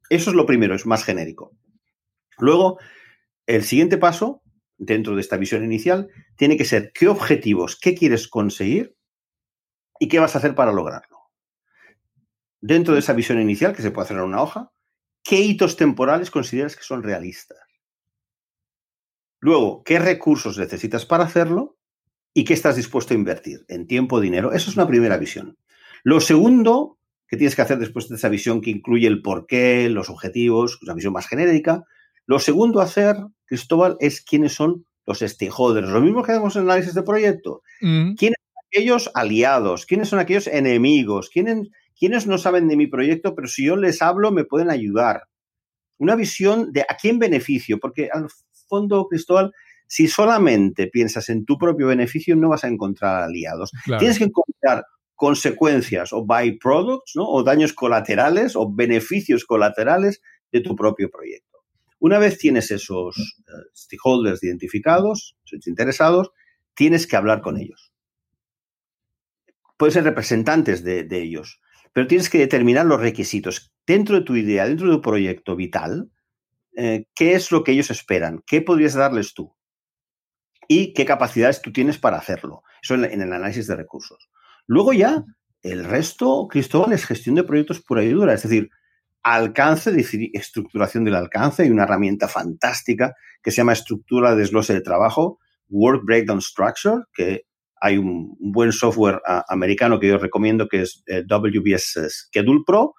eso 0.10 0.30
es 0.30 0.36
lo 0.36 0.46
primero, 0.46 0.76
es 0.76 0.86
más 0.86 1.04
genérico. 1.04 1.56
Luego, 2.38 2.80
el 3.46 3.64
siguiente 3.64 3.98
paso, 3.98 4.42
dentro 4.78 5.16
de 5.16 5.22
esta 5.22 5.38
visión 5.38 5.64
inicial, 5.64 6.10
tiene 6.36 6.58
que 6.58 6.66
ser 6.66 6.92
qué 6.94 7.08
objetivos, 7.08 7.80
qué 7.80 7.96
quieres 7.96 8.28
conseguir 8.28 8.96
y 10.00 10.08
qué 10.08 10.20
vas 10.20 10.36
a 10.36 10.40
hacer 10.40 10.56
para 10.56 10.74
lograrlo. 10.74 11.30
Dentro 12.60 12.94
de 12.94 13.00
esa 13.00 13.14
visión 13.14 13.42
inicial, 13.42 13.76
que 13.76 13.82
se 13.82 13.92
puede 13.92 14.06
hacer 14.06 14.18
en 14.18 14.24
una 14.24 14.42
hoja, 14.42 14.72
¿qué 15.24 15.40
hitos 15.40 15.76
temporales 15.76 16.32
consideras 16.32 16.76
que 16.76 16.84
son 16.84 17.04
realistas? 17.04 17.60
Luego, 19.40 19.84
¿qué 19.84 20.00
recursos 20.00 20.58
necesitas 20.58 21.06
para 21.06 21.26
hacerlo? 21.26 21.78
¿Y 22.34 22.46
qué 22.46 22.54
estás 22.54 22.76
dispuesto 22.76 23.14
a 23.14 23.18
invertir 23.18 23.66
en 23.68 23.88
tiempo, 23.88 24.20
dinero? 24.20 24.54
Eso 24.54 24.70
es 24.70 24.76
una 24.76 24.88
primera 24.88 25.18
visión. 25.18 25.58
Lo 26.04 26.20
segundo 26.20 26.98
¿Qué 27.34 27.38
tienes 27.38 27.56
que 27.56 27.64
hacer 27.64 27.80
después 27.80 28.08
de 28.10 28.16
esa 28.16 28.30
visión 28.30 28.62
que 28.62 28.70
incluye 28.70 29.08
el 29.08 29.24
porqué, 29.24 29.90
los 29.90 30.12
objetivos, 30.12 30.80
una 30.84 30.94
visión 30.94 31.14
más 31.14 31.28
genérica? 31.28 31.84
Lo 32.28 32.38
segundo 32.38 32.80
a 32.80 32.84
hacer, 32.84 33.16
Cristóbal, 33.46 33.98
es 34.00 34.22
quiénes 34.22 34.54
son 34.54 34.86
los 35.08 35.22
stakeholders. 35.22 35.90
Lo 35.90 36.00
mismo 36.00 36.22
que 36.22 36.32
hacemos 36.32 36.56
en 36.56 36.62
análisis 36.62 36.94
de 36.94 37.02
proyecto. 37.02 37.64
Mm. 37.82 38.14
¿Quiénes 38.14 38.38
son 38.40 38.64
aquellos 38.68 39.12
aliados? 39.16 39.88
¿Quiénes 39.88 40.10
son 40.10 40.20
aquellos 40.20 40.46
enemigos? 40.46 41.32
¿Quiénes, 41.32 41.70
¿Quiénes 41.98 42.28
no 42.28 42.38
saben 42.38 42.68
de 42.68 42.76
mi 42.76 42.88
proyecto, 42.88 43.36
pero 43.36 43.48
si 43.48 43.66
yo 43.66 43.76
les 43.76 44.02
hablo 44.02 44.32
me 44.32 44.46
pueden 44.46 44.70
ayudar? 44.70 45.24
Una 45.98 46.16
visión 46.16 46.72
de 46.72 46.82
a 46.82 46.98
quién 47.00 47.20
beneficio, 47.20 47.80
porque 47.80 48.10
al 48.12 48.28
fondo, 48.68 49.08
Cristóbal, 49.08 49.52
si 49.88 50.08
solamente 50.08 50.88
piensas 50.88 51.30
en 51.30 51.46
tu 51.46 51.58
propio 51.58 51.88
beneficio, 51.88 52.36
no 52.36 52.50
vas 52.50 52.64
a 52.64 52.68
encontrar 52.68 53.24
aliados. 53.24 53.72
Tienes 54.00 54.18
que 54.18 54.26
encontrar 54.26 54.86
consecuencias 55.16 56.12
o 56.14 56.26
byproducts, 56.26 57.16
¿no? 57.16 57.30
o 57.30 57.44
daños 57.44 57.74
colaterales 57.74 58.56
o 58.56 58.74
beneficios 58.74 59.46
colaterales 59.46 60.22
de 60.52 60.62
tu 60.62 60.76
propio 60.76 61.10
proyecto. 61.10 61.60
Una 62.00 62.20
vez 62.20 62.38
tienes 62.38 62.72
esos 62.72 63.16
eh, 63.48 63.52
stakeholders 63.74 64.44
identificados, 64.44 65.38
esos 65.46 65.68
interesados, 65.68 66.32
tienes 66.74 67.08
que 67.08 67.16
hablar 67.16 67.42
con 67.42 67.58
ellos. 67.58 67.94
Pueden 69.78 69.94
ser 69.94 70.04
representantes 70.04 70.84
de, 70.84 71.08
ellos, 71.12 71.62
pero 71.94 72.08
tienes 72.08 72.30
que 72.30 72.40
determinar 72.40 72.86
los 72.86 73.00
requisitos 73.00 73.72
dentro 73.86 74.16
de 74.20 74.26
tu 74.26 74.36
idea, 74.36 74.68
dentro 74.68 74.88
de 74.88 74.96
tu 74.96 75.02
proyecto 75.02 75.56
vital, 75.56 76.10
eh, 76.76 77.06
qué 77.16 77.36
es 77.36 77.52
lo 77.52 77.64
que 77.64 77.72
ellos 77.72 77.92
esperan, 77.92 78.44
qué 78.48 78.62
podrías 78.62 78.96
darles 78.96 79.34
tú 79.34 79.56
y 80.68 80.94
qué 80.94 81.06
capacidades 81.06 81.62
tú 81.62 81.72
tienes 81.72 82.00
para 82.00 82.18
hacerlo. 82.18 82.64
Eso 82.82 82.96
en 82.96 83.22
el 83.22 83.34
análisis 83.34 83.68
de 83.68 83.76
recursos. 83.76 84.30
Luego 84.66 84.94
ya, 84.94 85.24
el 85.62 85.86
resto, 85.86 86.48
Cristóbal, 86.50 86.94
es 86.94 87.06
gestión 87.06 87.36
de 87.36 87.44
proyectos 87.44 87.82
pura 87.82 88.04
y 88.04 88.10
dura. 88.10 88.34
Es 88.34 88.44
decir, 88.44 88.70
alcance, 89.22 89.94
estructuración 90.34 91.04
del 91.04 91.16
alcance. 91.16 91.64
Hay 91.64 91.70
una 91.70 91.84
herramienta 91.84 92.28
fantástica 92.28 93.14
que 93.42 93.52
se 93.52 93.58
llama 93.58 93.74
estructura 93.74 94.32
de 94.32 94.38
desglose 94.38 94.74
de 94.74 94.82
trabajo, 94.82 95.40
Work 95.70 96.04
Breakdown 96.06 96.42
Structure, 96.42 97.04
que 97.14 97.46
hay 97.84 97.98
un, 97.98 98.38
buen 98.40 98.72
software 98.72 99.22
americano 99.50 100.00
que 100.00 100.08
yo 100.08 100.18
recomiendo 100.18 100.70
que 100.70 100.84
es 100.84 101.04
eh, 101.06 101.22
WBS 101.28 102.08
Schedule 102.10 102.62
Pro. 102.66 102.94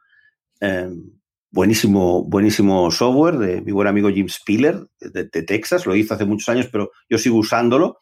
Em, 0.61 1.11
buenísimo, 1.51 2.23
buenísimo 2.29 2.91
software 2.91 3.39
de 3.39 3.63
mi 3.63 3.73
buen 3.73 3.89
amigo 3.89 4.11
Jim 4.11 4.29
Spiller 4.29 4.87
de, 5.01 5.43
Texas. 5.43 5.87
Lo 5.87 5.97
hizo 5.97 6.13
hace 6.13 6.27
muchos 6.27 6.51
años, 6.51 6.69
pero 6.71 6.91
yo 7.09 7.17
sigo 7.17 7.39
usándolo. 7.39 7.97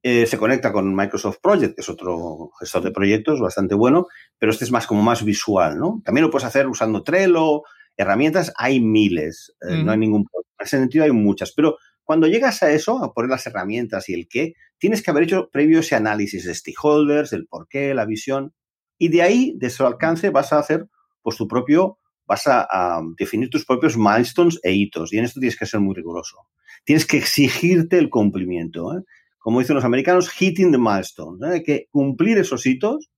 Eh, 0.00 0.26
se 0.26 0.38
conecta 0.38 0.72
con 0.72 0.94
Microsoft 0.94 1.38
Project, 1.42 1.74
que 1.74 1.80
es 1.80 1.88
otro 1.88 2.50
gestor 2.60 2.84
de 2.84 2.92
proyectos 2.92 3.40
bastante 3.40 3.74
bueno, 3.74 4.06
pero 4.38 4.52
este 4.52 4.64
es 4.64 4.70
más 4.70 4.86
como 4.86 5.02
más 5.02 5.24
visual, 5.24 5.76
¿no? 5.76 6.02
También 6.04 6.24
lo 6.24 6.30
puedes 6.30 6.46
hacer 6.46 6.68
usando 6.68 7.02
Trello, 7.02 7.62
herramientas, 7.96 8.52
hay 8.56 8.80
miles, 8.80 9.56
eh, 9.68 9.82
no 9.82 9.90
hay 9.90 9.98
ningún 9.98 10.24
problema. 10.24 10.52
En 10.60 10.66
ese 10.66 10.78
sentido 10.78 11.04
hay 11.04 11.10
muchas, 11.10 11.52
pero 11.52 11.78
cuando 12.12 12.26
llegas 12.26 12.62
a 12.62 12.70
eso, 12.70 13.02
a 13.02 13.14
poner 13.14 13.30
las 13.30 13.46
herramientas 13.46 14.06
y 14.10 14.12
el 14.12 14.28
qué, 14.28 14.52
tienes 14.76 15.02
que 15.02 15.10
haber 15.10 15.22
hecho 15.22 15.48
previo 15.50 15.80
ese 15.80 15.94
análisis 15.94 16.44
de 16.44 16.54
stakeholders, 16.54 17.32
el 17.32 17.46
por 17.46 17.68
qué, 17.68 17.94
la 17.94 18.04
visión, 18.04 18.52
y 18.98 19.08
de 19.08 19.22
ahí, 19.22 19.54
de 19.56 19.70
su 19.70 19.86
alcance, 19.86 20.28
vas 20.28 20.52
a 20.52 20.58
hacer 20.58 20.90
pues 21.22 21.38
tu 21.38 21.48
propio, 21.48 21.96
vas 22.26 22.42
a, 22.46 23.00
definir 23.16 23.48
tus 23.48 23.64
propios 23.64 23.96
milestones 23.96 24.60
e 24.62 24.72
hitos, 24.72 25.10
y 25.14 25.16
en 25.20 25.24
esto 25.24 25.40
tienes 25.40 25.58
que 25.58 25.64
ser 25.64 25.80
muy 25.80 25.94
riguroso. 25.94 26.36
Tienes 26.84 27.06
que 27.06 27.16
exigirte 27.16 27.96
el 27.96 28.10
cumplimiento. 28.10 28.94
¿eh? 28.94 29.00
Como 29.38 29.60
dicen 29.60 29.76
los 29.76 29.86
americanos, 29.86 30.28
hitting 30.28 30.70
the 30.70 30.76
milestone. 30.76 31.38
¿eh? 31.46 31.50
Hay 31.54 31.62
que 31.62 31.86
cumplir 31.90 32.36
esos 32.36 32.66
hitos 32.66 33.10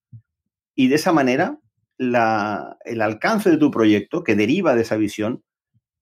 y 0.76 0.86
de 0.86 0.94
esa 0.94 1.12
manera 1.12 1.58
el 1.98 3.02
alcance 3.02 3.50
de 3.50 3.56
tu 3.56 3.72
proyecto, 3.72 4.22
que 4.22 4.36
deriva 4.36 4.76
de 4.76 4.82
esa 4.82 4.96
visión, 4.96 5.42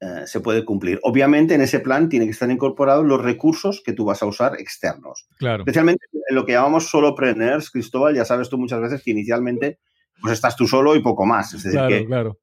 eh, 0.02 0.26
se 0.26 0.40
puede 0.40 0.64
cumplir. 0.64 0.98
Obviamente, 1.04 1.54
en 1.54 1.60
ese 1.60 1.78
plan 1.78 2.08
tienen 2.08 2.26
que 2.26 2.32
estar 2.32 2.50
incorporados 2.50 3.06
los 3.06 3.22
recursos 3.22 3.80
que 3.86 3.92
tú 3.92 4.04
vas 4.04 4.20
a 4.20 4.26
usar 4.26 4.60
externos. 4.60 5.28
Claro. 5.38 5.62
Especialmente 5.62 6.06
en 6.28 6.34
lo 6.34 6.44
que 6.44 6.54
llamamos 6.54 6.88
solopreneurs, 6.88 7.70
Cristóbal, 7.70 8.16
ya 8.16 8.24
sabes 8.24 8.48
tú 8.48 8.58
muchas 8.58 8.80
veces 8.80 9.00
que 9.04 9.12
inicialmente 9.12 9.78
pues 10.20 10.32
estás 10.34 10.56
tú 10.56 10.66
solo 10.66 10.96
y 10.96 11.02
poco 11.02 11.24
más. 11.24 11.54
Es 11.54 11.62
decir, 11.62 11.80
que 11.86 12.04
claro. 12.06 12.36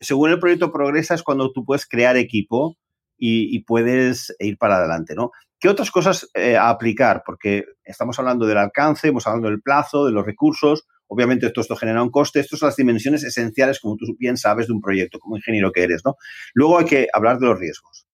según 0.00 0.30
el 0.30 0.38
proyecto 0.38 0.72
progresa 0.72 1.14
es 1.14 1.22
cuando 1.22 1.52
tú 1.52 1.62
puedes 1.62 1.86
crear 1.86 2.16
equipo 2.16 2.78
y, 3.18 3.58
puedes 3.64 4.34
ir 4.38 4.56
para 4.56 4.76
adelante, 4.76 5.14
¿no? 5.14 5.32
¿Qué 5.60 5.68
otras 5.68 5.90
cosas 5.90 6.30
eh, 6.32 6.56
a 6.56 6.70
aplicar? 6.70 7.22
Porque 7.26 7.64
estamos 7.84 8.18
hablando 8.18 8.46
del 8.46 8.56
alcance, 8.56 9.08
hemos 9.08 9.26
hablando 9.26 9.50
del 9.50 9.60
plazo, 9.60 10.06
de 10.06 10.12
los 10.12 10.24
recursos, 10.24 10.86
Obviamente 11.08 11.50
todo 11.50 11.62
esto 11.62 11.76
genera 11.76 12.02
un 12.02 12.10
coste. 12.10 12.40
Estas 12.40 12.60
son 12.60 12.68
las 12.68 12.76
dimensiones 12.76 13.24
esenciales, 13.24 13.80
como 13.80 13.96
tú 13.96 14.16
bien 14.18 14.36
sabes, 14.36 14.68
de 14.68 14.74
un 14.74 14.80
proyecto, 14.80 15.18
como 15.18 15.36
ingeniero 15.36 15.72
que 15.72 15.82
eres, 15.82 16.02
¿no? 16.04 16.16
Luego 16.54 16.78
hay 16.78 16.84
que 16.84 17.08
hablar 17.12 17.38
de 17.38 17.46
los 17.46 17.58
riesgos. 17.58 18.06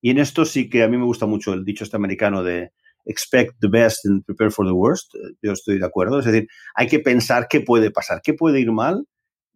Y 0.00 0.10
en 0.10 0.18
esto 0.18 0.44
sí 0.44 0.68
que 0.68 0.82
a 0.82 0.88
mí 0.88 0.96
me 0.96 1.04
gusta 1.04 1.26
mucho 1.26 1.52
el 1.52 1.64
dicho 1.64 1.84
este 1.84 1.96
americano 1.96 2.42
de 2.42 2.72
expect 3.04 3.54
the 3.60 3.68
best 3.68 4.06
and 4.06 4.24
prepare 4.24 4.50
for 4.50 4.66
the 4.66 4.72
worst. 4.72 5.14
Yo 5.42 5.52
estoy 5.52 5.78
de 5.78 5.86
acuerdo. 5.86 6.18
Es 6.18 6.24
decir, 6.24 6.48
hay 6.74 6.88
que 6.88 6.98
pensar 6.98 7.46
qué 7.48 7.60
puede 7.60 7.90
pasar, 7.90 8.20
qué 8.22 8.34
puede 8.34 8.60
ir 8.60 8.72
mal, 8.72 9.06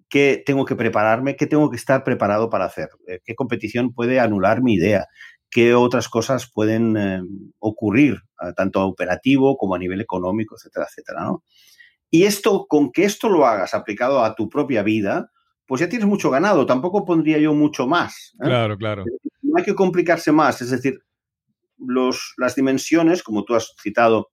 qué 0.09 0.43
tengo 0.45 0.65
que 0.65 0.77
prepararme, 0.77 1.37
qué 1.37 1.47
tengo 1.47 1.71
que 1.71 1.77
estar 1.77 2.05
preparado 2.05 2.51
para 2.51 2.67
hacer, 2.67 2.91
eh, 3.09 3.21
qué 3.25 3.35
competición 3.35 3.93
puede 3.93 4.21
anular 4.21 4.63
mi 4.63 4.75
idea, 4.75 5.07
qué 5.51 5.75
otras 5.75 6.09
cosas 6.09 6.51
pueden 6.53 6.97
eh, 6.97 7.21
ocurrir, 7.59 8.15
eh, 8.43 8.53
tanto 8.57 8.87
operativo 8.87 9.57
como 9.57 9.75
a 9.75 9.79
nivel 9.79 10.01
económico, 10.01 10.57
etcétera, 10.57 10.87
etcétera, 10.89 11.25
¿no? 11.25 11.43
Y 12.11 12.25
esto, 12.25 12.67
con 12.69 12.93
que 12.93 13.05
esto 13.05 13.29
lo 13.29 13.47
hagas 13.47 13.75
aplicado 13.75 14.23
a 14.23 14.35
tu 14.35 14.49
propia 14.49 14.83
vida, 14.83 15.31
pues 15.67 15.81
ya 15.81 15.89
tienes 15.89 16.07
mucho 16.07 16.31
ganado. 16.31 16.67
Tampoco 16.67 17.05
pondría 17.05 17.39
yo 17.39 17.53
mucho 17.53 17.87
más. 17.87 18.35
¿eh? 18.35 18.45
Claro, 18.45 18.77
claro. 18.77 19.05
No 19.43 19.55
hay 19.57 19.65
que 19.65 19.75
complicarse 19.75 20.33
más. 20.33 20.63
Es 20.63 20.71
decir, 20.71 21.01
los, 21.79 22.35
las 22.37 22.55
dimensiones, 22.55 23.23
como 23.23 23.45
tú 23.45 23.55
has 23.55 23.75
citado, 23.83 24.31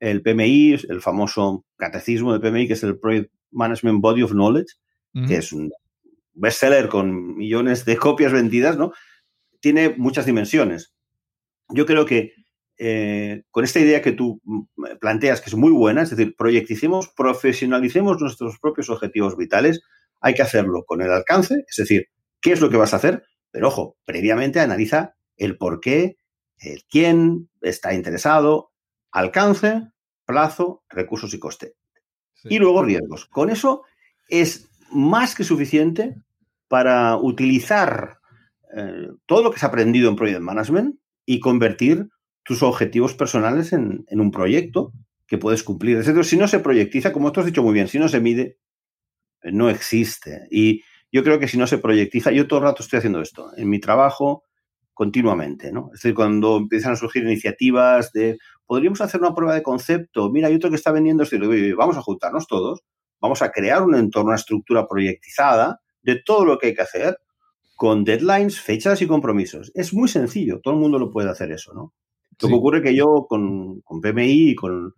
el 0.00 0.22
PMI, 0.22 0.74
el 0.88 1.00
famoso 1.00 1.64
catecismo 1.76 2.32
de 2.32 2.40
PMI, 2.40 2.68
que 2.68 2.74
es 2.74 2.82
el 2.84 2.98
Project 2.98 3.32
Management 3.50 4.00
Body 4.00 4.22
of 4.22 4.32
Knowledge, 4.32 4.74
que 5.26 5.36
es 5.36 5.52
un 5.52 5.72
bestseller 6.34 6.88
con 6.88 7.36
millones 7.36 7.84
de 7.84 7.96
copias 7.96 8.32
vendidas, 8.32 8.78
¿no? 8.78 8.92
Tiene 9.58 9.94
muchas 9.96 10.26
dimensiones. 10.26 10.94
Yo 11.70 11.84
creo 11.84 12.06
que 12.06 12.34
eh, 12.78 13.42
con 13.50 13.64
esta 13.64 13.80
idea 13.80 14.02
que 14.02 14.12
tú 14.12 14.40
mm, 14.44 14.98
planteas, 15.00 15.40
que 15.40 15.50
es 15.50 15.56
muy 15.56 15.72
buena, 15.72 16.02
es 16.02 16.10
decir, 16.10 16.34
proyecticemos, 16.36 17.08
profesionalicemos 17.08 18.20
nuestros 18.20 18.58
propios 18.60 18.88
objetivos 18.88 19.36
vitales, 19.36 19.80
hay 20.20 20.34
que 20.34 20.42
hacerlo 20.42 20.84
con 20.84 21.02
el 21.02 21.10
alcance, 21.10 21.64
es 21.68 21.76
decir, 21.76 22.06
qué 22.40 22.52
es 22.52 22.60
lo 22.60 22.70
que 22.70 22.76
vas 22.76 22.94
a 22.94 22.98
hacer, 22.98 23.24
pero 23.50 23.68
ojo, 23.68 23.96
previamente 24.04 24.60
analiza 24.60 25.16
el 25.36 25.56
por 25.56 25.80
qué, 25.80 26.16
el 26.60 26.82
quién 26.88 27.48
está 27.60 27.94
interesado, 27.94 28.70
alcance, 29.10 29.88
plazo, 30.24 30.84
recursos 30.88 31.34
y 31.34 31.38
coste. 31.38 31.74
Y 32.44 32.58
luego 32.58 32.84
riesgos. 32.84 33.26
Con 33.26 33.50
eso 33.50 33.82
es 34.28 34.70
más 34.92 35.34
que 35.34 35.42
suficiente 35.42 36.14
para 36.68 37.16
utilizar 37.16 38.18
eh, 38.76 39.08
todo 39.26 39.42
lo 39.42 39.50
que 39.50 39.58
se 39.58 39.66
ha 39.66 39.68
aprendido 39.68 40.08
en 40.08 40.16
Project 40.16 40.40
Management 40.40 40.96
y 41.24 41.40
convertir 41.40 42.08
tus 42.48 42.62
objetivos 42.62 43.12
personales 43.12 43.74
en, 43.74 44.06
un 44.08 44.30
proyecto 44.30 44.94
que 45.26 45.36
puedes 45.36 45.62
cumplir. 45.62 45.98
Decir, 45.98 46.24
si 46.24 46.38
no 46.38 46.48
se 46.48 46.60
proyectiza, 46.60 47.12
como 47.12 47.30
tú 47.30 47.40
has 47.40 47.46
dicho 47.46 47.62
muy 47.62 47.74
bien, 47.74 47.88
si 47.88 47.98
no 47.98 48.08
se 48.08 48.20
mide, 48.20 48.56
eh, 49.42 49.52
no 49.52 49.68
existe. 49.68 50.46
Y 50.50 50.80
yo 51.12 51.22
creo 51.22 51.38
que 51.38 51.46
si 51.46 51.58
no 51.58 51.66
se 51.66 51.76
proyectiza, 51.76 52.32
yo 52.32 52.48
todo 52.48 52.60
el 52.60 52.64
rato 52.64 52.82
estoy 52.82 53.00
haciendo 53.00 53.20
esto, 53.20 53.50
en 53.54 53.68
mi 53.68 53.80
trabajo, 53.80 54.44
continuamente, 54.94 55.70
¿no? 55.72 55.90
Es 55.92 56.00
decir, 56.00 56.14
cuando 56.14 56.56
empiezan 56.56 56.92
a 56.92 56.96
surgir 56.96 57.22
iniciativas 57.22 58.12
de, 58.12 58.38
podríamos 58.64 59.02
hacer 59.02 59.20
una 59.20 59.34
prueba 59.34 59.54
de 59.54 59.62
concepto, 59.62 60.30
mira, 60.30 60.48
hay 60.48 60.54
otro 60.54 60.70
que 60.70 60.76
está 60.76 60.90
vendiendo 60.90 61.24
esto, 61.24 61.36
vamos 61.76 61.98
a 61.98 62.02
juntarnos 62.02 62.46
todos, 62.46 62.80
vamos 63.20 63.42
a 63.42 63.50
crear 63.50 63.82
un 63.82 63.94
entorno, 63.94 64.28
una 64.28 64.36
estructura 64.36 64.88
proyectizada 64.88 65.80
de 66.00 66.22
todo 66.24 66.46
lo 66.46 66.56
que 66.56 66.68
hay 66.68 66.74
que 66.74 66.80
hacer, 66.80 67.18
con 67.76 68.04
deadlines, 68.04 68.58
fechas 68.58 69.02
y 69.02 69.06
compromisos. 69.06 69.70
Es 69.74 69.92
muy 69.92 70.08
sencillo, 70.08 70.60
todo 70.62 70.72
el 70.72 70.80
mundo 70.80 70.98
lo 70.98 71.10
puede 71.10 71.28
hacer 71.28 71.52
eso, 71.52 71.74
¿no? 71.74 71.92
Lo 72.40 72.48
que 72.48 72.54
ocurre 72.54 72.82
que 72.82 72.94
yo 72.94 73.26
con, 73.28 73.80
con 73.80 74.00
PMI 74.00 74.50
y 74.50 74.54
con 74.54 74.94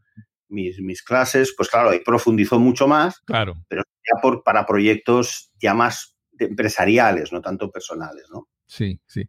mis, 0.48 0.80
mis, 0.80 1.02
clases, 1.02 1.54
pues 1.56 1.68
claro, 1.68 1.90
ahí 1.90 2.00
profundizó 2.04 2.58
mucho 2.58 2.88
más, 2.88 3.20
claro. 3.20 3.54
pero 3.68 3.82
ya 3.82 4.20
por, 4.20 4.42
para 4.42 4.66
proyectos 4.66 5.52
ya 5.60 5.74
más 5.74 6.16
empresariales, 6.38 7.32
no 7.32 7.40
tanto 7.40 7.70
personales, 7.70 8.24
¿no? 8.32 8.48
Sí, 8.70 9.00
sí. 9.06 9.28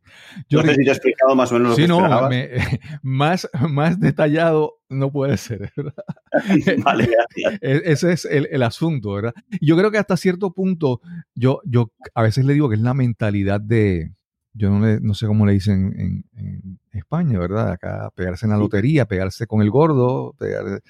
Yo 0.50 0.62
no 0.62 0.68
sé 0.68 0.76
si 0.76 0.84
te 0.84 0.90
he 0.90 0.94
explicado 0.94 1.36
más 1.36 1.52
o 1.52 1.56
menos 1.56 1.70
lo 1.70 1.76
que 1.76 1.88
no, 1.88 2.00
más, 3.02 3.50
más 3.70 4.00
detallado 4.00 4.78
no 4.88 5.12
puede 5.12 5.36
ser, 5.38 5.72
¿verdad? 5.76 6.06
vale, 6.86 7.08
gracias. 7.08 7.60
E, 7.62 7.82
ese 7.86 8.14
es 8.14 8.26
el, 8.26 8.48
el, 8.52 8.62
asunto, 8.62 9.14
¿verdad? 9.14 9.34
Yo 9.60 9.76
creo 9.76 9.90
que 9.90 9.98
hasta 9.98 10.16
cierto 10.16 10.54
punto, 10.54 11.02
yo, 11.34 11.60
yo 11.66 11.92
a 12.14 12.22
veces 12.22 12.46
le 12.46 12.54
digo 12.54 12.70
que 12.70 12.76
es 12.76 12.82
la 12.82 12.94
mentalidad 12.94 13.60
de, 13.60 14.12
yo 14.54 14.70
no, 14.70 15.00
no 15.00 15.14
sé 15.14 15.28
cómo 15.28 15.46
le 15.46 15.54
dicen 15.54 15.94
en, 15.98 16.26
en, 16.36 16.80
España, 16.94 17.40
¿verdad? 17.40 17.72
Acá 17.72 18.12
pegarse 18.16 18.46
en 18.46 18.52
la 18.52 18.58
lotería, 18.58 19.06
pegarse 19.06 19.48
con 19.48 19.62
el 19.62 19.70
gordo, 19.70 20.36
pegar, 20.38 20.82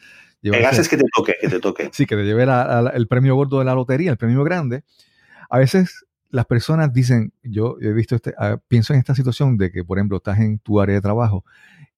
pegarse 0.42 0.82
es 0.82 0.90
que 0.90 0.98
te 0.98 1.04
toque, 1.16 1.36
que 1.40 1.48
te 1.48 1.60
toque. 1.60 1.90
Sí, 1.94 2.06
que 2.06 2.16
te 2.16 2.24
lleve 2.24 2.46
el 2.94 3.08
premio 3.08 3.36
gordo 3.36 3.60
de 3.60 3.66
la 3.66 3.76
lotería, 3.76 4.12
el 4.12 4.18
premio 4.18 4.44
grande. 4.44 4.84
A 5.50 5.60
veces 5.60 6.06
las 6.30 6.46
personas 6.46 6.92
dicen, 6.92 7.34
yo 7.44 7.78
he 7.82 7.92
visto, 7.92 8.16
este, 8.16 8.34
ah, 8.38 8.58
pienso 8.68 8.94
en 8.94 9.00
esta 9.00 9.14
situación 9.14 9.58
de 9.58 9.72
que, 9.72 9.84
por 9.84 10.00
ejemplo, 10.00 10.18
estás 10.18 10.40
en 10.40 10.60
tu 10.60 10.80
área 10.80 10.96
de 10.96 11.02
trabajo 11.02 11.46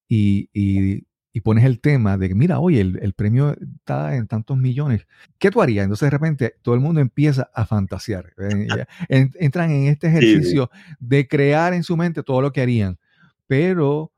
y, 0.06 0.50
y 0.52 1.06
y 1.36 1.40
pones 1.40 1.64
el 1.64 1.80
tema 1.80 2.16
de 2.16 2.28
que, 2.28 2.34
mira, 2.36 2.60
oye, 2.60 2.80
el, 2.80 3.12
premio 3.12 3.56
está 3.78 4.14
en 4.14 4.28
tantos 4.28 4.56
millones, 4.56 5.08
¿qué 5.38 5.50
tú 5.50 5.60
harías? 5.60 5.82
Entonces 5.82 6.06
de 6.06 6.10
repente 6.10 6.54
todo 6.62 6.76
el 6.76 6.80
mundo 6.80 7.00
empieza 7.00 7.50
a 7.52 7.66
fantasear. 7.66 8.32
entran 9.08 9.72
en 9.72 9.88
este 9.88 10.06
ejercicio 10.06 10.70
de 11.00 11.26
crear 11.26 11.74
en 11.74 11.82
su 11.82 11.96
mente 11.96 12.22
todo 12.22 12.40
lo 12.40 12.52
que 12.52 12.60
harían, 12.60 13.00
pero 13.48 14.12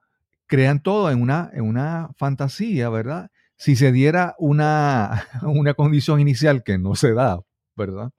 crean 0.47 0.83
todo 0.83 1.11
en 1.11 1.23
una, 1.23 1.51
en 1.55 1.62
una 1.62 2.11
fantasía, 2.19 2.91
¿verdad? 2.91 3.31
Si 3.57 3.77
se 3.77 3.93
diera 3.93 4.35
una, 4.39 5.27
una 5.43 5.73
condición 5.73 6.21
inicial 6.21 6.62
que 6.62 6.77
no 6.77 6.97
se 6.97 7.14
da, 7.14 7.41
¿verdad? 7.77 8.11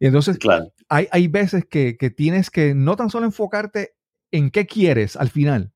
Y 0.00 0.06
entonces 0.06 0.38
claro. 0.38 0.72
hay, 0.88 1.08
hay 1.10 1.28
veces 1.28 1.66
que, 1.66 1.98
que 1.98 2.08
tienes 2.08 2.48
que 2.48 2.74
no 2.74 2.96
tan 2.96 3.10
solo 3.10 3.26
enfocarte 3.26 3.92
en 4.30 4.50
qué 4.50 4.64
quieres 4.64 5.14
al 5.14 5.28
final, 5.28 5.73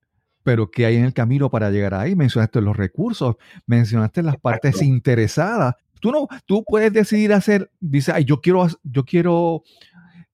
pero 0.49 0.71
¿qué 0.71 0.87
hay 0.87 0.97
en 0.97 1.05
el 1.05 1.13
camino 1.13 1.51
para 1.51 1.71
llegar 1.71 1.93
ahí? 1.93 2.17
Mencionaste 2.17 2.63
los 2.63 2.75
recursos, 2.75 3.37
mencionaste 3.67 4.23
las 4.23 4.39
partes 4.39 4.81
interesadas. 4.81 5.75
Tú 6.01 6.11
no, 6.11 6.27
tú 6.47 6.65
puedes 6.67 6.91
decidir 6.91 7.35
hacer, 7.35 7.71
dice, 7.81 8.13
ay, 8.15 8.25
yo 8.25 8.41
quiero, 8.41 8.67
yo 8.83 9.05
quiero, 9.05 9.63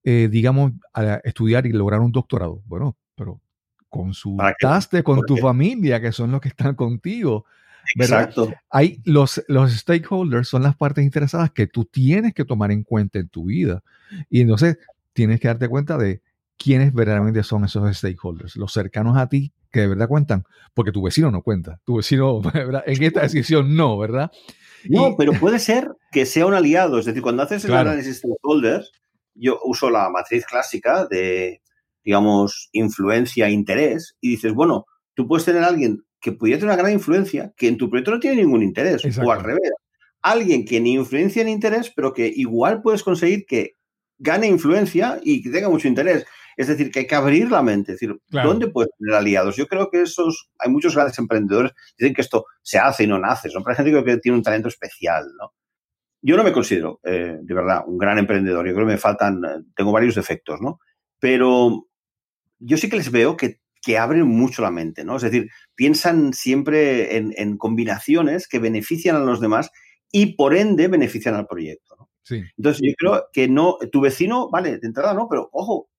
eh, 0.04 0.28
digamos, 0.30 0.70
estudiar 1.24 1.66
y 1.66 1.72
lograr 1.72 1.98
un 1.98 2.12
doctorado. 2.12 2.62
Bueno, 2.66 2.96
pero 3.16 3.40
consultaste 3.88 5.02
con 5.02 5.20
tu 5.26 5.36
familia, 5.36 6.00
que 6.00 6.12
son 6.12 6.30
los 6.30 6.40
que 6.40 6.50
están 6.50 6.76
contigo. 6.76 7.44
Exacto. 7.96 8.54
Hay 8.70 9.00
los, 9.04 9.42
los 9.48 9.72
stakeholders 9.72 10.46
son 10.46 10.62
las 10.62 10.76
partes 10.76 11.04
interesadas 11.04 11.50
que 11.50 11.66
tú 11.66 11.86
tienes 11.86 12.34
que 12.34 12.44
tomar 12.44 12.70
en 12.70 12.84
cuenta 12.84 13.18
en 13.18 13.28
tu 13.28 13.46
vida. 13.46 13.82
Y 14.30 14.42
entonces 14.42 14.78
tienes 15.12 15.40
que 15.40 15.48
darte 15.48 15.68
cuenta 15.68 15.98
de 15.98 16.22
quiénes 16.56 16.92
verdaderamente 16.92 17.42
son 17.42 17.64
esos 17.64 17.96
stakeholders, 17.96 18.56
los 18.56 18.72
cercanos 18.72 19.16
a 19.16 19.28
ti 19.28 19.52
que 19.70 19.80
de 19.80 19.88
verdad 19.88 20.08
cuentan, 20.08 20.44
porque 20.72 20.92
tu 20.92 21.02
vecino 21.02 21.30
no 21.30 21.42
cuenta, 21.42 21.80
tu 21.84 21.96
vecino 21.96 22.40
en 22.86 23.02
esta 23.02 23.22
decisión 23.22 23.74
no, 23.74 23.98
¿verdad? 23.98 24.30
No, 24.88 25.16
pero 25.16 25.32
puede 25.32 25.58
ser 25.58 25.88
que 26.12 26.26
sea 26.26 26.46
un 26.46 26.54
aliado, 26.54 26.98
es 26.98 27.06
decir, 27.06 27.22
cuando 27.22 27.42
haces 27.42 27.64
el 27.64 27.74
análisis 27.74 28.22
de 28.22 28.28
stakeholders, 28.28 28.92
yo 29.34 29.58
uso 29.64 29.90
la 29.90 30.10
matriz 30.10 30.46
clásica 30.46 31.06
de, 31.06 31.60
digamos, 32.04 32.68
influencia, 32.72 33.48
interés, 33.48 34.16
y 34.20 34.30
dices, 34.30 34.52
bueno, 34.54 34.84
tú 35.14 35.26
puedes 35.26 35.44
tener 35.44 35.64
a 35.64 35.68
alguien 35.68 36.04
que 36.20 36.32
pudiera 36.32 36.60
tener 36.60 36.72
una 36.74 36.82
gran 36.82 36.92
influencia, 36.92 37.52
que 37.56 37.68
en 37.68 37.76
tu 37.76 37.90
proyecto 37.90 38.12
no 38.12 38.20
tiene 38.20 38.36
ningún 38.36 38.62
interés, 38.62 39.02
o 39.18 39.32
al 39.32 39.42
revés. 39.42 39.70
Alguien 40.22 40.64
que 40.64 40.80
ni 40.80 40.94
influencia 40.94 41.44
ni 41.44 41.50
interés, 41.50 41.92
pero 41.94 42.12
que 42.12 42.32
igual 42.34 42.80
puedes 42.80 43.02
conseguir 43.02 43.44
que 43.46 43.72
gane 44.18 44.46
influencia 44.46 45.20
y 45.22 45.42
que 45.42 45.50
tenga 45.50 45.68
mucho 45.68 45.88
interés. 45.88 46.24
Es 46.56 46.68
decir, 46.68 46.90
que 46.90 47.00
hay 47.00 47.06
que 47.06 47.14
abrir 47.14 47.50
la 47.50 47.62
mente, 47.62 47.92
es 47.92 48.00
decir, 48.00 48.16
¿dónde 48.30 48.68
puedes 48.68 48.90
tener 48.98 49.14
aliados? 49.14 49.56
Yo 49.56 49.66
creo 49.66 49.90
que 49.90 50.02
esos, 50.02 50.50
hay 50.58 50.70
muchos 50.70 50.94
grandes 50.94 51.18
emprendedores 51.18 51.72
que 51.72 52.04
dicen 52.04 52.14
que 52.14 52.22
esto 52.22 52.44
se 52.62 52.78
hace 52.78 53.04
y 53.04 53.06
no 53.06 53.18
nace, 53.18 53.50
son 53.50 53.62
para 53.62 53.76
gente 53.76 53.92
que 54.04 54.16
tiene 54.18 54.38
un 54.38 54.42
talento 54.42 54.68
especial, 54.68 55.26
¿no? 55.38 55.52
Yo 56.26 56.38
no 56.38 56.44
me 56.44 56.52
considero, 56.52 57.00
eh, 57.04 57.36
de 57.42 57.54
verdad, 57.54 57.82
un 57.86 57.98
gran 57.98 58.16
emprendedor, 58.16 58.66
yo 58.66 58.74
creo 58.74 58.86
que 58.86 58.92
me 58.92 58.98
faltan, 58.98 59.44
eh, 59.44 59.62
tengo 59.76 59.92
varios 59.92 60.14
defectos, 60.14 60.58
¿no? 60.60 60.80
Pero 61.18 61.86
yo 62.58 62.76
sí 62.78 62.88
que 62.88 62.96
les 62.96 63.10
veo 63.10 63.36
que, 63.36 63.60
que 63.82 63.98
abren 63.98 64.26
mucho 64.26 64.62
la 64.62 64.70
mente, 64.70 65.04
¿no? 65.04 65.16
Es 65.16 65.22
decir, 65.22 65.50
piensan 65.74 66.32
siempre 66.32 67.18
en, 67.18 67.34
en 67.36 67.58
combinaciones 67.58 68.48
que 68.48 68.58
benefician 68.58 69.16
a 69.16 69.20
los 69.20 69.40
demás 69.40 69.70
y 70.10 70.34
por 70.34 70.54
ende 70.54 70.88
benefician 70.88 71.34
al 71.34 71.46
proyecto, 71.46 71.96
¿no? 71.98 72.10
Sí. 72.22 72.42
Entonces, 72.56 72.80
yo 72.82 72.94
creo 72.96 73.24
que 73.30 73.48
no, 73.48 73.76
tu 73.92 74.00
vecino, 74.00 74.48
vale, 74.48 74.78
de 74.78 74.86
entrada 74.86 75.12
no, 75.12 75.28
pero 75.28 75.50
ojo, 75.52 75.90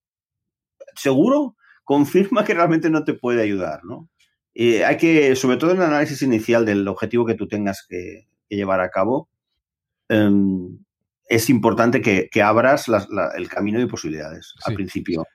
seguro 0.97 1.55
confirma 1.83 2.43
que 2.43 2.53
realmente 2.53 2.89
no 2.89 3.03
te 3.03 3.13
puede 3.13 3.41
ayudar, 3.41 3.83
¿no? 3.83 4.09
Eh, 4.53 4.85
hay 4.85 4.97
que, 4.97 5.35
sobre 5.35 5.57
todo 5.57 5.71
en 5.71 5.77
el 5.77 5.83
análisis 5.83 6.21
inicial 6.21 6.65
del 6.65 6.87
objetivo 6.87 7.25
que 7.25 7.35
tú 7.35 7.47
tengas 7.47 7.85
que, 7.87 8.27
llevar 8.47 8.79
a 8.79 8.89
cabo, 8.89 9.27
em, 10.07 10.79
es 11.27 11.49
importante 11.49 12.01
que, 12.01 12.29
abras 12.41 12.85
el 13.35 13.49
camino 13.49 13.79
de 13.79 13.87
posibilidades 13.87 14.53
al 14.65 14.75
principio. 14.75 15.25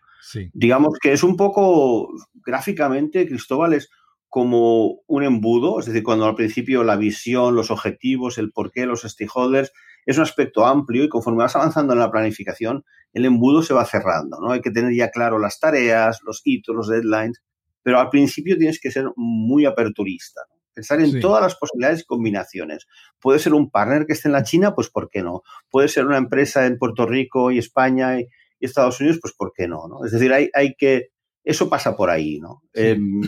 Digamos 0.52 0.98
que 1.00 1.12
es 1.12 1.22
un 1.22 1.36
poco, 1.36 2.08
gráficamente, 2.46 3.26
Cristóbal 3.26 3.74
es 3.74 3.90
como 4.28 5.00
un 5.06 5.24
embudo, 5.24 5.80
es 5.80 5.86
decir, 5.86 6.04
cuando 6.04 6.24
al 6.24 6.36
principio 6.36 6.84
la 6.84 6.96
visión, 6.96 7.56
los 7.56 7.70
objetivos, 7.70 8.38
el 8.38 8.52
porqué, 8.52 8.86
los 8.86 9.02
stakeholders, 9.02 9.72
es 10.06 10.16
un 10.16 10.22
aspecto 10.22 10.66
amplio 10.66 11.04
y 11.04 11.08
conforme 11.08 11.42
vas 11.42 11.56
avanzando 11.56 11.92
en 11.92 11.98
la 11.98 12.10
planificación, 12.10 12.84
el 13.12 13.24
embudo 13.24 13.62
se 13.62 13.74
va 13.74 13.84
cerrando, 13.84 14.38
¿no? 14.40 14.52
Hay 14.52 14.60
que 14.60 14.70
tener 14.70 14.94
ya 14.94 15.10
claro 15.10 15.38
las 15.38 15.58
tareas, 15.58 16.20
los 16.24 16.42
hitos, 16.44 16.74
los 16.74 16.88
deadlines, 16.88 17.42
pero 17.82 17.98
al 17.98 18.10
principio 18.10 18.56
tienes 18.56 18.80
que 18.80 18.90
ser 18.90 19.06
muy 19.16 19.64
aperturista, 19.64 20.42
Pensar 20.72 21.00
en 21.00 21.20
todas 21.20 21.42
las 21.42 21.56
posibilidades 21.56 22.02
y 22.02 22.04
combinaciones. 22.04 22.86
Puede 23.20 23.38
ser 23.40 23.54
un 23.54 23.70
partner 23.70 24.06
que 24.06 24.12
esté 24.12 24.28
en 24.28 24.32
la 24.32 24.44
China, 24.44 24.74
pues 24.74 24.88
¿por 24.88 25.10
qué 25.10 25.20
no? 25.22 25.42
Puede 25.68 25.88
ser 25.88 26.06
una 26.06 26.16
empresa 26.16 26.64
en 26.64 26.78
Puerto 26.78 27.06
Rico 27.06 27.50
y 27.50 27.58
España 27.58 28.20
y, 28.20 28.28
Estados 28.60 29.00
Unidos, 29.00 29.18
pues 29.20 29.34
¿por 29.34 29.52
qué 29.54 29.66
no? 29.66 29.88
no? 29.88 30.04
Es 30.04 30.12
decir, 30.12 30.32
hay, 30.32 30.48
hay 30.54 30.74
que... 30.74 31.08
Eso 31.42 31.68
pasa 31.68 31.96
por 31.96 32.08
ahí, 32.08 32.38
¿no? 32.38 32.62
Em, 32.72 33.20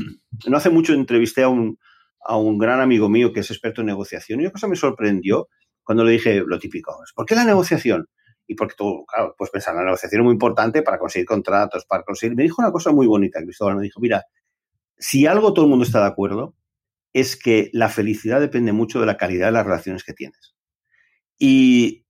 no 0.46 0.56
hace 0.56 0.70
mucho 0.70 0.92
entrevisté 0.92 1.42
a 1.42 1.48
un, 1.48 1.78
a 2.24 2.36
un 2.36 2.58
gran 2.58 2.80
amigo 2.80 3.08
mío 3.08 3.32
que 3.32 3.40
es 3.40 3.50
experto 3.50 3.80
en 3.80 3.88
negociación 3.88 4.40
y 4.40 4.44
una 4.44 4.52
cosa 4.52 4.68
me 4.68 4.76
sorprendió 4.76 5.48
cuando 5.82 6.04
le 6.04 6.12
dije 6.12 6.42
lo 6.46 6.58
típico, 6.58 6.96
¿por 7.14 7.26
qué 7.26 7.34
la 7.34 7.44
negociación? 7.44 8.08
Y 8.46 8.54
porque 8.54 8.74
tú, 8.76 9.04
claro, 9.06 9.34
pues 9.36 9.50
pensar, 9.50 9.74
la 9.74 9.84
negociación 9.84 10.20
es 10.20 10.24
muy 10.24 10.32
importante 10.32 10.82
para 10.82 10.98
conseguir 10.98 11.26
contratos, 11.26 11.84
para 11.86 12.02
conseguir... 12.02 12.36
Me 12.36 12.42
dijo 12.42 12.60
una 12.60 12.72
cosa 12.72 12.90
muy 12.90 13.06
bonita, 13.06 13.40
Cristóbal, 13.40 13.76
me 13.76 13.82
dijo, 13.82 14.00
mira, 14.00 14.24
si 14.98 15.26
algo 15.26 15.52
todo 15.52 15.64
el 15.64 15.70
mundo 15.70 15.84
está 15.84 16.00
de 16.00 16.08
acuerdo, 16.08 16.54
es 17.12 17.36
que 17.36 17.70
la 17.72 17.88
felicidad 17.88 18.40
depende 18.40 18.72
mucho 18.72 19.00
de 19.00 19.06
la 19.06 19.16
calidad 19.16 19.46
de 19.46 19.52
las 19.52 19.66
relaciones 19.66 20.04
que 20.04 20.12
tienes. 20.12 20.54
Y 21.38 22.04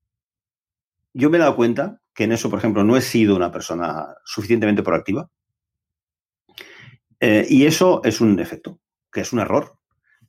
yo 1.12 1.30
me 1.30 1.38
he 1.38 1.40
dado 1.40 1.56
cuenta 1.56 2.00
que 2.14 2.24
en 2.24 2.32
eso, 2.32 2.50
por 2.50 2.58
ejemplo, 2.58 2.84
no 2.84 2.96
he 2.96 3.00
sido 3.00 3.34
una 3.34 3.50
persona 3.50 4.14
suficientemente 4.24 4.82
proactiva. 4.82 5.30
Eh, 7.20 7.46
y 7.48 7.66
eso 7.66 8.00
es 8.04 8.20
un 8.20 8.36
defecto, 8.36 8.80
que 9.10 9.20
es 9.20 9.32
un 9.32 9.40
error 9.40 9.78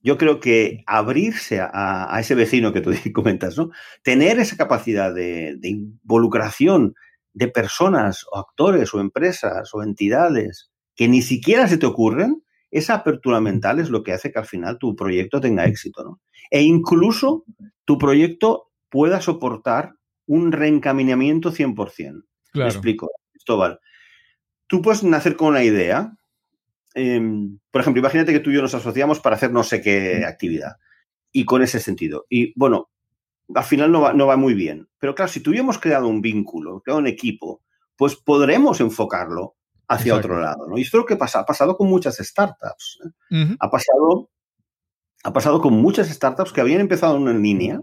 yo 0.04 0.18
creo 0.18 0.41
que 0.41 0.84
abrirse 0.86 1.62
a, 1.62 2.16
ese 2.20 2.36
vecino 2.36 2.74
que 2.74 2.82
tú 2.82 2.91
comentas, 3.14 3.58
¿no? 3.58 3.72
Tener 4.04 4.38
esa 4.39 4.58
capacidad 4.58 5.14
de, 5.14 5.58
involucración 5.64 6.93
de 7.34 7.47
personas 7.47 8.26
o 8.32 8.38
actores 8.38 8.93
o 8.93 8.99
empresas 8.99 9.74
o 9.74 9.82
entidades 9.82 10.70
que 10.95 11.08
ni 11.08 11.24
siquiera 11.24 11.68
se 11.68 11.78
te 11.78 11.88
ocurren, 11.88 12.43
esa 12.70 12.95
apertura 12.95 13.39
mental 13.39 13.80
es 13.80 13.89
lo 13.89 14.04
que 14.04 14.14
hace 14.14 14.32
que 14.32 14.39
al 14.39 14.45
final 14.45 14.78
tu 14.78 14.95
proyecto 14.95 15.39
tenga 15.39 15.66
éxito, 15.66 16.04
¿no? 16.04 16.22
E 16.51 16.62
incluso 16.62 17.45
tu 17.86 17.97
proyecto 17.97 18.72
pueda 18.89 19.22
soportar 19.22 19.93
un 20.28 20.51
reencaminamiento 20.51 21.51
100%. 21.51 21.76
Claro. 21.95 22.24
Me 22.54 22.66
explico, 22.66 23.10
Cristóbal. 23.32 23.80
Tú 24.68 24.82
puedes 24.82 25.04
nacer 25.04 25.36
con 25.36 25.49
una 25.49 25.64
idea, 25.64 26.16
Em, 26.93 27.59
por 27.71 27.81
ejemplo, 27.81 27.99
imagínate 27.99 28.33
que 28.33 28.39
tú 28.39 28.51
y 28.51 28.55
yo 28.55 28.61
nos 28.61 28.75
asociamos 28.75 29.19
para 29.19 29.35
hacer 29.35 29.51
no 29.51 29.63
sé 29.63 29.81
qué 29.81 30.25
actividad. 30.25 30.77
Y 31.31 31.45
con 31.45 31.63
ese 31.63 31.79
sentido. 31.79 32.25
Y 32.29 32.53
bueno, 32.57 32.89
al 33.55 33.63
final 33.63 33.91
no 33.91 34.01
va, 34.01 34.13
no 34.13 34.27
va 34.27 34.37
muy 34.37 34.53
bien. 34.53 34.87
Pero 34.99 35.15
claro, 35.15 35.31
si 35.31 35.39
tú 35.39 35.53
hemos 35.53 35.79
creado 35.79 36.07
un 36.07 36.21
vínculo, 36.21 36.81
creado 36.81 36.99
un 36.99 37.07
equipo, 37.07 37.63
pues 37.97 38.15
podremos 38.15 38.79
enfocarlo 38.81 39.55
hacia 39.87 40.15
otro 40.15 40.39
lado. 40.39 40.67
¿no? 40.67 40.77
Y 40.77 40.81
esto 40.81 40.97
es 40.97 41.01
lo 41.01 41.05
que 41.05 41.15
pasa, 41.15 41.39
ha 41.39 41.45
pasado 41.45 41.77
con 41.77 41.89
muchas 41.89 42.17
startups. 42.17 42.99
¿eh? 43.31 43.55
ha, 43.59 43.69
pasado, 43.69 44.29
ha 45.23 45.33
pasado 45.33 45.61
con 45.61 45.73
muchas 45.73 46.09
startups 46.09 46.53
que 46.53 46.61
habían 46.61 46.81
empezado 46.81 47.17
en 47.17 47.41
línea 47.41 47.81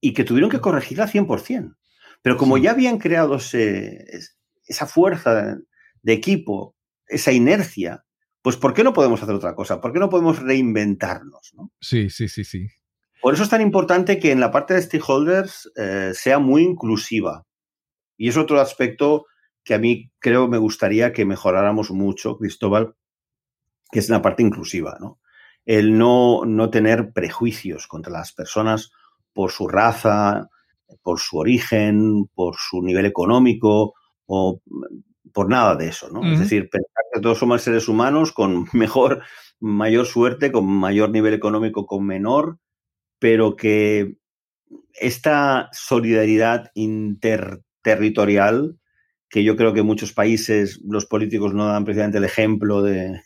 y 0.00 0.12
que 0.12 0.24
tuvieron 0.24 0.50
que 0.50 0.60
corregirla 0.60 1.08
100%. 1.08 1.76
Pero 2.22 2.36
como 2.36 2.58
ya 2.58 2.72
habían 2.72 2.98
creado 2.98 3.36
esa 3.36 4.86
fuerza 4.86 5.56
de 6.02 6.12
equipo, 6.12 6.74
esa 7.06 7.32
inercia, 7.32 8.04
pues 8.42 8.56
¿por 8.56 8.72
qué 8.72 8.84
no 8.84 8.92
podemos 8.92 9.22
hacer 9.22 9.34
otra 9.34 9.54
cosa? 9.54 9.80
¿Por 9.80 9.92
qué 9.92 9.98
no 9.98 10.08
podemos 10.08 10.40
reinventarnos? 10.40 11.52
Sí, 11.80 12.10
sí, 12.10 12.28
sí, 12.28 12.44
sí. 12.44 12.68
Por 13.20 13.34
eso 13.34 13.42
es 13.42 13.50
tan 13.50 13.60
importante 13.60 14.18
que 14.18 14.32
en 14.32 14.40
la 14.40 14.50
parte 14.50 14.74
de 14.74 14.82
stakeholders 14.82 15.70
eh, 15.76 16.12
sea 16.14 16.38
muy 16.38 16.62
inclusiva. 16.62 17.46
Y 18.16 18.28
es 18.28 18.36
otro 18.36 18.60
aspecto 18.60 19.26
que 19.62 19.74
a 19.74 19.78
mí 19.78 20.10
creo 20.18 20.48
me 20.48 20.58
gustaría 20.58 21.12
que 21.12 21.26
mejoráramos 21.26 21.90
mucho, 21.90 22.38
Cristóbal, 22.38 22.94
que 23.92 23.98
es 23.98 24.08
la 24.08 24.22
parte 24.22 24.42
inclusiva, 24.42 24.96
¿no? 25.00 25.20
El 25.66 25.98
no, 25.98 26.44
no 26.46 26.70
tener 26.70 27.12
prejuicios 27.12 27.86
contra 27.86 28.12
las 28.12 28.32
personas 28.32 28.90
por 29.34 29.50
su 29.50 29.68
raza, 29.68 30.48
por 31.02 31.20
su 31.20 31.38
origen, 31.38 32.26
por 32.34 32.56
su 32.58 32.82
nivel 32.82 33.04
económico 33.04 33.94
o 34.26 34.60
por 35.32 35.48
nada 35.48 35.76
de 35.76 35.88
eso, 35.88 36.08
¿no? 36.10 36.32
Es 36.32 36.40
decir, 36.40 36.68
pensar 36.70 37.04
que 37.12 37.20
todos 37.20 37.38
somos 37.38 37.62
seres 37.62 37.88
humanos 37.88 38.32
con 38.32 38.64
mejor, 38.72 39.22
mayor 39.58 40.06
suerte, 40.06 40.52
con 40.52 40.66
mayor 40.66 41.10
nivel 41.10 41.34
económico, 41.34 41.86
con 41.86 42.06
menor, 42.06 42.58
pero 43.18 43.56
que 43.56 44.16
esta 44.94 45.68
solidaridad 45.72 46.70
interterritorial, 46.74 48.78
que 49.28 49.44
yo 49.44 49.56
creo 49.56 49.72
que 49.72 49.80
en 49.80 49.86
muchos 49.86 50.12
países 50.12 50.80
los 50.84 51.06
políticos 51.06 51.54
no 51.54 51.66
dan 51.66 51.84
precisamente 51.84 52.18
el 52.18 52.24
ejemplo 52.24 52.82
de, 52.82 53.20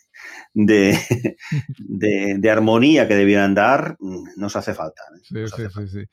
de, 0.53 0.99
de, 1.79 2.51
armonía 2.51 3.09
que 3.09 3.17
debieran 3.17 3.55
dar, 3.55 3.97
nos 4.37 4.57
hace 4.57 4.75
falta. 4.75 5.03
¿eh? 5.17 5.21
Sí, 5.23 5.49
sí, 5.49 5.63
sí, 5.75 5.89
sí. 5.89 6.05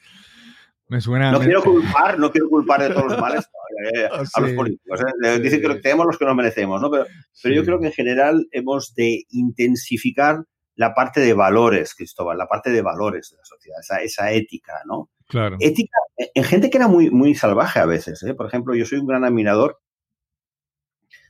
Me 0.92 1.00
suena. 1.00 1.32
No 1.32 1.40
quiero 1.40 1.64
culpar, 1.64 2.20
no 2.20 2.30
quiero 2.34 2.50
culpar 2.50 2.82
de 2.82 2.90
todos 2.90 3.14
los 3.14 3.18
males 3.18 3.50
eh, 3.94 4.10
a 4.34 4.42
los 4.42 4.52
políticos. 4.52 5.00
¿eh? 5.24 5.40
Dicen 5.40 5.62
que 5.62 5.76
tenemos 5.76 6.06
los 6.06 6.18
que 6.18 6.26
nos 6.26 6.36
merecemos, 6.36 6.82
¿no? 6.82 6.92
Pero, 6.92 7.06
pero 7.42 7.56
yo 7.56 7.64
creo 7.64 7.80
que 7.80 7.88
en 7.88 7.94
general 7.94 8.46
hemos 8.52 8.94
de 8.94 9.24
intensificar 9.30 10.44
la 10.76 10.94
parte 10.94 11.22
de 11.22 11.34
valores, 11.34 11.96
Cristóbal, 11.96 12.38
la 12.38 12.48
parte 12.48 12.72
de 12.72 12.82
valores 12.82 13.30
de 13.32 13.38
la 13.38 13.46
sociedad, 13.46 13.80
esa, 13.80 14.02
esa 14.02 14.32
ética, 14.34 14.82
¿no? 14.86 15.10
Claro. 15.28 15.56
Ética 15.62 15.98
en 16.18 16.44
gente 16.44 16.70
que 16.70 16.78
era 16.78 16.90
muy, 16.90 17.10
muy 17.10 17.36
salvaje 17.36 17.80
a 17.80 17.86
veces. 17.86 18.22
¿eh? 18.24 18.34
Por 18.34 18.48
ejemplo, 18.48 18.76
yo 18.76 18.86
soy 18.86 19.00
un 19.00 19.08
gran 19.08 19.24
admirador 19.24 19.80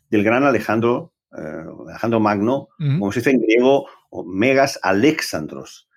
del 0.09 0.23
gran 0.23 0.43
Alejandro, 0.43 1.13
Alejandro 1.31 2.19
Magno, 2.19 2.67
como 2.77 3.11
se 3.11 3.19
dice 3.19 3.29
en 3.29 3.41
griego, 3.41 3.85
o 4.09 4.25
Megas 4.25 4.79
Alexandros. 4.81 5.87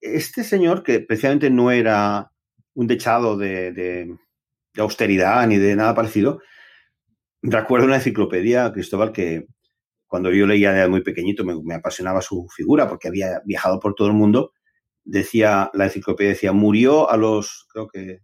Este 0.00 0.42
señor, 0.42 0.82
que 0.82 1.00
precisamente 1.00 1.50
no 1.50 1.70
era 1.70 2.32
un 2.78 2.86
dechado 2.86 3.36
de, 3.36 4.16
austeridad 4.76 5.44
ni 5.48 5.56
de 5.56 5.74
nada 5.74 5.96
parecido. 5.96 6.40
Recuerdo 7.42 7.86
una 7.86 7.96
enciclopedia, 7.96 8.72
Cristóbal, 8.72 9.10
que 9.10 9.46
cuando 10.06 10.30
yo 10.30 10.46
leía 10.46 10.72
de 10.72 10.88
muy 10.88 11.02
pequeñito 11.02 11.44
me, 11.44 11.74
apasionaba 11.74 12.22
su 12.22 12.46
figura 12.54 12.88
porque 12.88 13.08
había 13.08 13.42
viajado 13.44 13.80
por 13.80 13.94
todo 13.94 14.06
el 14.06 14.14
mundo. 14.14 14.52
Decía, 15.02 15.72
la 15.74 15.86
enciclopedia 15.86 16.30
decía, 16.30 16.52
murió 16.52 17.10
a 17.10 17.16
los, 17.16 17.66
creo 17.72 17.88
que 17.88 18.20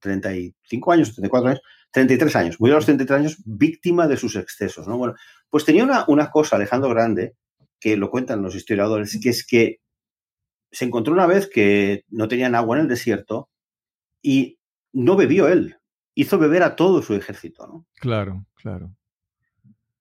35 0.00 0.92
años, 0.92 1.14
34 1.14 1.48
años, 1.48 1.62
33 1.90 2.36
años, 2.36 2.60
murió 2.60 2.74
a 2.74 2.78
los 2.78 2.84
33 2.84 3.18
años 3.18 3.42
víctima 3.46 4.06
de 4.06 4.18
sus 4.18 4.36
excesos, 4.36 4.86
¿no? 4.86 4.98
Bueno, 4.98 5.14
pues 5.48 5.64
tenía 5.64 5.84
una, 5.84 6.04
una 6.08 6.30
cosa, 6.30 6.56
Alejandro 6.56 6.90
Grande, 6.90 7.34
que 7.80 7.96
lo 7.96 8.10
cuentan 8.10 8.42
los 8.42 8.54
historiadores, 8.54 9.18
que 9.22 9.30
es 9.30 9.46
que 9.46 9.78
se 10.70 10.84
encontró 10.84 11.14
una 11.14 11.26
vez 11.26 11.48
que 11.48 12.04
no 12.10 12.28
tenían 12.28 12.54
agua 12.54 12.76
en 12.76 12.82
el 12.82 12.88
desierto 12.88 13.48
y 14.26 14.58
no 14.92 15.14
bebió 15.14 15.46
él, 15.46 15.76
hizo 16.16 16.36
beber 16.36 16.64
a 16.64 16.74
todo 16.74 17.00
su 17.00 17.14
ejército, 17.14 17.64
¿no? 17.68 17.86
Claro, 18.00 18.44
claro. 18.56 18.92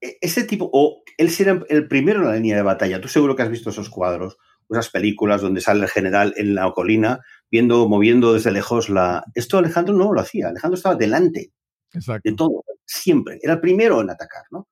E, 0.02 0.18
ese 0.20 0.46
tipo, 0.46 0.68
o 0.74 1.04
él 1.20 1.30
sería 1.30 1.62
el 1.70 1.88
primero 1.88 2.22
en 2.22 2.26
la 2.26 2.36
línea 2.36 2.56
de 2.56 2.64
batalla. 2.64 3.00
Tú 3.00 3.08
seguro 3.08 3.36
que 3.36 3.44
has 3.44 3.52
visto 3.52 3.70
esos 3.70 3.92
cuadros, 3.92 4.38
esas 4.68 4.90
películas 4.90 5.42
donde 5.42 5.62
sale 5.62 5.84
el 5.84 5.92
general 5.92 6.34
en 6.38 6.56
la 6.56 6.72
colina 6.72 7.20
viendo, 7.52 7.88
moviendo 7.88 8.34
desde 8.34 8.52
lejos 8.52 8.90
la... 8.90 9.24
Esto 9.36 9.60
Alejandro 9.60 9.94
no 9.94 10.12
lo 10.12 10.20
hacía, 10.20 10.48
Alejandro 10.48 10.76
estaba 10.76 10.96
delante 10.96 11.52
de 11.94 12.34
todo, 12.34 12.64
siempre, 12.84 13.38
era 13.44 13.54
el 13.54 13.62
primero 13.62 14.02
en 14.02 14.10
atacar, 14.10 14.46
¿no? 14.50 14.68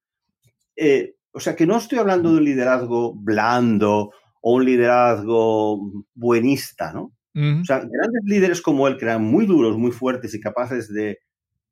Eh, 0.75 1.13
o 1.31 1.39
sea 1.39 1.55
que 1.55 1.67
no 1.67 1.77
estoy 1.77 1.99
hablando 1.99 2.31
de 2.31 2.37
un 2.37 2.43
liderazgo 2.43 3.13
blando 3.13 4.09
o 4.41 4.53
un 4.55 4.65
liderazgo 4.65 5.79
buenista, 6.15 6.91
¿no? 6.91 7.13
O 7.35 7.65
sea, 7.65 7.79
grandes 7.79 8.23
líderes 8.25 8.61
como 8.61 8.87
él, 8.87 8.97
que 8.97 9.05
eran 9.05 9.23
muy 9.23 9.45
duros, 9.45 9.77
muy 9.77 9.91
fuertes 9.91 10.33
y 10.35 10.39
capaces 10.39 10.93
de 10.93 11.19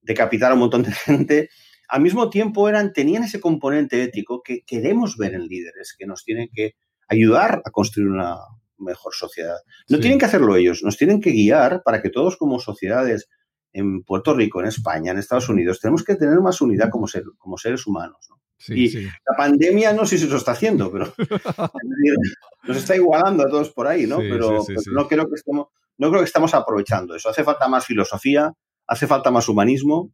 decapitar 0.01 0.51
a 0.51 0.55
un 0.55 0.61
montón 0.61 0.83
de 0.83 0.91
gente, 1.05 1.49
al 1.87 2.01
mismo 2.01 2.29
tiempo 2.29 2.67
eran, 2.69 2.93
tenían 2.93 3.23
ese 3.23 3.39
componente 3.39 4.01
ético 4.01 4.41
que 4.41 4.61
queremos 4.65 5.17
ver 5.17 5.33
en 5.33 5.45
líderes, 5.45 5.95
que 5.97 6.05
nos 6.05 6.23
tienen 6.23 6.49
que 6.51 6.75
ayudar 7.07 7.61
a 7.65 7.69
construir 7.71 8.09
una 8.09 8.37
mejor 8.77 9.13
sociedad. 9.13 9.57
No 9.89 9.99
tienen 9.99 10.17
que 10.17 10.25
hacerlo 10.25 10.55
ellos, 10.55 10.81
nos 10.83 10.97
tienen 10.97 11.21
que 11.21 11.31
guiar 11.31 11.83
para 11.83 12.01
que 12.01 12.09
todos 12.09 12.37
como 12.37 12.59
sociedades 12.59 13.29
en 13.73 14.03
Puerto 14.03 14.33
Rico, 14.33 14.61
en 14.61 14.67
España, 14.67 15.11
en 15.11 15.17
Estados 15.17 15.49
Unidos, 15.49 15.79
tenemos 15.79 16.03
que 16.03 16.15
tener 16.15 16.39
más 16.39 16.61
unidad 16.61 16.89
como, 16.89 17.07
ser, 17.07 17.23
como 17.37 17.57
seres 17.57 17.85
humanos. 17.85 18.29
Y 18.69 19.03
la 19.03 19.37
pandemia 19.37 19.93
no 19.93 20.05
sé 20.05 20.17
si 20.17 20.25
se 20.25 20.31
lo 20.31 20.37
está 20.37 20.51
haciendo, 20.51 20.91
pero 20.91 21.13
nos 22.67 22.77
está 22.77 22.95
igualando 22.95 23.43
a 23.43 23.49
todos 23.49 23.69
por 23.71 23.87
ahí, 23.87 24.05
¿no? 24.05 24.17
pero, 24.17 24.63
no 24.93 25.07
creo 25.07 25.27
que 25.27 25.35
estemos, 25.35 25.67
no 25.97 26.09
creo 26.09 26.21
que 26.21 26.25
estamos 26.25 26.53
aprovechando 26.53 27.15
eso. 27.15 27.29
Hace 27.29 27.43
falta 27.43 27.67
más 27.67 27.85
filosofía, 27.85 28.53
hace 28.87 29.07
falta 29.07 29.31
más 29.31 29.47
humanismo 29.49 30.11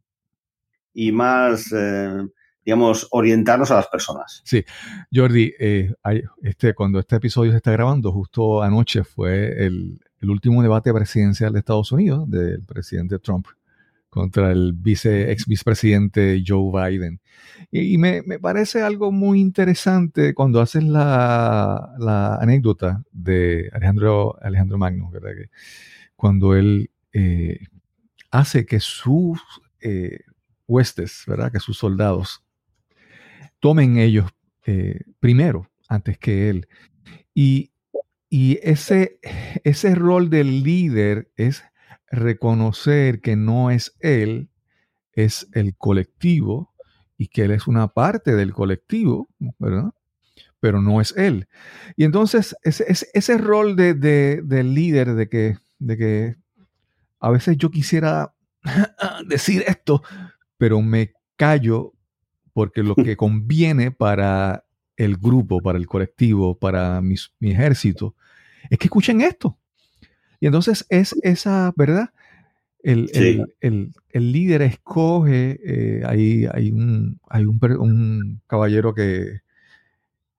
y 0.92 1.12
más, 1.12 1.72
eh, 1.72 2.26
digamos, 2.64 3.06
orientarnos 3.10 3.70
a 3.70 3.76
las 3.76 3.88
personas. 3.88 4.42
Sí, 4.44 4.64
Jordi, 5.12 5.52
eh, 5.58 5.92
este, 6.42 6.74
cuando 6.74 6.98
este 6.98 7.16
episodio 7.16 7.52
se 7.52 7.58
está 7.58 7.72
grabando, 7.72 8.12
justo 8.12 8.62
anoche 8.62 9.04
fue 9.04 9.64
el, 9.66 10.00
el 10.20 10.30
último 10.30 10.62
debate 10.62 10.92
presidencial 10.92 11.52
de 11.52 11.60
Estados 11.60 11.92
Unidos 11.92 12.28
del 12.30 12.64
presidente 12.64 13.18
Trump 13.18 13.46
contra 14.08 14.52
el 14.52 14.72
vice, 14.72 15.30
ex 15.30 15.46
vicepresidente 15.46 16.42
Joe 16.46 16.70
Biden. 16.72 17.20
Y, 17.70 17.98
me, 17.98 18.22
parece 18.40 18.82
algo 18.82 19.12
muy 19.12 19.40
interesante 19.40 20.34
cuando 20.34 20.60
haces 20.60 20.84
la, 20.84 21.94
la 21.98 22.36
anécdota 22.36 23.02
de 23.12 23.70
Alejandro, 23.72 24.36
Alejandro 24.42 24.78
Magno, 24.78 25.10
¿verdad? 25.10 25.32
Que 25.36 25.50
cuando 26.16 26.56
él 26.56 26.90
eh, 27.12 27.58
hace 28.30 28.66
que 28.66 28.80
sus 28.80 29.40
eh, 29.80 30.20
huestes, 30.66 31.24
¿verdad? 31.26 31.52
Que 31.52 31.60
sus 31.60 31.78
soldados 31.78 32.42
tomen 33.60 33.98
ellos 33.98 34.30
eh, 34.66 35.00
primero, 35.20 35.70
antes 35.88 36.18
que 36.18 36.50
él. 36.50 36.68
Y 37.34 37.70
y 38.30 38.58
ese, 38.62 39.20
ese 39.64 39.94
rol 39.94 40.28
del 40.28 40.62
líder 40.62 41.30
es 41.36 41.62
reconocer 42.10 43.20
que 43.20 43.36
no 43.36 43.70
es 43.70 43.96
él, 44.00 44.50
es 45.12 45.48
el 45.52 45.76
colectivo 45.76 46.72
y 47.16 47.28
que 47.28 47.44
él 47.44 47.50
es 47.50 47.66
una 47.66 47.88
parte 47.88 48.34
del 48.34 48.52
colectivo, 48.52 49.28
¿verdad? 49.58 49.90
Pero 50.60 50.80
no 50.80 51.00
es 51.00 51.14
él. 51.16 51.48
Y 51.96 52.04
entonces 52.04 52.56
ese, 52.62 52.86
ese, 53.12 53.38
rol 53.38 53.76
de, 53.76 53.94
del 53.94 54.74
líder, 54.74 55.14
de 55.14 55.28
que, 55.28 55.56
de 55.78 55.96
que 55.96 56.36
a 57.20 57.30
veces 57.30 57.56
yo 57.56 57.70
quisiera 57.70 58.34
decir 59.26 59.64
esto, 59.66 60.02
pero 60.56 60.80
me 60.82 61.12
callo 61.36 61.92
porque 62.52 62.82
lo 62.82 62.94
que 62.94 63.16
conviene 63.16 63.90
para 63.90 64.64
el 64.96 65.16
grupo, 65.16 65.62
para 65.62 65.78
el 65.78 65.86
colectivo, 65.86 66.58
para 66.58 67.00
mi, 67.00 67.14
ejército, 67.40 68.16
es 68.68 68.78
que 68.78 68.86
escuchen 68.86 69.20
esto. 69.20 69.58
Y 70.40 70.46
entonces 70.46 70.86
es 70.88 71.14
esa, 71.22 71.72
¿verdad? 71.76 72.10
El, 72.82 73.92
líder 74.12 74.62
escoge, 74.62 75.58
eh, 75.64 76.02
hay, 76.06 76.46
hay, 76.52 76.70
un, 76.70 77.20
hay 77.28 77.44
un, 77.44 78.40
caballero 78.46 78.94
que, 78.94 79.40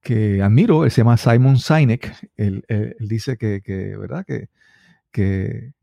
que 0.00 0.42
admiro, 0.42 0.84
él 0.84 0.90
se 0.90 1.02
llama 1.02 1.16
Simon 1.16 1.58
Sinek, 1.58 2.12
él, 2.36 2.64
dice 2.98 3.36
que, 3.36 3.60
¿verdad? 3.96 4.24
Que, 4.26 4.48
que 5.12 5.74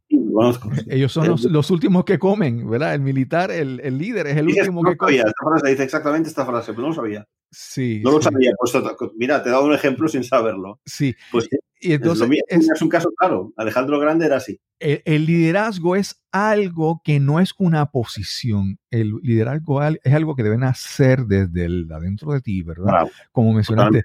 ellos 0.89 1.11
son 1.11 1.27
los, 1.27 1.71
últimos 1.71 2.05
que 2.05 2.19
comen, 2.19 2.69
¿verdad? 2.69 2.93
El 2.95 3.01
militar, 3.01 3.51
el, 3.51 3.97
líder 3.97 4.27
es 4.27 4.37
el 4.37 4.47
último 4.47 4.83
que 4.83 4.95
come. 4.95 5.15
Esta 5.17 5.31
frase 5.43 5.69
dice 5.69 5.83
exactamente 5.83 6.29
esta 6.29 6.45
frase, 6.45 6.71
pero 6.73 6.83
no 6.83 6.89
lo 6.89 6.93
sabía. 6.93 7.27
Sí. 7.51 8.01
No 8.03 8.11
lo 8.11 8.21
sabía. 8.21 8.51
Pues, 8.59 8.73
mira, 9.15 9.41
te 9.41 9.49
he 9.49 9.51
dado 9.51 9.65
un 9.65 9.73
ejemplo 9.73 10.07
sin 10.07 10.23
saberlo. 10.23 10.79
Sí. 10.85 11.15
Pues 11.31 11.49
y 11.87 11.93
entonces 11.93 12.27
es, 12.47 12.81
un 12.81 12.89
caso 12.89 13.11
claro. 13.17 13.53
Alejandro 13.55 13.99
Grande 13.99 14.25
era 14.25 14.37
así. 14.37 14.59
El, 14.79 15.25
liderazgo 15.25 15.95
es 15.95 16.21
algo 16.31 17.01
que 17.03 17.19
no 17.19 17.39
es 17.39 17.53
una 17.57 17.89
posición. 17.91 18.77
El 18.91 19.15
liderazgo 19.23 19.81
es 19.83 20.13
algo 20.13 20.35
que 20.35 20.43
deben 20.43 20.63
hacer 20.63 21.25
desde 21.25 21.65
el, 21.65 21.91
adentro 21.91 22.33
de 22.33 22.41
ti, 22.41 22.61
¿verdad? 22.61 23.07
Como 23.31 23.53
mencionaste. 23.53 24.03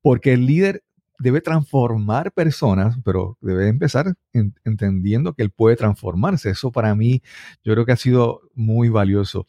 Porque 0.00 0.32
el 0.32 0.46
líder 0.46 0.82
debe 1.20 1.42
transformar 1.42 2.32
personas, 2.32 2.96
pero 3.04 3.36
debe 3.40 3.68
empezar 3.68 4.14
entendiendo 4.32 5.34
que 5.34 5.42
él 5.42 5.50
puede 5.50 5.76
transformarse. 5.76 6.50
Eso 6.50 6.72
para 6.72 6.94
mí 6.94 7.22
yo 7.62 7.74
creo 7.74 7.84
que 7.84 7.92
ha 7.92 7.96
sido 7.96 8.40
muy 8.54 8.88
valioso. 8.88 9.46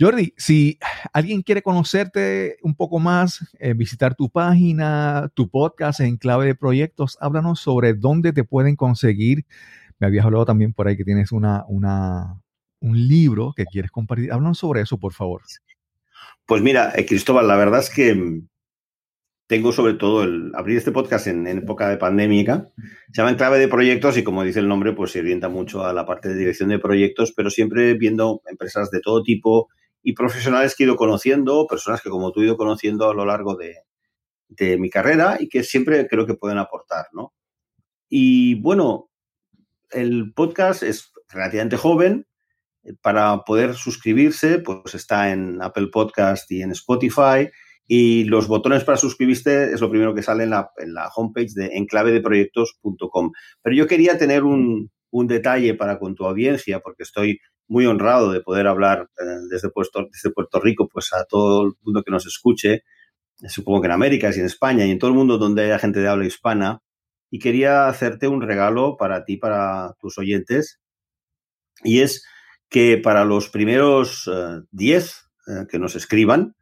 Jordi, 0.00 0.32
si 0.36 0.78
alguien 1.12 1.42
quiere 1.42 1.62
conocerte 1.62 2.56
un 2.62 2.74
poco 2.74 2.98
más, 2.98 3.46
eh, 3.58 3.74
visitar 3.74 4.14
tu 4.14 4.30
página, 4.30 5.30
tu 5.34 5.48
podcast 5.50 6.00
en 6.00 6.16
clave 6.16 6.46
de 6.46 6.54
proyectos, 6.54 7.18
háblanos 7.20 7.60
sobre 7.60 7.92
dónde 7.92 8.32
te 8.32 8.44
pueden 8.44 8.74
conseguir. 8.74 9.44
Me 9.98 10.06
habías 10.06 10.24
hablado 10.24 10.46
también 10.46 10.72
por 10.72 10.88
ahí 10.88 10.96
que 10.96 11.04
tienes 11.04 11.32
una, 11.32 11.64
una, 11.68 12.40
un 12.80 13.08
libro 13.08 13.52
que 13.54 13.66
quieres 13.66 13.90
compartir. 13.90 14.32
Háblanos 14.32 14.58
sobre 14.58 14.80
eso, 14.80 14.98
por 14.98 15.12
favor. 15.12 15.42
Pues 16.46 16.62
mira, 16.62 16.92
eh, 16.96 17.04
Cristóbal, 17.04 17.46
la 17.46 17.56
verdad 17.56 17.80
es 17.80 17.90
que 17.90 18.42
tengo 19.46 19.72
sobre 19.72 19.94
todo 19.94 20.22
el 20.22 20.52
abrir 20.54 20.78
este 20.78 20.92
podcast 20.92 21.26
en, 21.26 21.46
época 21.46 21.88
de 21.88 21.98
pandémica. 21.98 22.70
Se 23.12 23.20
llama 23.20 23.36
Clave 23.36 23.58
de 23.58 23.68
Proyectos 23.68 24.16
y 24.16 24.24
como 24.24 24.42
dice 24.42 24.60
el 24.60 24.68
nombre, 24.68 24.92
pues 24.92 25.12
se 25.12 25.20
orienta 25.20 25.48
mucho 25.48 25.84
a 25.84 25.92
la 25.92 26.06
parte 26.06 26.30
de 26.30 26.36
dirección 26.36 26.70
de 26.70 26.78
proyectos, 26.78 27.32
pero 27.36 27.50
siempre 27.50 27.94
viendo 27.94 28.40
empresas 28.46 28.90
de 28.90 29.00
todo 29.00 29.22
tipo 29.22 29.68
y 30.02 30.14
profesionales 30.14 30.74
que 30.74 30.84
he 30.84 30.86
ido 30.86 30.96
conociendo, 30.96 31.66
personas 31.66 32.00
que 32.00 32.10
como 32.10 32.32
tú 32.32 32.40
he 32.40 32.44
ido 32.44 32.56
conociendo 32.56 33.10
a 33.10 33.14
lo 33.14 33.26
largo 33.26 33.54
de, 33.56 33.76
de 34.48 34.78
mi 34.78 34.88
carrera 34.90 35.36
y 35.38 35.48
que 35.48 35.62
siempre 35.62 36.06
creo 36.08 36.26
que 36.26 36.34
pueden 36.34 36.58
aportar, 36.58 37.06
¿no? 37.12 37.34
Y 38.08 38.60
bueno, 38.60 39.10
el 39.90 40.32
podcast 40.34 40.82
es 40.82 41.12
relativamente 41.28 41.76
joven. 41.76 42.26
Para 43.00 43.44
poder 43.44 43.74
suscribirse, 43.74 44.58
pues 44.58 44.94
está 44.94 45.32
en 45.32 45.62
Apple 45.62 45.88
Podcast 45.90 46.50
y 46.52 46.60
en 46.60 46.70
Spotify 46.72 47.48
y 47.86 48.24
los 48.24 48.48
botones 48.48 48.84
para 48.84 48.96
suscribirte 48.96 49.72
es 49.72 49.80
lo 49.80 49.90
primero 49.90 50.14
que 50.14 50.22
sale 50.22 50.44
en 50.44 50.50
la, 50.50 50.70
en 50.78 50.94
la 50.94 51.08
homepage 51.14 51.52
de 51.54 51.70
enclavedeproyectos.com. 51.74 53.32
Pero 53.62 53.76
yo 53.76 53.86
quería 53.86 54.16
tener 54.16 54.44
un, 54.44 54.90
un, 55.10 55.26
detalle 55.26 55.74
para 55.74 55.98
con 55.98 56.14
tu 56.14 56.24
audiencia, 56.24 56.80
porque 56.80 57.02
estoy 57.02 57.40
muy 57.68 57.86
honrado 57.86 58.32
de 58.32 58.40
poder 58.40 58.66
hablar 58.66 59.08
eh, 59.18 59.24
desde, 59.50 59.70
Puerto, 59.70 60.06
desde 60.10 60.30
Puerto 60.30 60.60
Rico 60.60 60.88
pues 60.90 61.12
a 61.12 61.24
todo 61.24 61.62
el 61.62 61.72
mundo 61.82 62.02
que 62.02 62.10
nos 62.10 62.26
escuche, 62.26 62.84
supongo 63.48 63.82
que 63.82 63.86
en 63.86 63.92
América 63.92 64.30
y 64.34 64.38
en 64.38 64.46
España 64.46 64.86
y 64.86 64.90
en 64.90 64.98
todo 64.98 65.10
el 65.10 65.16
mundo 65.16 65.38
donde 65.38 65.64
haya 65.64 65.78
gente 65.78 66.00
de 66.00 66.08
habla 66.08 66.26
hispana. 66.26 66.80
Y 67.30 67.40
quería 67.40 67.88
hacerte 67.88 68.28
un 68.28 68.42
regalo 68.42 68.96
para 68.96 69.24
ti, 69.24 69.36
para 69.36 69.94
tus 69.98 70.18
oyentes, 70.18 70.80
y 71.82 72.00
es 72.00 72.24
que 72.68 72.96
para 72.96 73.24
los 73.24 73.48
primeros 73.48 74.30
10 74.70 75.04
eh, 75.04 75.52
eh, 75.52 75.66
que 75.68 75.78
nos 75.78 75.96
escriban, 75.96 76.54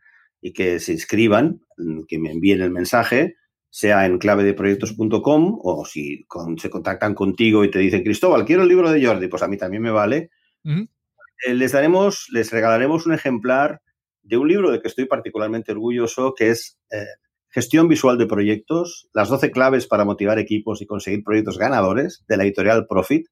y 0.43 0.53
que 0.53 0.80
se 0.80 0.93
inscriban, 0.93 1.62
mm, 1.78 2.03
que 2.07 2.18
me 2.18 2.32
envíen 2.32 2.61
el 2.61 2.70
mensaje, 2.70 3.36
sea 3.70 4.05
en 4.05 4.18
clavedeproyectos.com 4.18 5.59
o 5.62 5.86
si 5.86 6.26
se 6.59 6.68
contactan 6.68 7.14
contigo 7.14 7.64
y 7.64 7.70
te 7.70 7.78
dicen, 7.78 8.03
Cristóbal, 8.03 8.45
quiero 8.45 8.64
el 8.64 8.68
libro 8.68 8.90
de 8.90 9.03
Jordi, 9.03 9.28
pues 9.28 9.43
a 9.43 9.49
mí 9.49 9.57
también 9.57 9.82
me 9.82 9.90
vale. 9.90 10.30
Eh, 10.62 11.55
les 11.55 11.72
daremos, 11.72 12.26
les 12.30 12.51
regalaremos 12.51 13.07
un 13.07 13.14
ejemplar 13.14 13.80
de 14.22 14.36
un 14.36 14.49
libro 14.49 14.70
de 14.70 14.82
que 14.82 14.88
estoy 14.88 15.07
particularmente 15.07 15.72
orgulloso, 15.72 16.34
que 16.36 16.51
es 16.51 16.78
eh, 16.90 17.07
Gestión 17.49 17.88
Visual 17.88 18.18
de 18.18 18.26
Proyectos, 18.26 19.09
las 19.14 19.30
12 19.30 19.51
claves 19.53 19.86
para 19.86 20.05
motivar 20.05 20.38
equipos 20.38 20.82
y 20.82 20.86
conseguir 20.86 21.24
proyectos 21.24 21.57
ganadores, 21.57 22.24
de 22.28 22.36
la 22.36 22.43
editorial 22.45 22.86
Profit. 22.86 23.26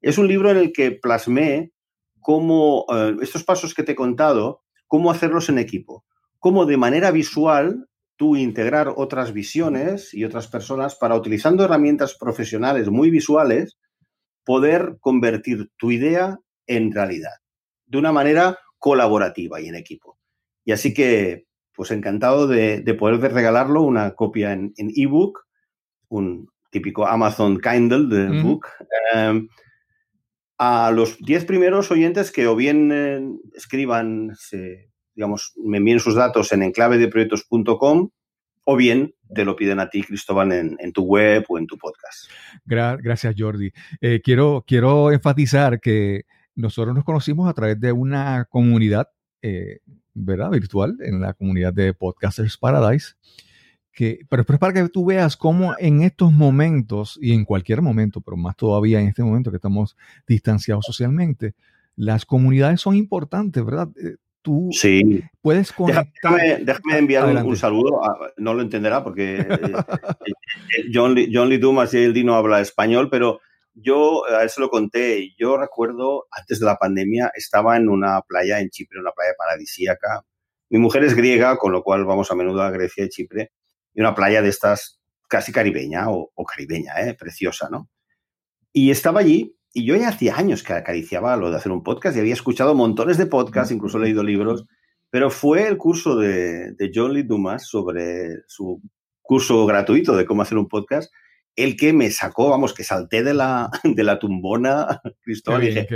Es 0.00 0.16
un 0.16 0.26
libro 0.26 0.50
en 0.50 0.56
el 0.56 0.72
que 0.72 0.92
plasmé 0.92 1.72
cómo 2.20 2.86
eh, 2.90 3.16
estos 3.20 3.44
pasos 3.44 3.74
que 3.74 3.82
te 3.82 3.92
he 3.92 3.96
contado, 3.96 4.62
cómo 4.86 5.10
hacerlos 5.10 5.50
en 5.50 5.58
equipo, 5.58 6.05
cómo 6.46 6.64
de 6.64 6.76
manera 6.76 7.10
visual 7.10 7.88
tú 8.14 8.36
integrar 8.36 8.94
otras 8.94 9.32
visiones 9.32 10.14
y 10.14 10.22
otras 10.22 10.46
personas 10.46 10.94
para, 10.94 11.16
utilizando 11.16 11.64
herramientas 11.64 12.16
profesionales 12.16 12.88
muy 12.88 13.10
visuales, 13.10 13.76
poder 14.44 14.96
convertir 15.00 15.72
tu 15.76 15.90
idea 15.90 16.38
en 16.68 16.92
realidad, 16.92 17.32
de 17.86 17.98
una 17.98 18.12
manera 18.12 18.60
colaborativa 18.78 19.60
y 19.60 19.66
en 19.66 19.74
equipo. 19.74 20.20
Y 20.64 20.70
así 20.70 20.94
que, 20.94 21.46
pues 21.74 21.90
encantado 21.90 22.46
de, 22.46 22.80
poder 22.96 23.32
regalarlo, 23.32 23.82
una 23.82 24.14
copia 24.14 24.52
en 24.52 24.72
ebook, 24.76 25.40
un 26.10 26.48
típico 26.70 27.08
Amazon 27.08 27.58
Kindle 27.58 28.06
de 28.06 28.40
book, 28.40 28.68
em, 29.14 29.48
a 30.58 30.92
los 30.92 31.18
10 31.18 31.44
primeros 31.44 31.90
oyentes 31.90 32.30
que 32.30 32.46
o 32.46 32.54
bien 32.54 32.92
eh, 32.92 33.20
escriban, 33.56 34.36
digamos, 35.16 35.54
me 35.56 35.78
envíen 35.78 35.98
sus 35.98 36.14
datos 36.14 36.52
en 36.52 36.62
enclavedeproyectos.com 36.62 38.10
o 38.68 38.76
bien 38.76 39.14
te 39.34 39.44
lo 39.44 39.56
piden 39.56 39.80
a 39.80 39.88
ti, 39.88 40.02
Cristóbal, 40.02 40.52
en, 40.52 40.92
tu 40.92 41.04
web 41.04 41.44
o 41.48 41.58
en 41.58 41.66
tu 41.66 41.78
podcast. 41.78 42.30
gracias, 42.64 43.34
Jordi. 43.36 43.72
Eh, 44.00 44.20
quiero, 44.22 44.64
quiero 44.66 45.10
enfatizar 45.12 45.80
que 45.80 46.26
nosotros 46.54 46.94
nos 46.94 47.04
conocimos 47.04 47.48
a 47.48 47.54
través 47.54 47.80
de 47.80 47.92
una 47.92 48.44
comunidad, 48.50 49.08
eh, 49.40 49.78
¿verdad? 50.14 50.50
Virtual, 50.50 50.96
en 51.00 51.20
la 51.20 51.32
comunidad 51.32 51.72
de 51.72 51.94
Podcasters 51.94 52.56
Paradise. 52.58 53.14
Que, 53.92 54.20
pero 54.28 54.42
es 54.42 54.58
para 54.58 54.72
que 54.72 54.88
tú 54.88 55.06
veas 55.06 55.36
cómo 55.36 55.74
en 55.78 56.02
estos 56.02 56.32
momentos 56.32 57.18
y 57.22 57.32
en 57.32 57.44
cualquier 57.44 57.80
momento, 57.82 58.20
pero 58.20 58.36
más 58.36 58.56
todavía 58.56 59.00
en 59.00 59.08
este 59.08 59.22
momento 59.22 59.50
que 59.50 59.56
estamos 59.56 59.96
distanciados 60.26 60.84
socialmente, 60.84 61.54
las 61.94 62.26
comunidades 62.26 62.80
son 62.80 62.94
importantes, 62.96 63.64
¿verdad? 63.64 63.88
Eh, 64.46 64.48
tú 64.48 64.68
sí. 64.72 65.24
puedes 65.42 65.72
conectar. 65.72 66.06
Déjame, 66.60 66.98
enviar 66.98 67.44
un, 67.44 67.56
saludo. 67.56 68.00
no 68.36 68.54
lo 68.54 68.62
entenderá 68.62 69.02
porque 69.02 69.40
eh, 69.40 70.86
John, 70.92 71.16
John 71.32 71.48
Lee 71.48 71.58
Dumas 71.58 71.92
y 71.94 71.98
el 71.98 72.14
Dino 72.14 72.34
habla 72.34 72.60
español, 72.60 73.08
pero 73.10 73.40
yo 73.74 74.24
a 74.26 74.48
se 74.48 74.60
lo 74.60 74.70
conté. 74.70 75.34
Yo 75.36 75.56
recuerdo, 75.56 76.26
antes 76.30 76.60
de 76.60 76.66
la 76.66 76.76
pandemia, 76.76 77.32
estaba 77.34 77.76
en 77.76 77.88
una 77.88 78.20
playa 78.22 78.60
en 78.60 78.70
Chipre, 78.70 79.00
una 79.00 79.12
playa 79.12 79.32
paradisíaca. 79.36 80.22
Mi 80.70 80.78
mujer 80.78 81.04
es 81.04 81.14
griega, 81.14 81.56
con 81.58 81.72
lo 81.72 81.82
cual 81.82 82.04
vamos 82.04 82.30
a 82.30 82.34
menudo 82.34 82.62
a 82.62 82.70
Grecia 82.70 83.04
y 83.04 83.08
Chipre. 83.08 83.52
Y 83.94 84.00
una 84.00 84.14
playa 84.14 84.42
de 84.42 84.48
estas 84.48 85.00
casi 85.28 85.52
caribeña 85.52 86.06
o, 86.08 86.30
caribeña, 86.44 86.94
¿eh? 87.00 87.14
preciosa, 87.14 87.68
¿no? 87.68 87.88
Y 88.72 88.90
estaba 88.90 89.20
allí 89.20 89.55
y 89.76 89.84
yo 89.84 89.94
ya 89.94 90.08
hacía 90.08 90.38
años 90.38 90.62
que 90.62 90.72
acariciaba 90.72 91.36
lo 91.36 91.50
de 91.50 91.58
hacer 91.58 91.70
un 91.70 91.82
podcast 91.82 92.16
y 92.16 92.20
había 92.20 92.32
escuchado 92.32 92.74
montones 92.74 93.18
de 93.18 93.26
podcasts, 93.26 93.70
incluso 93.70 93.98
he 93.98 94.04
leído 94.04 94.22
libros, 94.22 94.64
pero 95.10 95.28
fue 95.28 95.68
el 95.68 95.76
curso 95.76 96.16
de, 96.16 96.72
de 96.72 96.90
John 96.94 97.12
Lee 97.12 97.24
Dumas 97.24 97.66
sobre 97.68 98.38
su 98.46 98.80
curso 99.20 99.66
gratuito 99.66 100.16
de 100.16 100.24
cómo 100.24 100.40
hacer 100.40 100.56
un 100.56 100.66
podcast 100.66 101.12
el 101.56 101.76
que 101.76 101.92
me 101.92 102.10
sacó, 102.10 102.48
vamos, 102.48 102.72
que 102.72 102.84
salté 102.84 103.22
de 103.22 103.34
la, 103.34 103.68
de 103.84 104.02
la 104.02 104.18
tumbona, 104.18 105.02
Cristóbal, 105.20 105.64
y 105.64 105.66
dije, 105.66 105.86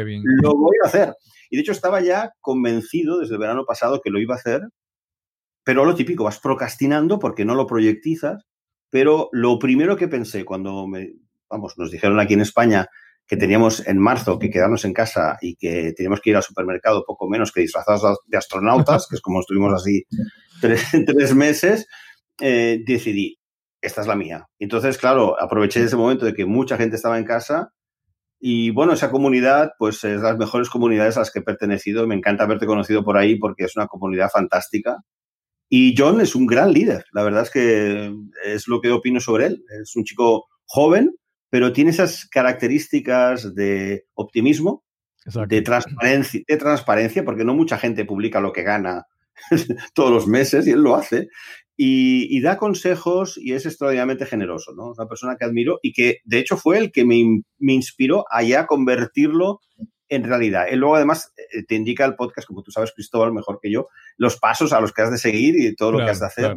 lo 0.43 0.55
voy 0.55 0.76
a 0.85 0.87
hacer. 0.87 1.14
Y 1.49 1.57
de 1.57 1.62
hecho 1.62 1.72
estaba 1.72 2.03
ya 2.03 2.35
convencido 2.43 3.18
desde 3.18 3.33
el 3.33 3.41
verano 3.41 3.64
pasado 3.64 4.03
que 4.05 4.11
lo 4.11 4.20
iba 4.20 4.35
a 4.35 4.39
hacer, 4.39 4.61
pero 5.64 5.87
lo 5.87 5.95
típico, 5.95 6.24
vas 6.24 6.39
procrastinando 6.39 7.18
porque 7.18 7.47
no 7.47 7.55
lo 7.55 7.66
proyectizas, 7.66 8.45
pero 8.91 9.31
lo 9.33 9.59
primero 9.59 9.97
que 9.97 10.07
pensé 10.07 10.45
cuando 10.45 10.87
me, 10.87 11.14
vamos, 11.49 11.78
nos 11.78 11.91
dijeron 11.91 12.20
aquí 12.20 12.35
en 12.35 12.43
España 12.43 12.87
que 13.31 13.37
teníamos 13.37 13.87
en 13.87 13.97
marzo 13.97 14.41
que 14.41 14.51
quedarnos 14.51 14.85
en 14.85 14.93
casa 14.93 15.39
y 15.41 15.55
que 15.55 15.93
teníamos 15.97 16.20
que 16.20 16.31
ir 16.31 16.37
al 16.37 16.43
supermercado 16.43 17.05
poco 17.07 17.28
menos 17.28 17.53
que 17.53 17.61
disfrazados 17.61 18.18
de 18.26 18.37
astronautas, 18.37 19.07
que 19.09 19.14
es 19.14 19.22
como 19.22 19.39
estuvimos 19.39 19.72
así 19.72 20.03
tres, 20.61 21.33
meses, 21.37 21.87
eh, 22.41 22.83
decidí, 22.85 23.39
esta 23.81 24.01
es 24.01 24.09
la 24.09 24.16
mía. 24.16 24.49
Entonces, 24.59 24.99
claro, 24.99 25.41
aproveché 25.41 25.81
ese 25.81 25.95
momento 25.95 26.26
de 26.26 26.35
que 26.35 26.45
mucha 26.45 26.76
gente 26.76 26.97
estaba 26.97 27.18
en 27.18 27.24
casa 27.24 27.72
y 28.41 28.70
bueno, 28.70 28.95
esa 28.95 29.12
comunidad, 29.12 29.74
pues 29.78 30.03
es 30.03 30.22
las 30.22 30.37
mejores 30.37 30.68
comunidades 30.68 31.16
a 31.16 31.20
las 31.20 31.31
que 31.31 31.39
he 31.39 31.43
pertenecido. 31.43 32.09
Me 32.09 32.16
encanta 32.16 32.43
haberte 32.43 32.66
conocido 32.66 33.05
por 33.05 33.16
ahí 33.16 33.39
porque 33.39 33.62
es 33.62 33.76
una 33.76 33.87
comunidad 33.87 34.28
fantástica. 34.28 34.97
Y 35.68 35.95
John 35.97 36.20
es 36.20 36.35
un 36.35 36.47
gran 36.47 36.72
líder. 36.72 37.05
La 37.12 37.22
verdad 37.22 37.43
es 37.43 37.51
que 37.51 38.12
es 38.45 38.66
lo 38.66 38.81
que 38.81 38.91
opino 38.91 39.20
sobre 39.20 39.47
él. 39.47 39.64
Es 39.81 39.95
un 39.95 40.03
chico 40.03 40.49
joven, 40.64 41.14
pero 41.51 41.73
tiene 41.73 41.91
esas 41.91 42.27
características 42.27 43.55
de 43.55 44.07
optimismo, 44.15 44.85
de 45.49 45.63
transparencia, 45.63 46.41
de 46.47 46.57
transparencia, 46.57 47.25
porque 47.25 47.45
no 47.45 47.55
mucha 47.55 47.77
gente 47.77 48.05
publica 48.05 48.41
lo 48.41 48.53
que 48.53 48.63
gana 48.63 49.07
todos 49.95 50.11
los 50.11 50.27
meses 50.27 50.67
y 50.67 50.71
él 50.71 50.81
lo 50.81 50.97
hace 50.97 51.29
y, 51.83 52.41
da 52.43 52.59
consejos 52.59 53.39
y 53.41 53.55
es 53.55 53.65
extraordinariamente 53.65 54.27
generoso, 54.27 54.75
¿no? 54.75 54.93
Es 54.93 54.99
una 54.99 55.09
persona 55.09 55.37
que 55.37 55.47
admiro 55.47 55.79
y 55.83 55.95
que 55.95 56.19
de 56.25 56.39
hecho 56.39 56.59
fue 56.59 56.77
el 56.77 56.93
que 56.93 57.07
me, 57.07 57.43
me 57.59 57.73
inspiró 57.73 58.27
a 58.31 58.43
ya 58.43 58.67
convertirlo 58.67 59.61
en 60.11 60.25
realidad. 60.25 60.67
Él 60.69 60.81
luego 60.81 60.97
además 60.97 61.33
eh, 61.39 61.65
te 61.65 61.77
indica 61.77 62.05
el 62.05 62.17
podcast, 62.17 62.47
como 62.47 62.63
tú 62.63 62.71
sabes, 62.71 62.93
Cristóbal, 62.93 63.33
mejor 63.33 63.61
que 63.63 63.71
yo, 63.71 63.89
los 64.19 64.37
pasos 64.37 64.75
a 64.75 64.81
los 64.81 64.93
que 64.93 65.01
has 65.01 65.11
de 65.11 65.17
seguir 65.17 65.57
y 65.57 65.75
todo 65.75 65.93
lo 65.93 65.99
que 65.99 66.11
has 66.11 66.21
de 66.21 66.27
hacer. 66.27 66.57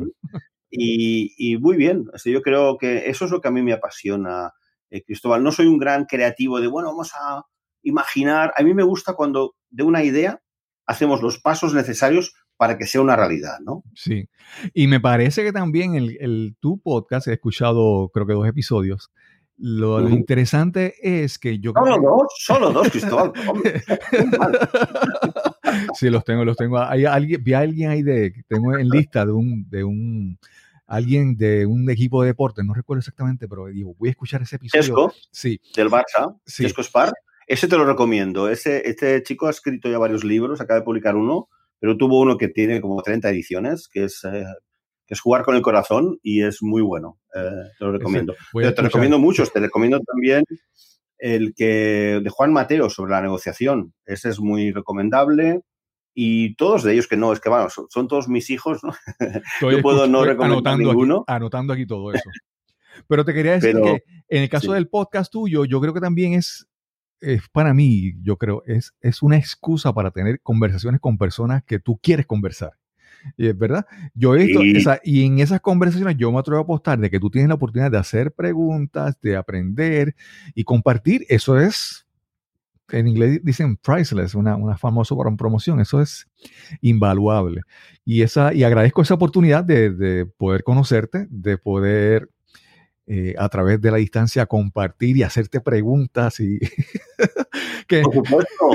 Y, 0.69 1.33
y, 1.37 1.57
muy 1.57 1.77
bien, 1.77 2.05
yo 2.25 2.41
creo 2.41 2.77
que 2.77 3.09
eso 3.09 3.23
es 3.23 3.31
lo 3.31 3.39
que 3.39 3.47
a 3.47 3.51
mí 3.51 3.61
me 3.61 3.73
apasiona, 3.73 4.51
eh, 4.93 5.03
Cristóbal. 5.03 5.43
No 5.43 5.51
soy 5.51 5.67
un 5.67 5.79
gran 5.79 6.05
creativo 6.05 6.61
de, 6.61 6.67
bueno, 6.67 6.89
vamos 6.89 7.11
a 7.15 7.45
imaginar. 7.81 8.53
A 8.55 8.63
mí 8.63 8.73
me 8.73 8.83
gusta 8.83 9.13
cuando 9.13 9.55
de 9.69 9.83
una 9.83 10.03
idea 10.03 10.41
hacemos 10.85 11.21
los 11.21 11.39
pasos 11.39 11.73
necesarios 11.73 12.33
para 12.57 12.77
que 12.77 12.85
sea 12.85 13.01
una 13.01 13.15
realidad, 13.15 13.57
¿no? 13.65 13.83
Sí. 13.95 14.29
Y 14.73 14.87
me 14.87 14.99
parece 14.99 15.43
que 15.43 15.51
también 15.51 15.95
el, 15.95 16.17
el 16.19 16.55
tu 16.59 16.79
podcast, 16.79 17.27
he 17.27 17.33
escuchado 17.33 18.09
creo 18.13 18.27
que 18.27 18.33
dos 18.33 18.47
episodios, 18.47 19.11
lo, 19.57 20.09
interesante 20.09 20.95
es 21.01 21.37
que 21.37 21.59
yo... 21.59 21.73
Solo 21.73 22.01
dos, 22.01 22.33
solo 22.37 22.71
dos, 22.71 22.89
Cristóbal. 22.89 23.31
sí, 25.93 26.09
los 26.09 26.23
tengo, 26.23 26.43
los 26.43 26.57
tengo. 26.57 26.79
Hay 26.79 27.05
alguien, 27.05 27.43
vi 27.43 27.53
a 27.53 27.59
alguien 27.59 27.91
ahí 27.91 28.03
de, 28.03 28.33
tengo 28.47 28.77
en 28.77 28.89
lista 29.13 29.25
de 29.25 29.31
un, 29.31 29.69
de 29.69 29.83
un, 29.83 30.39
alguien 30.95 31.35
de 31.37 31.65
un 31.65 31.89
equipo 31.89 32.21
de 32.21 32.27
deporte, 32.27 32.63
no 32.63 32.73
recuerdo 32.73 32.99
exactamente, 32.99 33.47
pero 33.47 33.67
digo, 33.67 33.95
voy 33.97 34.09
a 34.09 34.11
escuchar 34.11 34.41
ese 34.41 34.57
episodio. 34.57 35.13
sí. 35.31 35.59
Del 35.75 35.89
Barça, 35.89 36.39
sí. 36.45 36.67
Spar. 36.67 37.11
Ese 37.47 37.67
te 37.67 37.77
lo 37.77 37.85
recomiendo. 37.85 38.49
Ese, 38.49 38.87
este 38.87 39.21
chico 39.23 39.47
ha 39.47 39.49
escrito 39.49 39.89
ya 39.89 39.97
varios 39.97 40.23
libros, 40.23 40.61
acaba 40.61 40.79
de 40.79 40.85
publicar 40.85 41.15
uno 41.15 41.49
pero 41.83 41.97
tuvo 41.97 42.21
uno 42.21 42.37
que 42.37 42.47
tiene 42.47 42.79
como 42.79 43.01
30 43.01 43.29
ediciones, 43.29 43.89
que 43.89 44.05
es, 44.05 44.23
eh, 44.23 44.45
que 45.05 45.15
es 45.15 45.19
Jugar 45.19 45.43
con 45.43 45.57
el 45.57 45.61
Corazón 45.61 46.17
y 46.23 46.41
es 46.41 46.59
muy 46.61 46.81
bueno. 46.81 47.19
Eh, 47.35 47.71
te 47.77 47.83
lo 47.83 47.91
recomiendo. 47.91 48.33
te 48.53 48.81
recomiendo 48.81 49.19
muchos. 49.19 49.51
Te 49.51 49.59
recomiendo 49.59 49.99
también 49.99 50.45
el 51.17 51.53
que 51.53 52.21
de 52.23 52.29
Juan 52.29 52.53
Mateo 52.53 52.89
sobre 52.89 53.11
la 53.11 53.21
negociación. 53.21 53.93
Ese 54.05 54.29
es 54.29 54.39
muy 54.39 54.71
recomendable. 54.71 55.59
Y 56.13 56.55
todos 56.55 56.83
de 56.83 56.93
ellos 56.93 57.07
que 57.07 57.17
no, 57.17 57.33
es 57.33 57.39
que 57.39 57.49
bueno, 57.49 57.67
son, 57.69 58.07
todos 58.07 58.27
mis 58.27 58.49
hijos, 58.49 58.83
¿no? 58.83 58.93
Yo 59.71 59.81
puedo 59.81 60.07
no 60.07 60.23
recomendar 60.23 60.77
ninguno. 60.77 61.23
anotando 61.27 61.73
aquí 61.73 61.85
todo 61.85 62.13
eso. 62.13 62.29
Pero 63.07 63.25
te 63.25 63.33
quería 63.33 63.53
decir 63.53 63.75
que 63.81 64.03
en 64.29 64.43
el 64.43 64.49
caso 64.49 64.73
del 64.73 64.87
podcast 64.87 65.31
tuyo, 65.31 65.65
yo 65.65 65.81
creo 65.81 65.95
que 65.95 65.99
también 65.99 66.33
es 66.33 66.67
es 67.23 67.47
para 67.49 67.73
mí, 67.73 68.13
yo 68.21 68.37
creo, 68.37 68.63
es, 68.65 68.93
es 69.01 69.23
una 69.23 69.37
excusa 69.37 69.93
para 69.93 70.11
tener 70.11 70.41
conversaciones 70.41 70.99
con 70.99 71.17
personas 71.17 71.63
que 71.63 71.79
tú 71.79 71.97
quieres 71.97 72.25
conversar. 72.25 72.73
¿Verdad? 73.37 73.85
Yo 74.13 74.35
he 74.35 74.45
visto, 74.45 74.61
y 75.01 75.25
en 75.25 75.39
esas 75.39 75.61
conversaciones 75.61 76.17
yo 76.17 76.29
me 76.33 76.39
atrevo 76.39 76.59
a 76.59 76.63
apostar 76.63 76.99
de 76.99 77.09
que 77.09 77.21
tú 77.21 77.29
tienes 77.29 77.47
la 77.47 77.55
oportunidad 77.55 77.89
de 77.89 77.97
hacer 77.97 78.33
preguntas, 78.33 79.17
de 79.21 79.37
aprender 79.37 80.13
y 80.53 80.65
compartir. 80.65 81.25
Eso 81.29 81.57
es, 81.57 82.05
en 82.93 83.07
inglés 83.07 83.39
dicen 83.43 83.77
priceless, 83.77 84.35
una, 84.35 84.55
una 84.55 84.77
famosa 84.77 85.15
promoción. 85.37 85.79
Eso 85.79 86.01
es 86.01 86.27
invaluable. 86.81 87.61
Y, 88.05 88.21
esa, 88.21 88.53
y 88.53 88.63
agradezco 88.63 89.01
esa 89.01 89.15
oportunidad 89.15 89.63
de, 89.63 89.91
de 89.91 90.25
poder 90.25 90.63
conocerte, 90.63 91.27
de 91.29 91.57
poder 91.57 92.29
eh, 93.05 93.35
a 93.37 93.49
través 93.49 93.81
de 93.81 93.91
la 93.91 93.97
distancia 93.97 94.45
compartir 94.45 95.17
y 95.17 95.23
hacerte 95.23 95.59
preguntas 95.59 96.39
y 96.39 96.57
Por 97.89 98.13
supuesto. 98.13 98.65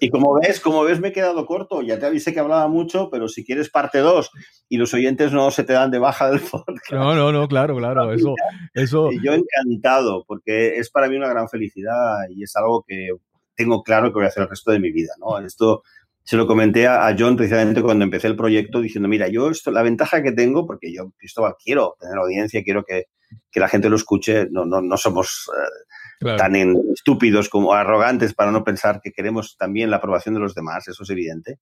Y 0.00 0.10
como 0.10 0.38
ves, 0.38 0.60
como 0.60 0.82
ves, 0.82 1.00
me 1.00 1.08
he 1.08 1.12
quedado 1.12 1.46
corto. 1.46 1.82
Ya 1.82 1.98
te 1.98 2.06
avisé 2.06 2.32
que 2.32 2.40
hablaba 2.40 2.68
mucho, 2.68 3.08
pero 3.10 3.26
si 3.26 3.44
quieres 3.44 3.70
parte 3.70 3.98
2 3.98 4.30
y 4.68 4.76
los 4.76 4.92
oyentes 4.94 5.32
no 5.32 5.50
se 5.50 5.64
te 5.64 5.72
dan 5.72 5.90
de 5.90 5.98
baja 5.98 6.30
del 6.30 6.40
podcast. 6.50 6.92
No, 6.92 7.14
no, 7.14 7.32
no, 7.32 7.48
claro, 7.48 7.76
claro. 7.76 8.12
Eso, 8.12 8.34
eso. 8.74 9.10
Y 9.12 9.24
yo 9.24 9.32
encantado, 9.32 10.24
porque 10.26 10.76
es 10.76 10.90
para 10.90 11.08
mí 11.08 11.16
una 11.16 11.28
gran 11.28 11.48
felicidad 11.48 12.18
y 12.28 12.42
es 12.42 12.54
algo 12.56 12.84
que 12.86 13.08
tengo 13.54 13.82
claro 13.82 14.08
que 14.08 14.14
voy 14.14 14.24
a 14.24 14.28
hacer 14.28 14.42
el 14.42 14.48
resto 14.48 14.70
de 14.70 14.80
mi 14.80 14.90
vida. 14.90 15.12
¿no? 15.18 15.38
Esto 15.38 15.82
se 16.24 16.36
lo 16.36 16.46
comenté 16.46 16.86
a, 16.86 17.14
John 17.18 17.36
precisamente 17.36 17.82
cuando 17.82 18.04
empecé 18.04 18.26
el 18.26 18.36
proyecto, 18.36 18.80
diciendo, 18.80 19.08
mira, 19.08 19.28
yo 19.28 19.50
esto, 19.50 19.70
la 19.70 19.82
ventaja 19.82 20.22
que 20.22 20.32
tengo, 20.32 20.66
porque 20.66 20.92
yo, 20.92 21.12
Cristóbal, 21.16 21.54
quiero 21.62 21.96
tener 21.98 22.16
audiencia, 22.18 22.62
quiero 22.62 22.84
que, 22.84 23.06
que 23.50 23.60
la 23.60 23.68
gente 23.68 23.88
lo 23.88 23.96
escuche, 23.96 24.46
no, 24.50 24.64
no, 24.64 24.80
no 24.80 24.96
somos... 24.96 25.50
Eh, 25.56 25.90
tan 26.36 26.54
estúpidos 26.92 27.48
como 27.48 27.72
arrogantes 27.72 28.34
para 28.34 28.50
no 28.50 28.62
pensar 28.62 29.00
que 29.02 29.10
queremos 29.10 29.56
también 29.56 29.90
la 29.90 29.96
aprobación 29.96 30.34
de 30.34 30.40
los 30.40 30.54
demás, 30.54 30.86
eso 30.86 31.02
es 31.02 31.10
evidente. 31.10 31.58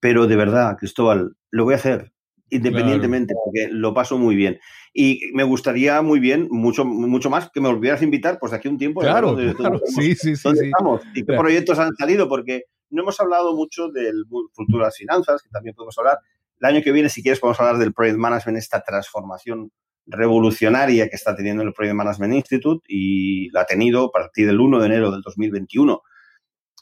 Pero 0.00 0.26
de 0.26 0.36
verdad, 0.36 0.76
Cristóbal, 0.78 1.36
lo 1.50 1.64
voy 1.64 1.74
a 1.74 1.76
hacer 1.76 2.12
independientemente, 2.52 3.34
porque 3.34 3.68
lo 3.72 3.94
paso 3.94 4.18
muy 4.18 4.36
bien. 4.36 4.60
Y 4.92 5.30
me 5.32 5.42
gustaría 5.42 6.02
muy 6.02 6.20
bien, 6.20 6.48
mucho, 6.50 6.84
mucho 6.84 7.30
más, 7.30 7.50
que 7.50 7.60
me 7.60 7.68
volvieras 7.68 8.02
a 8.02 8.04
invitar, 8.04 8.38
pues 8.38 8.52
de 8.52 8.58
aquí 8.58 8.68
un 8.68 8.78
tiempo. 8.78 9.00
Claro, 9.00 9.36
claro. 9.56 9.80
sí, 9.86 10.14
sí, 10.14 10.36
sí. 10.36 10.42
¿Dónde 10.44 10.66
estamos? 10.66 11.00
¿Y 11.14 11.24
qué 11.24 11.34
proyectos 11.34 11.78
han 11.78 11.94
salido? 11.96 12.28
Porque 12.28 12.64
no 12.90 13.02
hemos 13.02 13.18
hablado 13.20 13.56
mucho 13.56 13.88
del 13.88 14.24
futuro 14.52 14.78
de 14.78 14.84
las 14.84 14.96
finanzas, 14.96 15.42
que 15.42 15.48
también 15.48 15.74
podemos 15.74 15.96
hablar. 15.98 16.18
El 16.60 16.66
año 16.66 16.82
que 16.82 16.92
viene, 16.92 17.08
si 17.08 17.22
quieres, 17.22 17.40
podemos 17.40 17.58
hablar 17.60 17.78
del 17.78 17.94
Project 17.94 18.18
Management, 18.18 18.58
esta 18.58 18.82
transformación 18.82 19.72
revolucionaria 20.04 21.08
que 21.08 21.16
está 21.16 21.34
teniendo 21.34 21.62
el 21.62 21.72
Project 21.72 21.94
Management 21.94 22.34
Institute 22.34 22.84
y 22.86 23.50
la 23.50 23.62
ha 23.62 23.66
tenido 23.66 24.06
a 24.06 24.10
partir 24.10 24.46
del 24.46 24.60
1 24.60 24.78
de 24.80 24.86
enero 24.86 25.10
del 25.10 25.22
2021 25.22 26.02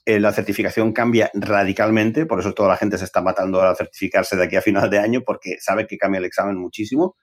eh, 0.06 0.20
la 0.20 0.32
certificación 0.32 0.92
cambia 0.92 1.30
radicalmente, 1.34 2.26
por 2.26 2.40
eso 2.40 2.52
toda 2.52 2.70
la 2.70 2.76
gente 2.76 2.98
se 2.98 3.04
está 3.04 3.20
matando 3.20 3.60
a 3.62 3.74
certificarse 3.74 4.36
de 4.36 4.44
aquí 4.44 4.56
a 4.56 4.62
final 4.62 4.88
de 4.88 4.98
año 4.98 5.22
porque 5.24 5.56
sabe 5.60 5.86
que 5.86 5.98
cambia 5.98 6.18
el 6.18 6.24
examen 6.24 6.56
muchísimo, 6.56 7.16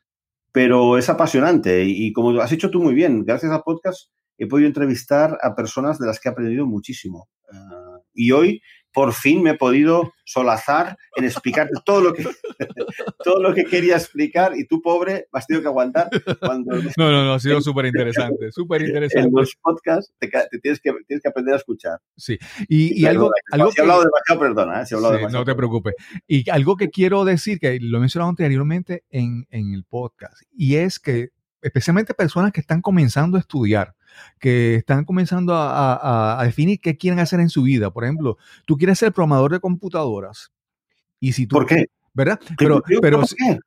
pero 0.51 0.97
es 0.97 1.09
apasionante 1.09 1.83
y, 1.85 2.11
como 2.13 2.39
has 2.41 2.51
hecho 2.51 2.69
tú 2.69 2.81
muy 2.81 2.93
bien, 2.93 3.25
gracias 3.25 3.51
al 3.51 3.63
podcast 3.63 4.09
he 4.37 4.47
podido 4.47 4.67
entrevistar 4.67 5.37
a 5.41 5.55
personas 5.55 5.97
de 5.99 6.05
las 6.05 6.19
que 6.19 6.29
he 6.29 6.31
aprendido 6.31 6.65
muchísimo. 6.65 7.27
Ah, 7.51 7.99
y 8.13 8.31
hoy 8.31 8.61
por 8.97 9.13
fin 9.13 9.43
me 9.43 9.51
he 9.51 9.53
podido 9.53 10.11
solazar 10.25 10.97
en 11.15 11.25
explicarte 11.25 11.75
todo 11.85 12.01
lo 12.01 12.13
que, 12.15 12.23
todo 13.23 13.39
lo 13.43 13.53
que 13.53 13.63
quería 13.65 13.95
explicar 13.95 14.57
y 14.57 14.65
tú, 14.65 14.81
pobre, 14.81 15.27
has 15.31 15.45
tenido 15.45 15.61
que 15.61 15.67
aguantar. 15.67 16.09
Cuando, 16.39 16.71
no, 16.97 17.11
no, 17.11 17.23
no, 17.23 17.33
ha 17.35 17.39
sido 17.39 17.61
súper 17.61 17.85
interesante, 17.85 18.51
súper 18.51 18.81
interesante. 18.87 19.27
En 19.27 19.35
los 19.35 19.55
podcasts 19.61 20.11
te, 20.17 20.31
tienes, 20.63 20.81
que, 20.81 20.95
tienes 21.05 21.21
que 21.21 21.29
aprender 21.29 21.53
a 21.53 21.57
escuchar. 21.57 21.99
Sí, 22.15 22.39
y, 22.67 22.99
y 22.99 23.05
algo... 23.05 23.29
algo 23.51 23.71
si 23.71 23.79
he 23.79 23.83
hablado 23.83 24.01
demasiado, 24.01 24.39
perdona. 24.39 24.81
¿eh? 24.81 24.85
Si 24.87 24.95
he 24.95 24.97
hablado 24.97 25.29
No 25.29 25.45
te 25.45 25.53
preocupes. 25.53 25.93
Y 26.25 26.49
algo 26.49 26.75
que 26.75 26.89
quiero 26.89 27.23
decir, 27.23 27.59
que 27.59 27.77
lo 27.79 27.99
he 27.99 28.01
mencionado 28.01 28.31
anteriormente 28.31 29.03
en, 29.11 29.45
en 29.51 29.75
el 29.75 29.83
podcast, 29.83 30.41
y 30.51 30.77
es 30.77 30.97
que 30.97 31.29
especialmente 31.61 32.15
personas 32.15 32.51
que 32.51 32.61
están 32.61 32.81
comenzando 32.81 33.37
a 33.37 33.41
estudiar, 33.41 33.93
que 34.39 34.75
están 34.75 35.05
comenzando 35.05 35.53
a, 35.55 36.41
definir 36.43 36.79
qué 36.79 36.97
quieren 36.97 37.19
hacer 37.19 37.39
en 37.39 37.49
su 37.49 37.63
vida. 37.63 37.91
Por 37.91 38.03
ejemplo, 38.03 38.37
tú 38.65 38.77
quieres 38.77 38.99
ser 38.99 39.11
programador 39.11 39.51
de 39.51 39.59
computadoras. 39.59 40.51
Y 41.19 41.33
si 41.33 41.47
tú, 41.47 41.55
¿Por 41.55 41.65
qué? 41.65 41.87
¿Verdad? 42.13 42.39
Pero, 42.57 42.81
pero, 43.01 43.21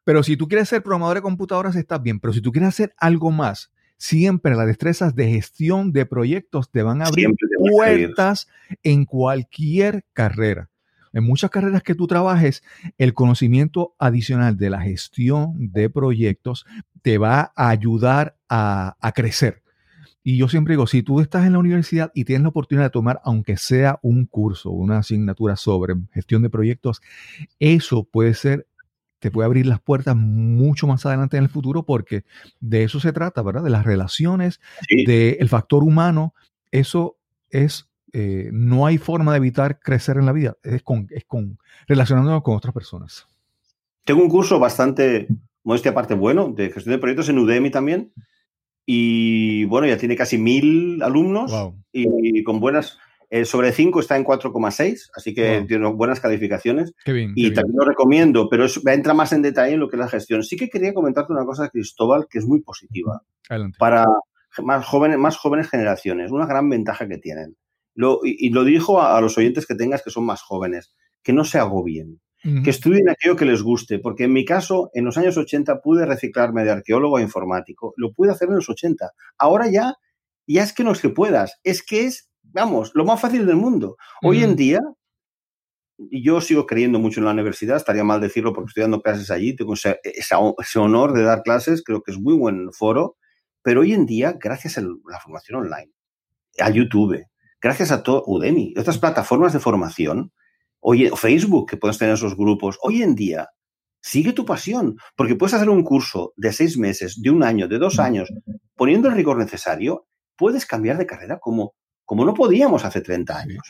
pero 0.05 0.23
si 0.23 0.37
tú 0.37 0.49
quieres 0.49 0.69
ser 0.69 0.83
programador 0.83 1.19
de 1.19 1.23
computadoras, 1.23 1.77
estás 1.77 2.03
bien. 2.03 2.19
Pero 2.19 2.33
si 2.33 2.41
tú 2.41 2.51
quieres 2.51 2.71
hacer 2.71 2.95
algo 2.99 3.31
más, 3.31 3.71
siempre 4.01 4.57
las 4.57 4.67
destrezas 4.67 5.15
de 5.15 5.29
gestión 5.29 5.93
de 5.93 6.07
proyectos 6.07 6.71
te 6.71 6.83
van 6.83 7.03
a 7.03 7.05
abrir 7.05 7.29
puertas 7.59 8.49
en 8.83 9.05
cualquier 9.05 10.05
carrera. 10.15 10.71
En 11.13 11.25
muchas 11.25 11.51
carreras 11.51 11.83
que 11.83 11.95
tú 11.95 12.07
trabajes, 12.07 12.63
el 12.97 13.15
conocimiento 13.15 13.95
adicional 13.99 14.57
de 14.57 14.71
la 14.71 14.81
gestión 14.81 15.71
de 15.73 15.91
proyectos 15.91 16.67
te 17.03 17.19
va 17.19 17.53
a 17.55 17.69
ayudar 17.69 18.37
a, 18.49 18.97
a 19.01 19.13
crecer. 19.13 19.63
Y 20.23 20.37
yo 20.37 20.49
siempre 20.49 20.73
digo, 20.73 20.87
si 20.87 21.03
tú 21.03 21.21
estás 21.21 21.47
en 21.47 21.55
la 21.55 21.59
universidad 21.59 22.11
y 22.15 22.25
tienes 22.25 22.43
la 22.43 22.51
oportunidad 22.51 22.87
de 22.87 22.91
tomar, 22.91 23.21
aunque 23.25 23.57
sea 23.57 23.99
un 24.03 24.27
curso, 24.27 24.71
una 24.71 24.99
asignatura 24.99 25.57
sobre 25.57 25.95
gestión 26.13 26.43
de 26.43 26.51
proyectos, 26.51 27.01
eso 27.59 28.05
puede 28.05 28.35
ser, 28.35 28.67
te 29.19 29.31
puede 29.31 29.47
abrir 29.47 29.67
las 29.67 29.81
puertas 29.81 30.17
mucho 30.17 30.87
más 30.87 31.07
adelante 31.07 31.39
en 31.39 31.45
el 31.45 31.49
futuro 31.49 31.85
porque 31.85 32.25
de 32.61 32.85
eso 32.85 33.01
se 33.01 33.13
trata, 33.13 33.43
¿verdad? 33.43 33.63
De 33.63 33.71
las 33.71 33.85
relaciones, 33.85 34.61
del 35.07 35.49
factor 35.49 35.83
humano. 35.83 36.35
Eso 36.71 37.17
es, 37.49 37.89
eh, 38.13 38.51
no 38.53 38.87
hay 38.87 38.99
forma 38.99 39.33
de 39.33 39.39
evitar 39.39 39.81
crecer 39.81 40.19
en 40.19 40.27
la 40.27 40.33
vida, 40.33 40.57
es 40.63 40.83
con, 40.83 41.07
es 41.11 41.25
con 41.25 41.59
relacionándonos 41.89 42.43
con 42.43 42.57
otras 42.57 42.75
personas. 42.75 43.27
Tengo 44.05 44.23
un 44.23 44.29
curso 44.29 44.59
bastante, 44.59 45.29
modestia 45.65 45.93
aparte, 45.93 46.15
bueno, 46.15 46.53
de 46.55 46.71
gestión 46.71 46.95
de 46.95 46.99
proyectos 46.99 47.29
en 47.31 47.39
Udemy 47.39 47.71
también, 47.71 48.13
y 48.93 49.67
bueno, 49.67 49.87
ya 49.87 49.97
tiene 49.97 50.17
casi 50.17 50.37
mil 50.37 51.01
alumnos 51.01 51.53
y, 51.93 52.43
con 52.43 52.59
buenas, 52.59 52.99
eh, 53.31 53.45
sobre 53.45 53.71
5 53.71 54.01
está 54.01 54.17
en 54.17 54.25
4,6, 54.25 55.11
así 55.15 55.33
que 55.33 55.65
tiene 55.69 55.93
buenas 55.93 56.19
calificaciones. 56.19 56.93
y 57.07 57.53
también 57.53 57.77
lo 57.79 57.85
recomiendo, 57.85 58.49
pero 58.51 58.67
entra 58.87 59.15
más 59.15 59.33
en 59.33 59.43
detalle 59.43 59.75
en 59.75 59.81
lo 59.81 59.89
que 59.89 59.95
es 59.95 60.01
la 60.01 60.09
gestión. 60.09 60.43
Sí 60.43 60.57
que 60.57 60.69
quería 60.69 60.93
comentarte 60.93 61.33
una 61.33 61.45
cosa, 61.45 61.69
Cristóbal, 61.69 62.27
que 62.29 62.41
es 62.41 62.47
muy 62.47 62.63
positiva 62.63 63.23
para 63.79 64.07
más 64.61 64.85
jóvenes, 64.85 65.19
más 65.19 65.37
jóvenes 65.37 65.71
generaciones, 65.71 66.33
una 66.33 66.47
gran 66.47 66.69
ventaja 66.69 67.07
que 67.07 67.19
tienen. 67.19 67.57
Lo, 67.95 68.19
y, 68.25 68.51
lo 68.51 68.65
dijo 68.65 69.01
a, 69.01 69.17
a 69.17 69.21
los 69.21 69.39
oyentes 69.39 69.69
que 69.69 69.77
tengas 69.77 70.03
que 70.03 70.11
son 70.11 70.27
más 70.27 70.43
jóvenes, 70.43 70.93
que 71.23 71.33
no 71.33 71.45
se 71.45 71.61
agobien 71.61 72.21
que 72.43 72.71
estudien 72.71 73.11
aquello 73.11 73.37
que 73.37 73.45
les 73.45 73.63
guste, 73.63 73.99
porque 73.99 74.25
en 74.25 74.33
mi 74.33 74.45
caso, 74.45 74.91
en 74.95 75.05
los 75.05 75.19
años 75.19 75.37
80 75.37 75.81
pude 75.83 76.07
reciclarme 76.07 76.65
de 76.65 76.71
arqueólogo 76.71 77.19
a 77.19 77.23
informático, 77.23 77.93
lo 77.97 78.13
pude 78.13 78.31
hacer 78.31 78.49
en 78.49 78.57
los 78.57 78.69
80. 78.69 79.11
Ahora 79.39 79.71
ya, 79.71 79.95
ya 80.47 80.63
es 80.63 80.73
que 80.73 80.83
no 80.83 80.93
es 80.93 81.01
que 81.01 81.11
puedas, 81.11 81.59
es 81.65 81.83
que 81.83 82.07
es, 82.07 82.31
vamos, 82.43 82.93
lo 82.95 83.05
más 83.05 83.21
fácil 83.21 83.47
del 83.47 83.57
mundo. 83.57 83.97
Hoy 84.23 84.43
en 84.43 84.57
día, 84.57 84.81
y 85.99 86.25
yo 86.25 86.41
sigo 86.41 86.67
creyendo 86.67 86.99
mucho 86.99 87.21
en 87.21 87.27
la 87.27 87.33
universidad, 87.33 87.77
estaría 87.77 88.05
mal 88.05 88.23
decirlo 88.23 88.55
porque 88.55 88.69
estoy 88.69 88.83
dando 88.83 89.03
clases 89.03 89.31
allí, 89.31 89.55
tengo 89.55 89.75
ese, 89.75 90.01
ese 90.03 90.79
honor 90.79 91.13
de 91.13 91.23
dar 91.23 91.43
clases, 91.43 91.83
creo 91.85 92.03
que 92.03 92.13
es 92.13 92.19
muy 92.19 92.35
buen 92.35 92.73
foro, 92.73 93.17
pero 93.63 93.83
hoy 93.83 93.93
en 93.93 94.07
día, 94.07 94.37
gracias 94.41 94.79
a 94.79 94.81
la 94.81 95.21
formación 95.23 95.61
online, 95.61 95.93
a 96.59 96.71
YouTube, 96.71 97.23
gracias 97.61 97.91
a 97.91 98.03
todo 98.03 98.25
Udemy, 98.27 98.75
otras 98.79 98.99
plataformas 98.99 99.53
de 99.53 99.61
formación, 99.61 100.33
Facebook, 101.17 101.71
que 101.71 101.77
puedes 101.77 101.99
tener 101.99 102.15
esos 102.15 102.37
grupos. 102.37 102.79
Hoy 102.83 103.03
en 103.03 103.15
día, 103.15 103.49
sigue 104.01 104.33
tu 104.33 104.45
pasión, 104.45 104.97
porque 105.17 105.37
puedes 105.37 105.55
hacer 105.55 105.69
un 105.69 105.83
curso 105.83 106.33
de 106.37 106.53
seis 106.53 106.79
meses, 106.79 107.21
de 107.21 107.31
un 107.31 107.43
año, 107.43 107.69
de 107.69 107.79
dos 107.79 107.99
años, 107.99 108.33
poniendo 108.75 109.09
el 109.09 109.15
rigor 109.15 109.39
necesario, 109.39 110.07
puedes 110.37 110.67
cambiar 110.67 110.97
de 110.97 111.07
carrera 111.07 111.39
como, 111.39 111.75
como 112.05 112.25
no 112.25 112.35
podíamos 112.35 112.85
hace 112.85 113.03
30 113.03 113.39
años. 113.39 113.63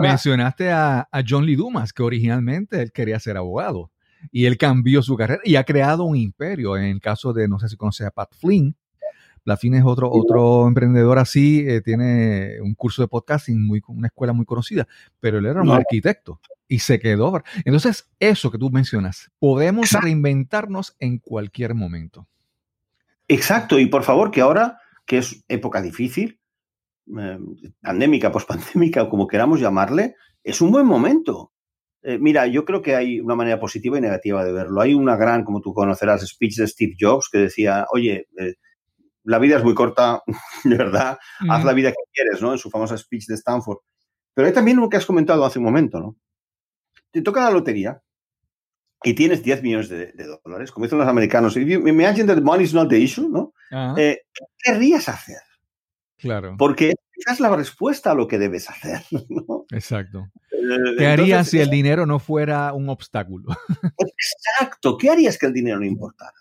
mencionaste 0.00 0.70
a, 0.70 1.08
John 1.28 1.44
Lee 1.44 1.56
Dumas, 1.56 1.92
que 1.92 2.02
originalmente 2.02 2.80
él 2.80 2.92
quería 2.92 3.18
ser 3.18 3.36
abogado 3.36 3.90
y 4.30 4.46
él 4.46 4.56
cambió 4.56 5.02
su 5.02 5.16
carrera 5.16 5.40
y 5.44 5.56
ha 5.56 5.64
creado 5.64 6.04
un 6.04 6.16
imperio. 6.16 6.76
En 6.76 6.84
el 6.84 7.00
caso 7.00 7.32
de, 7.32 7.48
no 7.48 7.58
sé 7.58 7.68
si 7.68 7.76
conoces 7.76 8.06
a 8.06 8.10
Pat 8.10 8.34
Flynn, 8.38 8.76
Lafin 9.46 9.74
es 9.74 9.84
otro, 9.84 10.10
otro 10.10 10.66
emprendedor 10.66 11.18
así, 11.18 11.64
eh, 11.66 11.80
tiene 11.80 12.60
un 12.60 12.74
curso 12.74 13.00
de 13.02 13.08
podcasting, 13.08 13.64
muy, 13.64 13.80
una 13.86 14.08
escuela 14.08 14.32
muy 14.32 14.44
conocida, 14.44 14.88
pero 15.20 15.38
él 15.38 15.46
era 15.46 15.62
un 15.62 15.70
arquitecto 15.70 16.40
y 16.66 16.80
se 16.80 16.98
quedó. 16.98 17.40
Entonces, 17.64 18.10
eso 18.18 18.50
que 18.50 18.58
tú 18.58 18.70
mencionas, 18.70 19.30
podemos 19.38 19.92
reinventarnos 19.92 20.96
en 20.98 21.18
cualquier 21.18 21.74
momento. 21.74 22.26
Exacto, 23.28 23.78
y 23.78 23.86
por 23.86 24.02
favor, 24.02 24.32
que 24.32 24.40
ahora, 24.40 24.80
que 25.06 25.18
es 25.18 25.44
época 25.46 25.80
difícil, 25.80 26.40
eh, 27.16 27.38
pandémica, 27.80 28.32
pospandémica, 28.32 29.04
o 29.04 29.08
como 29.08 29.28
queramos 29.28 29.60
llamarle, 29.60 30.16
es 30.42 30.60
un 30.60 30.72
buen 30.72 30.86
momento. 30.86 31.52
Eh, 32.02 32.18
mira, 32.18 32.48
yo 32.48 32.64
creo 32.64 32.82
que 32.82 32.96
hay 32.96 33.20
una 33.20 33.36
manera 33.36 33.60
positiva 33.60 33.96
y 33.96 34.00
negativa 34.00 34.44
de 34.44 34.52
verlo. 34.52 34.80
Hay 34.80 34.94
una 34.94 35.16
gran, 35.16 35.44
como 35.44 35.60
tú 35.60 35.72
conocerás, 35.72 36.26
speech 36.26 36.56
de 36.56 36.66
Steve 36.66 36.94
Jobs 36.98 37.28
que 37.30 37.38
decía, 37.38 37.86
oye, 37.92 38.26
la 39.26 39.38
vida 39.38 39.58
es 39.58 39.64
muy 39.64 39.74
corta, 39.74 40.22
de 40.64 40.76
verdad, 40.76 41.18
haz 41.48 41.64
la 41.64 41.72
vida 41.72 41.90
que 41.90 41.96
quieres, 42.12 42.40
¿no? 42.40 42.52
En 42.52 42.58
su 42.58 42.70
famosa 42.70 42.96
speech 42.96 43.26
de 43.26 43.34
Stanford. 43.34 43.78
Pero 44.34 44.48
hay 44.48 44.54
también 44.54 44.78
lo 44.78 44.88
que 44.88 44.96
has 44.96 45.06
comentado 45.06 45.44
hace 45.44 45.58
un 45.58 45.64
momento, 45.64 45.98
¿no? 45.98 46.16
Te 47.10 47.22
toca 47.22 47.42
la 47.42 47.50
lotería 47.50 48.00
y 49.02 49.14
tienes 49.14 49.42
10 49.42 49.62
millones 49.62 49.88
de, 49.88 50.12
dólares, 50.44 50.70
como 50.70 50.84
dicen 50.84 50.98
los 50.98 51.08
americanos. 51.08 51.56
Imagine 51.56 52.24
that 52.24 52.42
money 52.42 52.64
is 52.64 52.74
not 52.74 52.88
the 52.88 52.98
issue, 52.98 53.28
¿no? 53.28 53.52
Eh, 53.96 54.22
¿Qué 54.32 54.44
querrías 54.62 55.08
hacer? 55.08 55.40
Claro. 56.16 56.56
Porque 56.58 56.94
esa 57.16 57.32
es 57.32 57.40
la 57.40 57.54
respuesta 57.54 58.12
a 58.12 58.14
lo 58.14 58.28
que 58.28 58.38
debes 58.38 58.68
hacer, 58.68 59.02
¿no? 59.28 59.64
Exacto. 59.70 60.30
Eh, 60.52 60.96
¿Qué 60.98 61.06
harías 61.06 61.48
si 61.48 61.60
el 61.60 61.70
dinero 61.70 62.06
no 62.06 62.18
fuera 62.18 62.72
un 62.72 62.88
obstáculo? 62.88 63.48
Exacto. 63.98 64.96
¿Qué 64.96 65.10
harías 65.10 65.38
que 65.38 65.46
el 65.46 65.52
dinero 65.52 65.78
no 65.78 65.86
importara? 65.86 66.34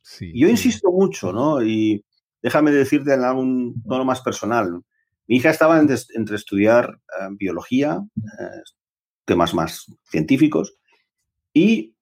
Sí, 0.00 0.32
yo 0.34 0.48
insisto 0.48 0.90
mucho, 0.90 1.32
¿no? 1.32 1.62
Y 1.62 2.04
déjame 2.42 2.72
decirte 2.72 3.14
en 3.14 3.22
un 3.24 3.82
tono 3.84 4.04
más 4.04 4.20
personal. 4.20 4.82
Mi 5.26 5.36
hija 5.36 5.50
estaba 5.50 5.78
entre, 5.78 6.36
estudiar 6.36 7.00
eh, 7.20 7.28
biología, 7.32 8.02
eh, 8.16 8.62
temas 9.24 9.54
más 9.54 9.86
científicos, 10.04 10.76
y 11.54 11.94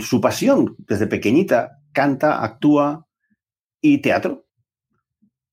su 0.00 0.20
pasión 0.20 0.76
desde 0.78 1.06
pequeñita, 1.06 1.80
canta, 1.92 2.44
actúa 2.44 3.06
y 3.80 3.98
teatro. 3.98 4.46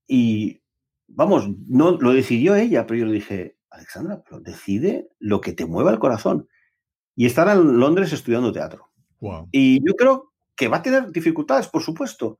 Y 0.08 0.62
vamos, 1.08 1.50
no 1.68 1.92
lo 1.92 2.14
decidió 2.14 2.56
ella, 2.56 2.86
pero 2.86 3.00
yo 3.00 3.06
le 3.06 3.14
dije, 3.14 3.58
Alexandra, 3.70 4.22
pero 4.24 4.42
decide 4.42 5.10
lo 5.20 5.42
que 5.42 5.54
te 5.54 5.66
mueva 5.66 5.92
el 5.92 6.00
corazón. 6.00 6.48
Y 7.16 7.26
estar 7.26 7.48
en 7.48 7.80
Londres 7.80 8.12
estudiando 8.14 8.52
teatro. 8.52 8.92
Y 9.52 9.86
yo 9.86 9.96
creo 9.96 10.34
que 10.56 10.68
va 10.68 10.78
a 10.78 10.82
tener 10.82 11.12
dificultades, 11.12 11.68
por 11.68 11.82
supuesto, 11.82 12.40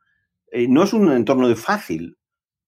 eh, 0.52 0.68
no 0.68 0.84
es 0.84 0.94
un 0.94 1.12
entorno 1.12 1.48
de 1.48 1.56
fácil, 1.56 2.18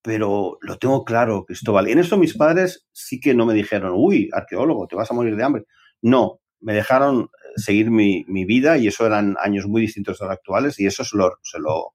pero 0.01 0.57
lo 0.61 0.77
tengo 0.77 1.03
claro, 1.03 1.45
Cristóbal. 1.45 1.87
En 1.87 1.99
esto 1.99 2.17
mis 2.17 2.35
padres 2.35 2.87
sí 2.91 3.19
que 3.19 3.33
no 3.33 3.45
me 3.45 3.53
dijeron, 3.53 3.93
uy, 3.95 4.29
arqueólogo, 4.31 4.87
te 4.87 4.95
vas 4.95 5.11
a 5.11 5.13
morir 5.13 5.35
de 5.35 5.43
hambre. 5.43 5.63
No, 6.01 6.39
me 6.59 6.73
dejaron 6.73 7.23
eh, 7.23 7.27
seguir 7.55 7.91
mi, 7.91 8.23
vida 8.45 8.77
y 8.77 8.87
eso 8.87 9.05
eran 9.05 9.35
años 9.41 9.67
muy 9.67 9.81
distintos 9.81 10.19
de 10.19 10.25
los 10.25 10.33
actuales 10.33 10.79
y 10.79 10.85
eso 10.85 11.03
se 11.03 11.17
lo, 11.17 11.37
se 11.43 11.59
lo, 11.59 11.93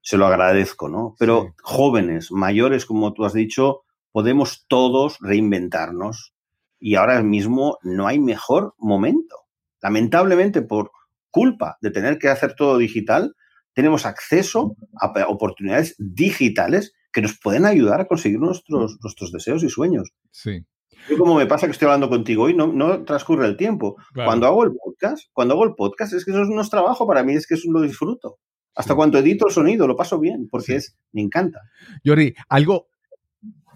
se 0.00 0.16
lo 0.16 0.26
agradezco, 0.26 0.88
¿no? 0.88 1.14
Pero 1.18 1.54
jóvenes, 1.62 2.32
mayores, 2.32 2.86
como 2.86 3.12
tú 3.12 3.24
has 3.24 3.32
dicho, 3.32 3.82
podemos 4.12 4.64
todos 4.68 5.18
reinventarnos 5.20 6.34
y 6.78 6.96
ahora 6.96 7.22
mismo 7.22 7.78
no 7.82 8.06
hay 8.06 8.18
mejor 8.18 8.74
momento. 8.78 9.36
Lamentablemente, 9.80 10.62
por 10.62 10.90
culpa 11.30 11.78
de 11.80 11.90
tener 11.90 12.18
que 12.18 12.28
hacer 12.28 12.54
todo 12.54 12.78
digital, 12.78 13.34
tenemos 13.74 14.06
acceso 14.06 14.76
a 15.00 15.12
oportunidades 15.28 15.94
digitales 15.98 16.92
que 17.12 17.22
nos 17.22 17.38
pueden 17.38 17.66
ayudar 17.66 18.00
a 18.00 18.06
conseguir 18.06 18.40
nuestros, 18.40 18.98
nuestros 19.02 19.32
deseos 19.32 19.62
y 19.62 19.68
sueños. 19.68 20.10
Sí. 20.30 20.64
Yo 21.08 21.18
como 21.18 21.34
me 21.34 21.46
pasa 21.46 21.66
que 21.66 21.72
estoy 21.72 21.86
hablando 21.86 22.08
contigo 22.08 22.44
hoy, 22.44 22.54
no, 22.54 22.68
no 22.68 23.04
transcurre 23.04 23.46
el 23.46 23.56
tiempo. 23.56 23.96
Cuando 24.14 24.46
hago 24.46 24.64
el 24.64 24.72
podcast, 24.72 25.24
cuando 25.32 25.54
hago 25.54 25.64
el 25.64 25.74
podcast, 25.74 26.12
es 26.12 26.24
que 26.24 26.30
eso 26.30 26.44
no 26.44 26.60
es 26.60 26.70
trabajo 26.70 27.06
para 27.06 27.22
mí, 27.22 27.34
es 27.34 27.46
que 27.46 27.54
eso 27.54 27.70
lo 27.70 27.80
disfruto. 27.80 28.38
Hasta 28.74 28.94
cuando 28.94 29.18
edito 29.18 29.46
el 29.46 29.52
sonido, 29.52 29.86
lo 29.86 29.96
paso 29.96 30.18
bien, 30.18 30.48
porque 30.50 30.76
es, 30.76 30.96
me 31.12 31.20
encanta. 31.20 31.60
Jordi, 32.04 32.34
algo 32.48 32.88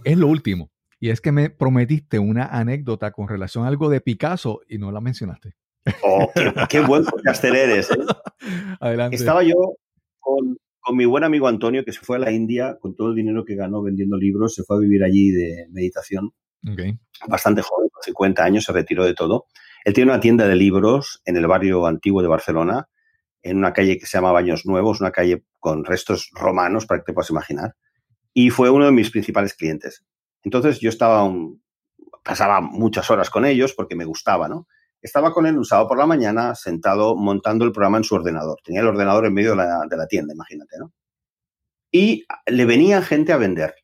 es 0.04 0.16
lo 0.16 0.28
último. 0.28 0.70
Y 0.98 1.10
es 1.10 1.20
que 1.20 1.32
me 1.32 1.50
prometiste 1.50 2.18
una 2.18 2.46
anécdota 2.46 3.10
con 3.10 3.28
relación 3.28 3.64
a 3.64 3.68
algo 3.68 3.90
de 3.90 4.00
Picasso 4.00 4.60
y 4.68 4.78
no 4.78 4.92
la 4.92 5.00
mencionaste. 5.00 5.54
Oh, 6.02 6.30
qué, 6.68 6.80
buen 6.80 7.04
podcaster 7.04 7.54
eres. 7.54 7.90
¿eh? 7.90 7.96
Adelante. 8.80 9.16
Estaba 9.16 9.42
yo 9.42 9.54
con, 10.26 10.58
con, 10.80 10.96
mi 10.96 11.04
buen 11.04 11.24
amigo 11.24 11.46
Antonio, 11.46 11.84
que 11.84 11.92
se 11.92 12.00
fue 12.00 12.16
a 12.16 12.20
la 12.20 12.32
India 12.32 12.76
con 12.80 12.96
todo 12.96 13.10
el 13.10 13.14
dinero 13.14 13.44
que 13.44 13.54
ganó 13.54 13.82
vendiendo 13.82 14.16
libros, 14.16 14.54
se 14.54 14.64
fue 14.64 14.76
a 14.76 14.80
vivir 14.80 15.04
allí 15.04 15.30
de 15.30 15.68
meditación. 15.70 16.32
Bastante 17.28 17.62
joven, 17.62 17.88
con 17.90 18.02
50 18.02 18.42
años, 18.42 18.64
se 18.64 18.72
retiró 18.72 19.04
de 19.04 19.14
todo. 19.14 19.46
Él 19.84 19.94
tiene 19.94 20.10
una 20.10 20.20
tienda 20.20 20.48
de 20.48 20.56
libros 20.56 21.22
en 21.24 21.36
el 21.36 21.46
barrio 21.46 21.86
antiguo 21.86 22.22
de 22.22 22.28
Barcelona, 22.28 22.88
en 23.42 23.58
una 23.58 23.72
calle 23.72 23.98
que 23.98 24.06
se 24.06 24.18
llama 24.18 24.32
Baños 24.32 24.66
Nuevos, 24.66 25.00
una 25.00 25.12
calle 25.12 25.44
con 25.60 25.84
restos 25.84 26.30
romanos, 26.32 26.86
para 26.86 27.00
que 27.00 27.04
te 27.04 27.12
puedas 27.12 27.30
imaginar. 27.30 27.76
Y 28.34 28.50
fue 28.50 28.70
uno 28.70 28.86
de 28.86 28.92
mis 28.92 29.10
principales 29.10 29.54
clientes. 29.54 30.04
Entonces 30.42 30.80
yo 30.80 30.88
estaba 30.88 31.30
pasaba 32.24 32.60
muchas 32.60 33.08
horas 33.10 33.30
con 33.30 33.44
ellos 33.44 33.72
porque 33.72 33.94
me 33.94 34.04
gustaba, 34.04 34.48
¿no? 34.48 34.66
Estaba 35.06 35.32
con 35.32 35.46
él 35.46 35.56
un 35.56 35.64
sábado 35.64 35.86
por 35.86 35.98
la 35.98 36.06
mañana 36.06 36.56
sentado 36.56 37.14
montando 37.14 37.64
el 37.64 37.70
programa 37.70 37.98
en 37.98 38.02
su 38.02 38.16
ordenador. 38.16 38.58
Tenía 38.64 38.80
el 38.80 38.88
ordenador 38.88 39.24
en 39.24 39.34
medio 39.34 39.50
de 39.52 39.56
la, 39.96 40.06
tienda, 40.08 40.34
imagínate, 40.34 40.78
¿no? 40.80 40.92
Y 41.92 42.26
le 42.44 42.64
venía 42.64 43.00
gente 43.02 43.32
a 43.32 43.36
vender. 43.36 43.76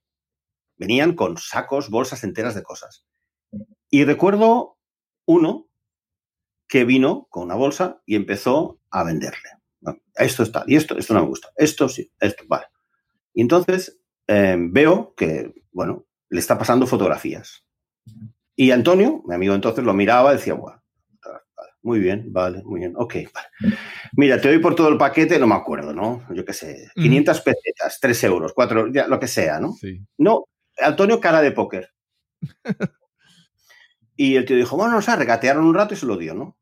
Venían 0.77 1.15
con 1.15 1.37
sacos, 1.37 1.91
bolsas 1.91 2.25
enteras 2.25 2.57
de 2.57 2.65
cosas. 2.65 3.05
Y 3.89 4.03
recuerdo 4.03 4.79
uno 5.25 5.69
que 6.67 6.85
vino 6.85 7.29
con 7.31 7.45
una 7.45 7.55
bolsa 7.55 8.03
y 8.05 8.17
empezó 8.17 8.81
a 8.91 9.05
venderle. 9.05 9.51
esto 10.17 10.43
está, 10.43 10.65
y 10.67 10.75
esto, 10.75 10.99
esto 10.99 11.15
no 11.15 11.21
me 11.21 11.29
gusta, 11.29 11.51
esto 11.55 11.89
sí, 11.89 12.11
esto, 12.19 12.43
vale. 12.49 12.67
Y 13.33 13.43
entonces 13.43 14.01
eh, 14.27 14.57
veo 14.59 15.15
que, 15.15 15.55
bueno, 15.71 16.05
le 16.31 16.41
está 16.41 16.59
pasando 16.59 16.89
fotografías. 16.89 17.65
Y 18.57 18.73
Antonio, 18.73 19.23
mi 19.25 19.37
amigo 19.37 19.55
entonces, 19.55 19.85
lo 19.85 19.95
miraba 19.95 20.33
y 20.33 20.39
decía, 20.39 20.55
bueno, 20.55 20.82
muy 21.83 21.99
bien, 21.99 22.33
vale, 22.33 22.63
muy 22.65 22.81
bien, 22.81 22.95
ok, 22.97 23.15
vale. 23.35 23.77
Mira, 24.17 24.41
te 24.41 24.49
doy 24.49 24.59
por 24.59 24.75
todo 24.75 24.89
el 24.89 24.97
paquete, 24.97 25.39
no 25.39 25.47
me 25.47 25.55
acuerdo, 25.55 25.93
¿no? 25.93 26.25
Yo 26.33 26.45
qué 26.45 26.53
sé, 26.53 26.89
500 26.95 27.41
pesetas, 27.41 27.99
3 28.01 28.25
euros, 28.25 28.53
4, 28.55 28.93
ya, 28.93 29.09
lo 29.09 29.19
que 29.19 29.27
sea, 29.27 29.59
¿no? 29.59 29.73
Sí. 29.73 30.01
No, 30.19 30.45
Antonio 30.79 31.21
cara 31.21 31.43
de 31.43 31.53
póker. 31.53 31.91
y 34.17 34.37
el 34.37 34.45
tío 34.45 34.57
dijo, 34.57 34.77
bueno, 34.77 34.97
o 34.99 35.03
sea, 35.03 35.17
regatearon 35.17 35.65
un 35.65 35.75
rato 35.75 35.95
y 35.95 35.97
se 35.97 36.07
lo 36.07 36.17
dio, 36.17 36.35
¿no? 36.35 36.57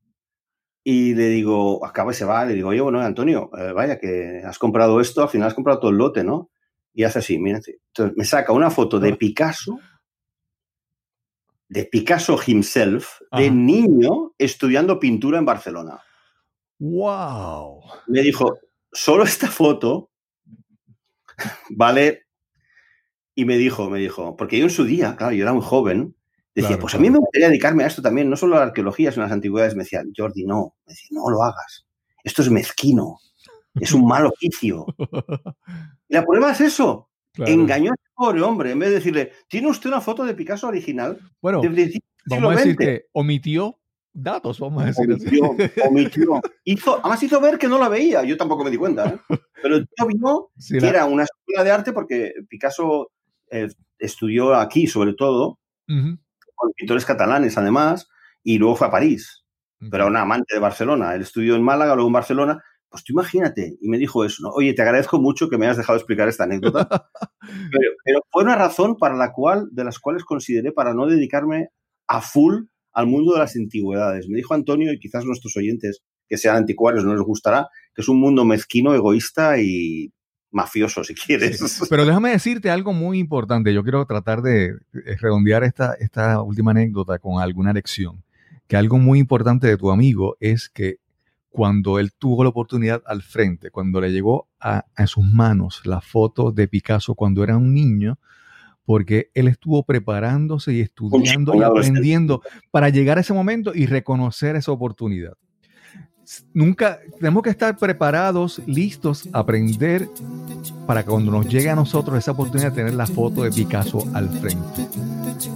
Y 0.82 1.14
le 1.14 1.28
digo, 1.28 1.84
acaba 1.84 2.12
y 2.12 2.14
se 2.14 2.24
va, 2.24 2.44
le 2.46 2.54
digo, 2.54 2.70
oye, 2.70 2.80
bueno, 2.80 3.00
Antonio, 3.00 3.50
eh, 3.58 3.72
vaya, 3.72 3.98
que 3.98 4.42
has 4.44 4.58
comprado 4.58 5.00
esto, 5.00 5.22
al 5.22 5.28
final 5.28 5.48
has 5.48 5.54
comprado 5.54 5.80
todo 5.80 5.90
el 5.90 5.98
lote, 5.98 6.24
¿no? 6.24 6.50
Y 6.94 7.04
hace 7.04 7.18
así, 7.18 7.38
mira, 7.38 7.60
entonces 7.66 8.16
me 8.16 8.24
saca 8.24 8.52
una 8.52 8.70
foto 8.70 8.98
de 8.98 9.14
Picasso, 9.14 9.78
de 11.70 11.84
Picasso 11.84 12.38
himself, 12.44 13.20
de 13.30 13.48
niño 13.48 14.34
estudiando 14.36 14.98
pintura 14.98 15.38
en 15.38 15.44
Barcelona. 15.44 16.00
¡Wow! 16.80 17.82
Me 18.08 18.22
dijo, 18.22 18.58
solo 18.92 19.22
esta 19.22 19.46
foto 19.46 20.10
vale. 21.70 22.26
Y 23.36 23.44
me 23.44 23.56
dijo, 23.56 23.88
me 23.88 24.00
dijo, 24.00 24.36
porque 24.36 24.58
yo 24.58 24.64
en 24.64 24.70
su 24.70 24.84
día, 24.84 25.14
claro, 25.16 25.32
yo 25.32 25.44
era 25.44 25.52
muy 25.52 25.62
joven, 25.62 26.16
decía, 26.54 26.76
pues 26.78 26.96
a 26.96 26.98
mí 26.98 27.08
me 27.08 27.18
gustaría 27.18 27.48
dedicarme 27.48 27.84
a 27.84 27.86
esto 27.86 28.02
también, 28.02 28.28
no 28.28 28.36
solo 28.36 28.56
a 28.56 28.58
la 28.58 28.66
arqueología, 28.66 29.12
sino 29.12 29.22
a 29.22 29.26
las 29.26 29.32
antigüedades. 29.32 29.76
Me 29.76 29.84
decía, 29.84 30.02
Jordi, 30.14 30.44
no, 30.44 30.74
me 30.84 30.92
decía, 30.92 31.08
no 31.12 31.30
lo 31.30 31.44
hagas. 31.44 31.86
Esto 32.24 32.42
es 32.42 32.50
mezquino, 32.50 33.18
es 33.76 33.92
un 33.92 34.04
mal 34.08 34.26
oficio. 34.26 34.86
Y 36.08 36.14
la 36.14 36.26
prueba 36.26 36.50
es 36.50 36.60
eso. 36.60 37.09
Engañó 37.36 37.92
a 37.92 37.94
ese 37.94 38.10
pobre 38.14 38.42
hombre. 38.42 38.72
En 38.72 38.78
vez 38.78 38.90
de 38.90 38.96
decirle, 38.96 39.32
¿tiene 39.48 39.68
usted 39.68 39.88
una 39.88 40.00
foto 40.00 40.24
de 40.24 40.34
Picasso 40.34 40.68
original? 40.68 41.18
Bueno, 41.40 41.62
vamos 42.26 42.52
a 42.52 42.56
decir 42.56 42.76
que 42.76 43.06
omitió 43.12 43.78
datos, 44.12 44.58
vamos 44.58 44.82
a 44.82 44.86
decir 44.86 45.10
omitió, 45.10 45.56
Omitió. 45.88 46.40
Hizo, 46.64 46.98
además 46.98 47.22
hizo 47.22 47.40
ver 47.40 47.58
que 47.58 47.68
no 47.68 47.78
la 47.78 47.88
veía. 47.88 48.22
Yo 48.24 48.36
tampoco 48.36 48.64
me 48.64 48.70
di 48.70 48.76
cuenta. 48.76 49.08
¿eh? 49.08 49.38
Pero 49.62 49.78
yo 49.78 50.06
vio 50.06 50.50
que 50.68 50.86
era 50.86 51.06
una 51.06 51.24
escuela 51.24 51.64
de 51.64 51.70
arte 51.70 51.92
porque 51.92 52.32
Picasso 52.48 53.10
eh, 53.50 53.68
estudió 53.98 54.54
aquí, 54.54 54.86
sobre 54.86 55.14
todo, 55.14 55.58
con 55.86 56.72
pintores 56.76 57.04
catalanes, 57.04 57.58
además, 57.58 58.08
y 58.42 58.58
luego 58.58 58.76
fue 58.76 58.86
a 58.88 58.90
París. 58.90 59.44
Pero 59.78 60.04
era 60.04 60.06
un 60.06 60.16
amante 60.16 60.54
de 60.54 60.60
Barcelona. 60.60 61.14
Él 61.14 61.22
estudió 61.22 61.56
en 61.56 61.62
Málaga, 61.62 61.94
luego 61.94 62.08
en 62.08 62.14
Barcelona, 62.14 62.62
pues 62.90 63.04
tú 63.04 63.12
imagínate, 63.12 63.78
y 63.80 63.88
me 63.88 63.98
dijo 63.98 64.24
eso, 64.24 64.42
¿no? 64.42 64.50
Oye, 64.50 64.74
te 64.74 64.82
agradezco 64.82 65.20
mucho 65.20 65.48
que 65.48 65.56
me 65.56 65.66
hayas 65.66 65.76
dejado 65.76 65.96
explicar 65.96 66.28
esta 66.28 66.44
anécdota, 66.44 66.88
pero, 68.04 68.20
fue 68.30 68.42
una 68.42 68.56
razón 68.56 68.96
para 68.96 69.16
la 69.16 69.32
cual, 69.32 69.68
de 69.70 69.84
las 69.84 69.98
cuales 69.98 70.24
consideré 70.24 70.72
para 70.72 70.92
no 70.92 71.06
dedicarme 71.06 71.68
a 72.08 72.20
full 72.20 72.64
al 72.92 73.06
mundo 73.06 73.34
de 73.34 73.38
las 73.38 73.54
antigüedades. 73.54 74.28
Me 74.28 74.36
dijo 74.36 74.54
Antonio, 74.54 74.92
y 74.92 74.98
quizás 74.98 75.24
nuestros 75.24 75.56
oyentes 75.56 76.02
que 76.28 76.36
sean 76.36 76.56
anticuarios 76.56 77.04
no 77.04 77.14
les 77.14 77.22
gustará, 77.22 77.68
que 77.94 78.02
es 78.02 78.08
un 78.08 78.20
mundo 78.20 78.44
mezquino, 78.44 78.94
egoísta 78.94 79.60
y 79.60 80.12
mafioso, 80.50 81.04
si 81.04 81.14
quieres. 81.14 81.86
pero 81.88 82.04
déjame 82.04 82.30
decirte 82.30 82.70
algo 82.70 82.92
muy 82.92 83.18
importante. 83.18 83.72
Yo 83.72 83.82
quiero 83.82 84.04
tratar 84.06 84.42
de 84.42 84.74
redondear 84.92 85.64
esta, 85.64 85.94
esta 85.94 86.42
última 86.42 86.72
anécdota 86.72 87.18
con 87.18 87.40
alguna 87.40 87.72
lección. 87.72 88.24
Que 88.66 88.76
algo 88.76 88.98
muy 88.98 89.18
importante 89.18 89.66
de 89.66 89.76
tu 89.76 89.90
amigo 89.90 90.36
es 90.38 90.68
que 90.68 90.98
cuando 91.50 91.98
él 91.98 92.12
tuvo 92.12 92.44
la 92.44 92.50
oportunidad 92.50 93.02
al 93.06 93.22
frente, 93.22 93.70
cuando 93.70 94.00
le 94.00 94.12
llegó 94.12 94.48
a, 94.60 94.84
sus 95.06 95.24
manos 95.24 95.82
la 95.84 96.00
foto 96.00 96.52
de 96.52 96.68
Picasso 96.68 97.14
cuando 97.14 97.42
era 97.42 97.56
un 97.56 97.74
niño, 97.74 98.18
porque 98.84 99.30
él 99.34 99.48
estuvo 99.48 99.84
preparándose 99.84 100.72
y 100.72 100.80
estudiando 100.80 101.54
y 101.54 101.62
aprendiendo 101.62 102.42
para 102.70 102.88
llegar 102.88 103.18
a 103.18 103.20
ese 103.20 103.34
momento 103.34 103.72
y 103.74 103.86
reconocer 103.86 104.56
esa 104.56 104.72
oportunidad. 104.72 105.34
Nunca 106.54 107.00
tenemos 107.18 107.42
que 107.42 107.50
estar 107.50 107.76
preparados, 107.76 108.62
listos 108.66 109.28
aprender 109.32 110.08
para 110.86 111.02
que 111.02 111.10
cuando 111.10 111.32
nos 111.32 111.48
llegue 111.48 111.70
a 111.70 111.74
nosotros 111.74 112.16
esa 112.18 112.30
oportunidad 112.30 112.70
de 112.70 112.76
tener 112.76 112.94
la 112.94 113.06
foto 113.06 113.42
de 113.42 113.50
Picasso 113.50 114.04
al 114.14 114.28
frente, 114.28 114.86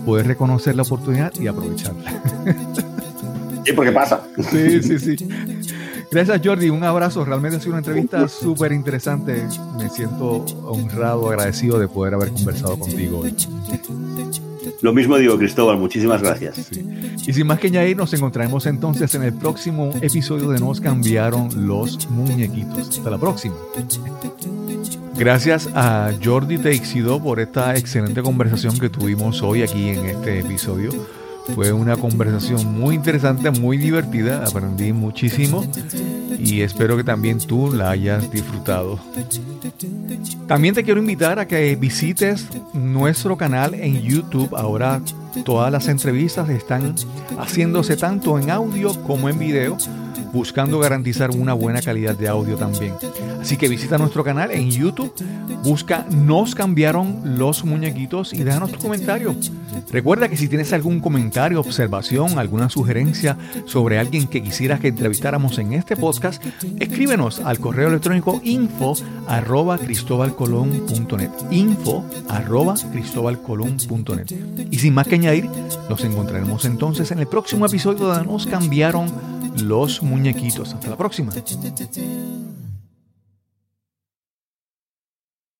poder 0.04 0.26
reconocer 0.26 0.74
la 0.74 0.82
oportunidad 0.82 1.32
y 1.38 1.46
aprovecharla. 1.46 2.20
Sí, 3.64 3.72
porque 3.72 3.92
pasa. 3.92 4.22
Sí, 4.50 4.82
sí, 4.82 4.98
sí. 4.98 5.16
Gracias, 6.10 6.40
Jordi. 6.44 6.70
Un 6.70 6.84
abrazo. 6.84 7.24
Realmente 7.24 7.56
ha 7.56 7.60
sido 7.60 7.72
una 7.72 7.78
entrevista 7.78 8.28
súper 8.28 8.72
interesante. 8.72 9.46
Me 9.78 9.88
siento 9.90 10.44
honrado, 10.64 11.28
agradecido 11.28 11.78
de 11.78 11.88
poder 11.88 12.14
haber 12.14 12.30
conversado 12.30 12.78
contigo 12.78 13.20
hoy. 13.20 13.34
Lo 14.80 14.92
mismo 14.92 15.16
digo, 15.16 15.38
Cristóbal. 15.38 15.78
Muchísimas 15.78 16.22
gracias. 16.22 16.70
Y 17.26 17.32
sin 17.32 17.46
más 17.46 17.58
que 17.58 17.68
añadir, 17.68 17.96
nos 17.96 18.12
encontraremos 18.12 18.66
entonces 18.66 19.14
en 19.14 19.22
el 19.22 19.32
próximo 19.32 19.92
episodio 20.02 20.50
de 20.50 20.60
Nos 20.60 20.80
cambiaron 20.80 21.66
los 21.66 22.08
muñequitos. 22.10 22.90
Hasta 22.90 23.10
la 23.10 23.18
próxima. 23.18 23.54
Gracias 25.16 25.68
a 25.74 26.10
Jordi 26.22 26.58
Teixido 26.58 27.22
por 27.22 27.40
esta 27.40 27.76
excelente 27.76 28.20
conversación 28.20 28.78
que 28.78 28.90
tuvimos 28.90 29.42
hoy 29.42 29.62
aquí 29.62 29.88
en 29.88 30.04
este 30.06 30.40
episodio. 30.40 30.90
Fue 31.54 31.72
una 31.72 31.96
conversación 31.96 32.78
muy 32.78 32.94
interesante, 32.94 33.50
muy 33.50 33.76
divertida, 33.76 34.44
aprendí 34.44 34.92
muchísimo 34.92 35.64
y 36.38 36.62
espero 36.62 36.96
que 36.96 37.04
también 37.04 37.38
tú 37.38 37.72
la 37.72 37.90
hayas 37.90 38.30
disfrutado. 38.30 38.98
También 40.46 40.74
te 40.74 40.84
quiero 40.84 41.00
invitar 41.00 41.38
a 41.38 41.46
que 41.46 41.76
visites 41.76 42.48
nuestro 42.72 43.36
canal 43.36 43.74
en 43.74 44.00
YouTube. 44.00 44.54
Ahora 44.56 45.02
todas 45.44 45.70
las 45.70 45.88
entrevistas 45.88 46.48
están 46.48 46.94
haciéndose 47.38 47.96
tanto 47.96 48.38
en 48.38 48.50
audio 48.50 48.94
como 49.02 49.28
en 49.28 49.38
video 49.38 49.76
buscando 50.34 50.80
garantizar 50.80 51.30
una 51.30 51.54
buena 51.54 51.80
calidad 51.80 52.16
de 52.16 52.26
audio 52.26 52.56
también. 52.56 52.94
Así 53.40 53.56
que 53.56 53.68
visita 53.68 53.98
nuestro 53.98 54.24
canal 54.24 54.50
en 54.50 54.68
YouTube, 54.68 55.14
busca 55.62 56.04
Nos 56.10 56.56
cambiaron 56.56 57.38
los 57.38 57.64
muñequitos 57.64 58.34
y 58.34 58.42
déjanos 58.42 58.72
tu 58.72 58.78
comentario. 58.80 59.34
Recuerda 59.92 60.28
que 60.28 60.36
si 60.36 60.48
tienes 60.48 60.72
algún 60.72 60.98
comentario, 60.98 61.60
observación, 61.60 62.38
alguna 62.38 62.68
sugerencia 62.68 63.38
sobre 63.66 63.98
alguien 64.00 64.26
que 64.26 64.42
quisieras 64.42 64.80
que 64.80 64.88
entrevistáramos 64.88 65.56
en 65.58 65.72
este 65.72 65.94
podcast, 65.94 66.44
escríbenos 66.80 67.38
al 67.38 67.60
correo 67.60 67.88
electrónico 67.88 68.40
info 68.42 68.94
arroba 69.28 69.78
cristobalcolón.net 69.78 71.30
info 71.52 72.04
arroba 72.28 72.74
cristobalcolón.net 72.92 74.32
y 74.70 74.78
sin 74.78 74.94
más 74.94 75.06
que 75.06 75.14
añadir, 75.14 75.48
nos 75.88 76.02
encontraremos 76.04 76.64
entonces 76.64 77.12
en 77.12 77.20
el 77.20 77.28
próximo 77.28 77.66
episodio 77.66 78.06
donde 78.06 78.26
nos 78.26 78.46
cambiaron 78.46 79.06
los 79.62 80.02
muñequitos. 80.02 80.74
Hasta 80.74 80.88
la 80.88 80.96
próxima. 80.96 81.32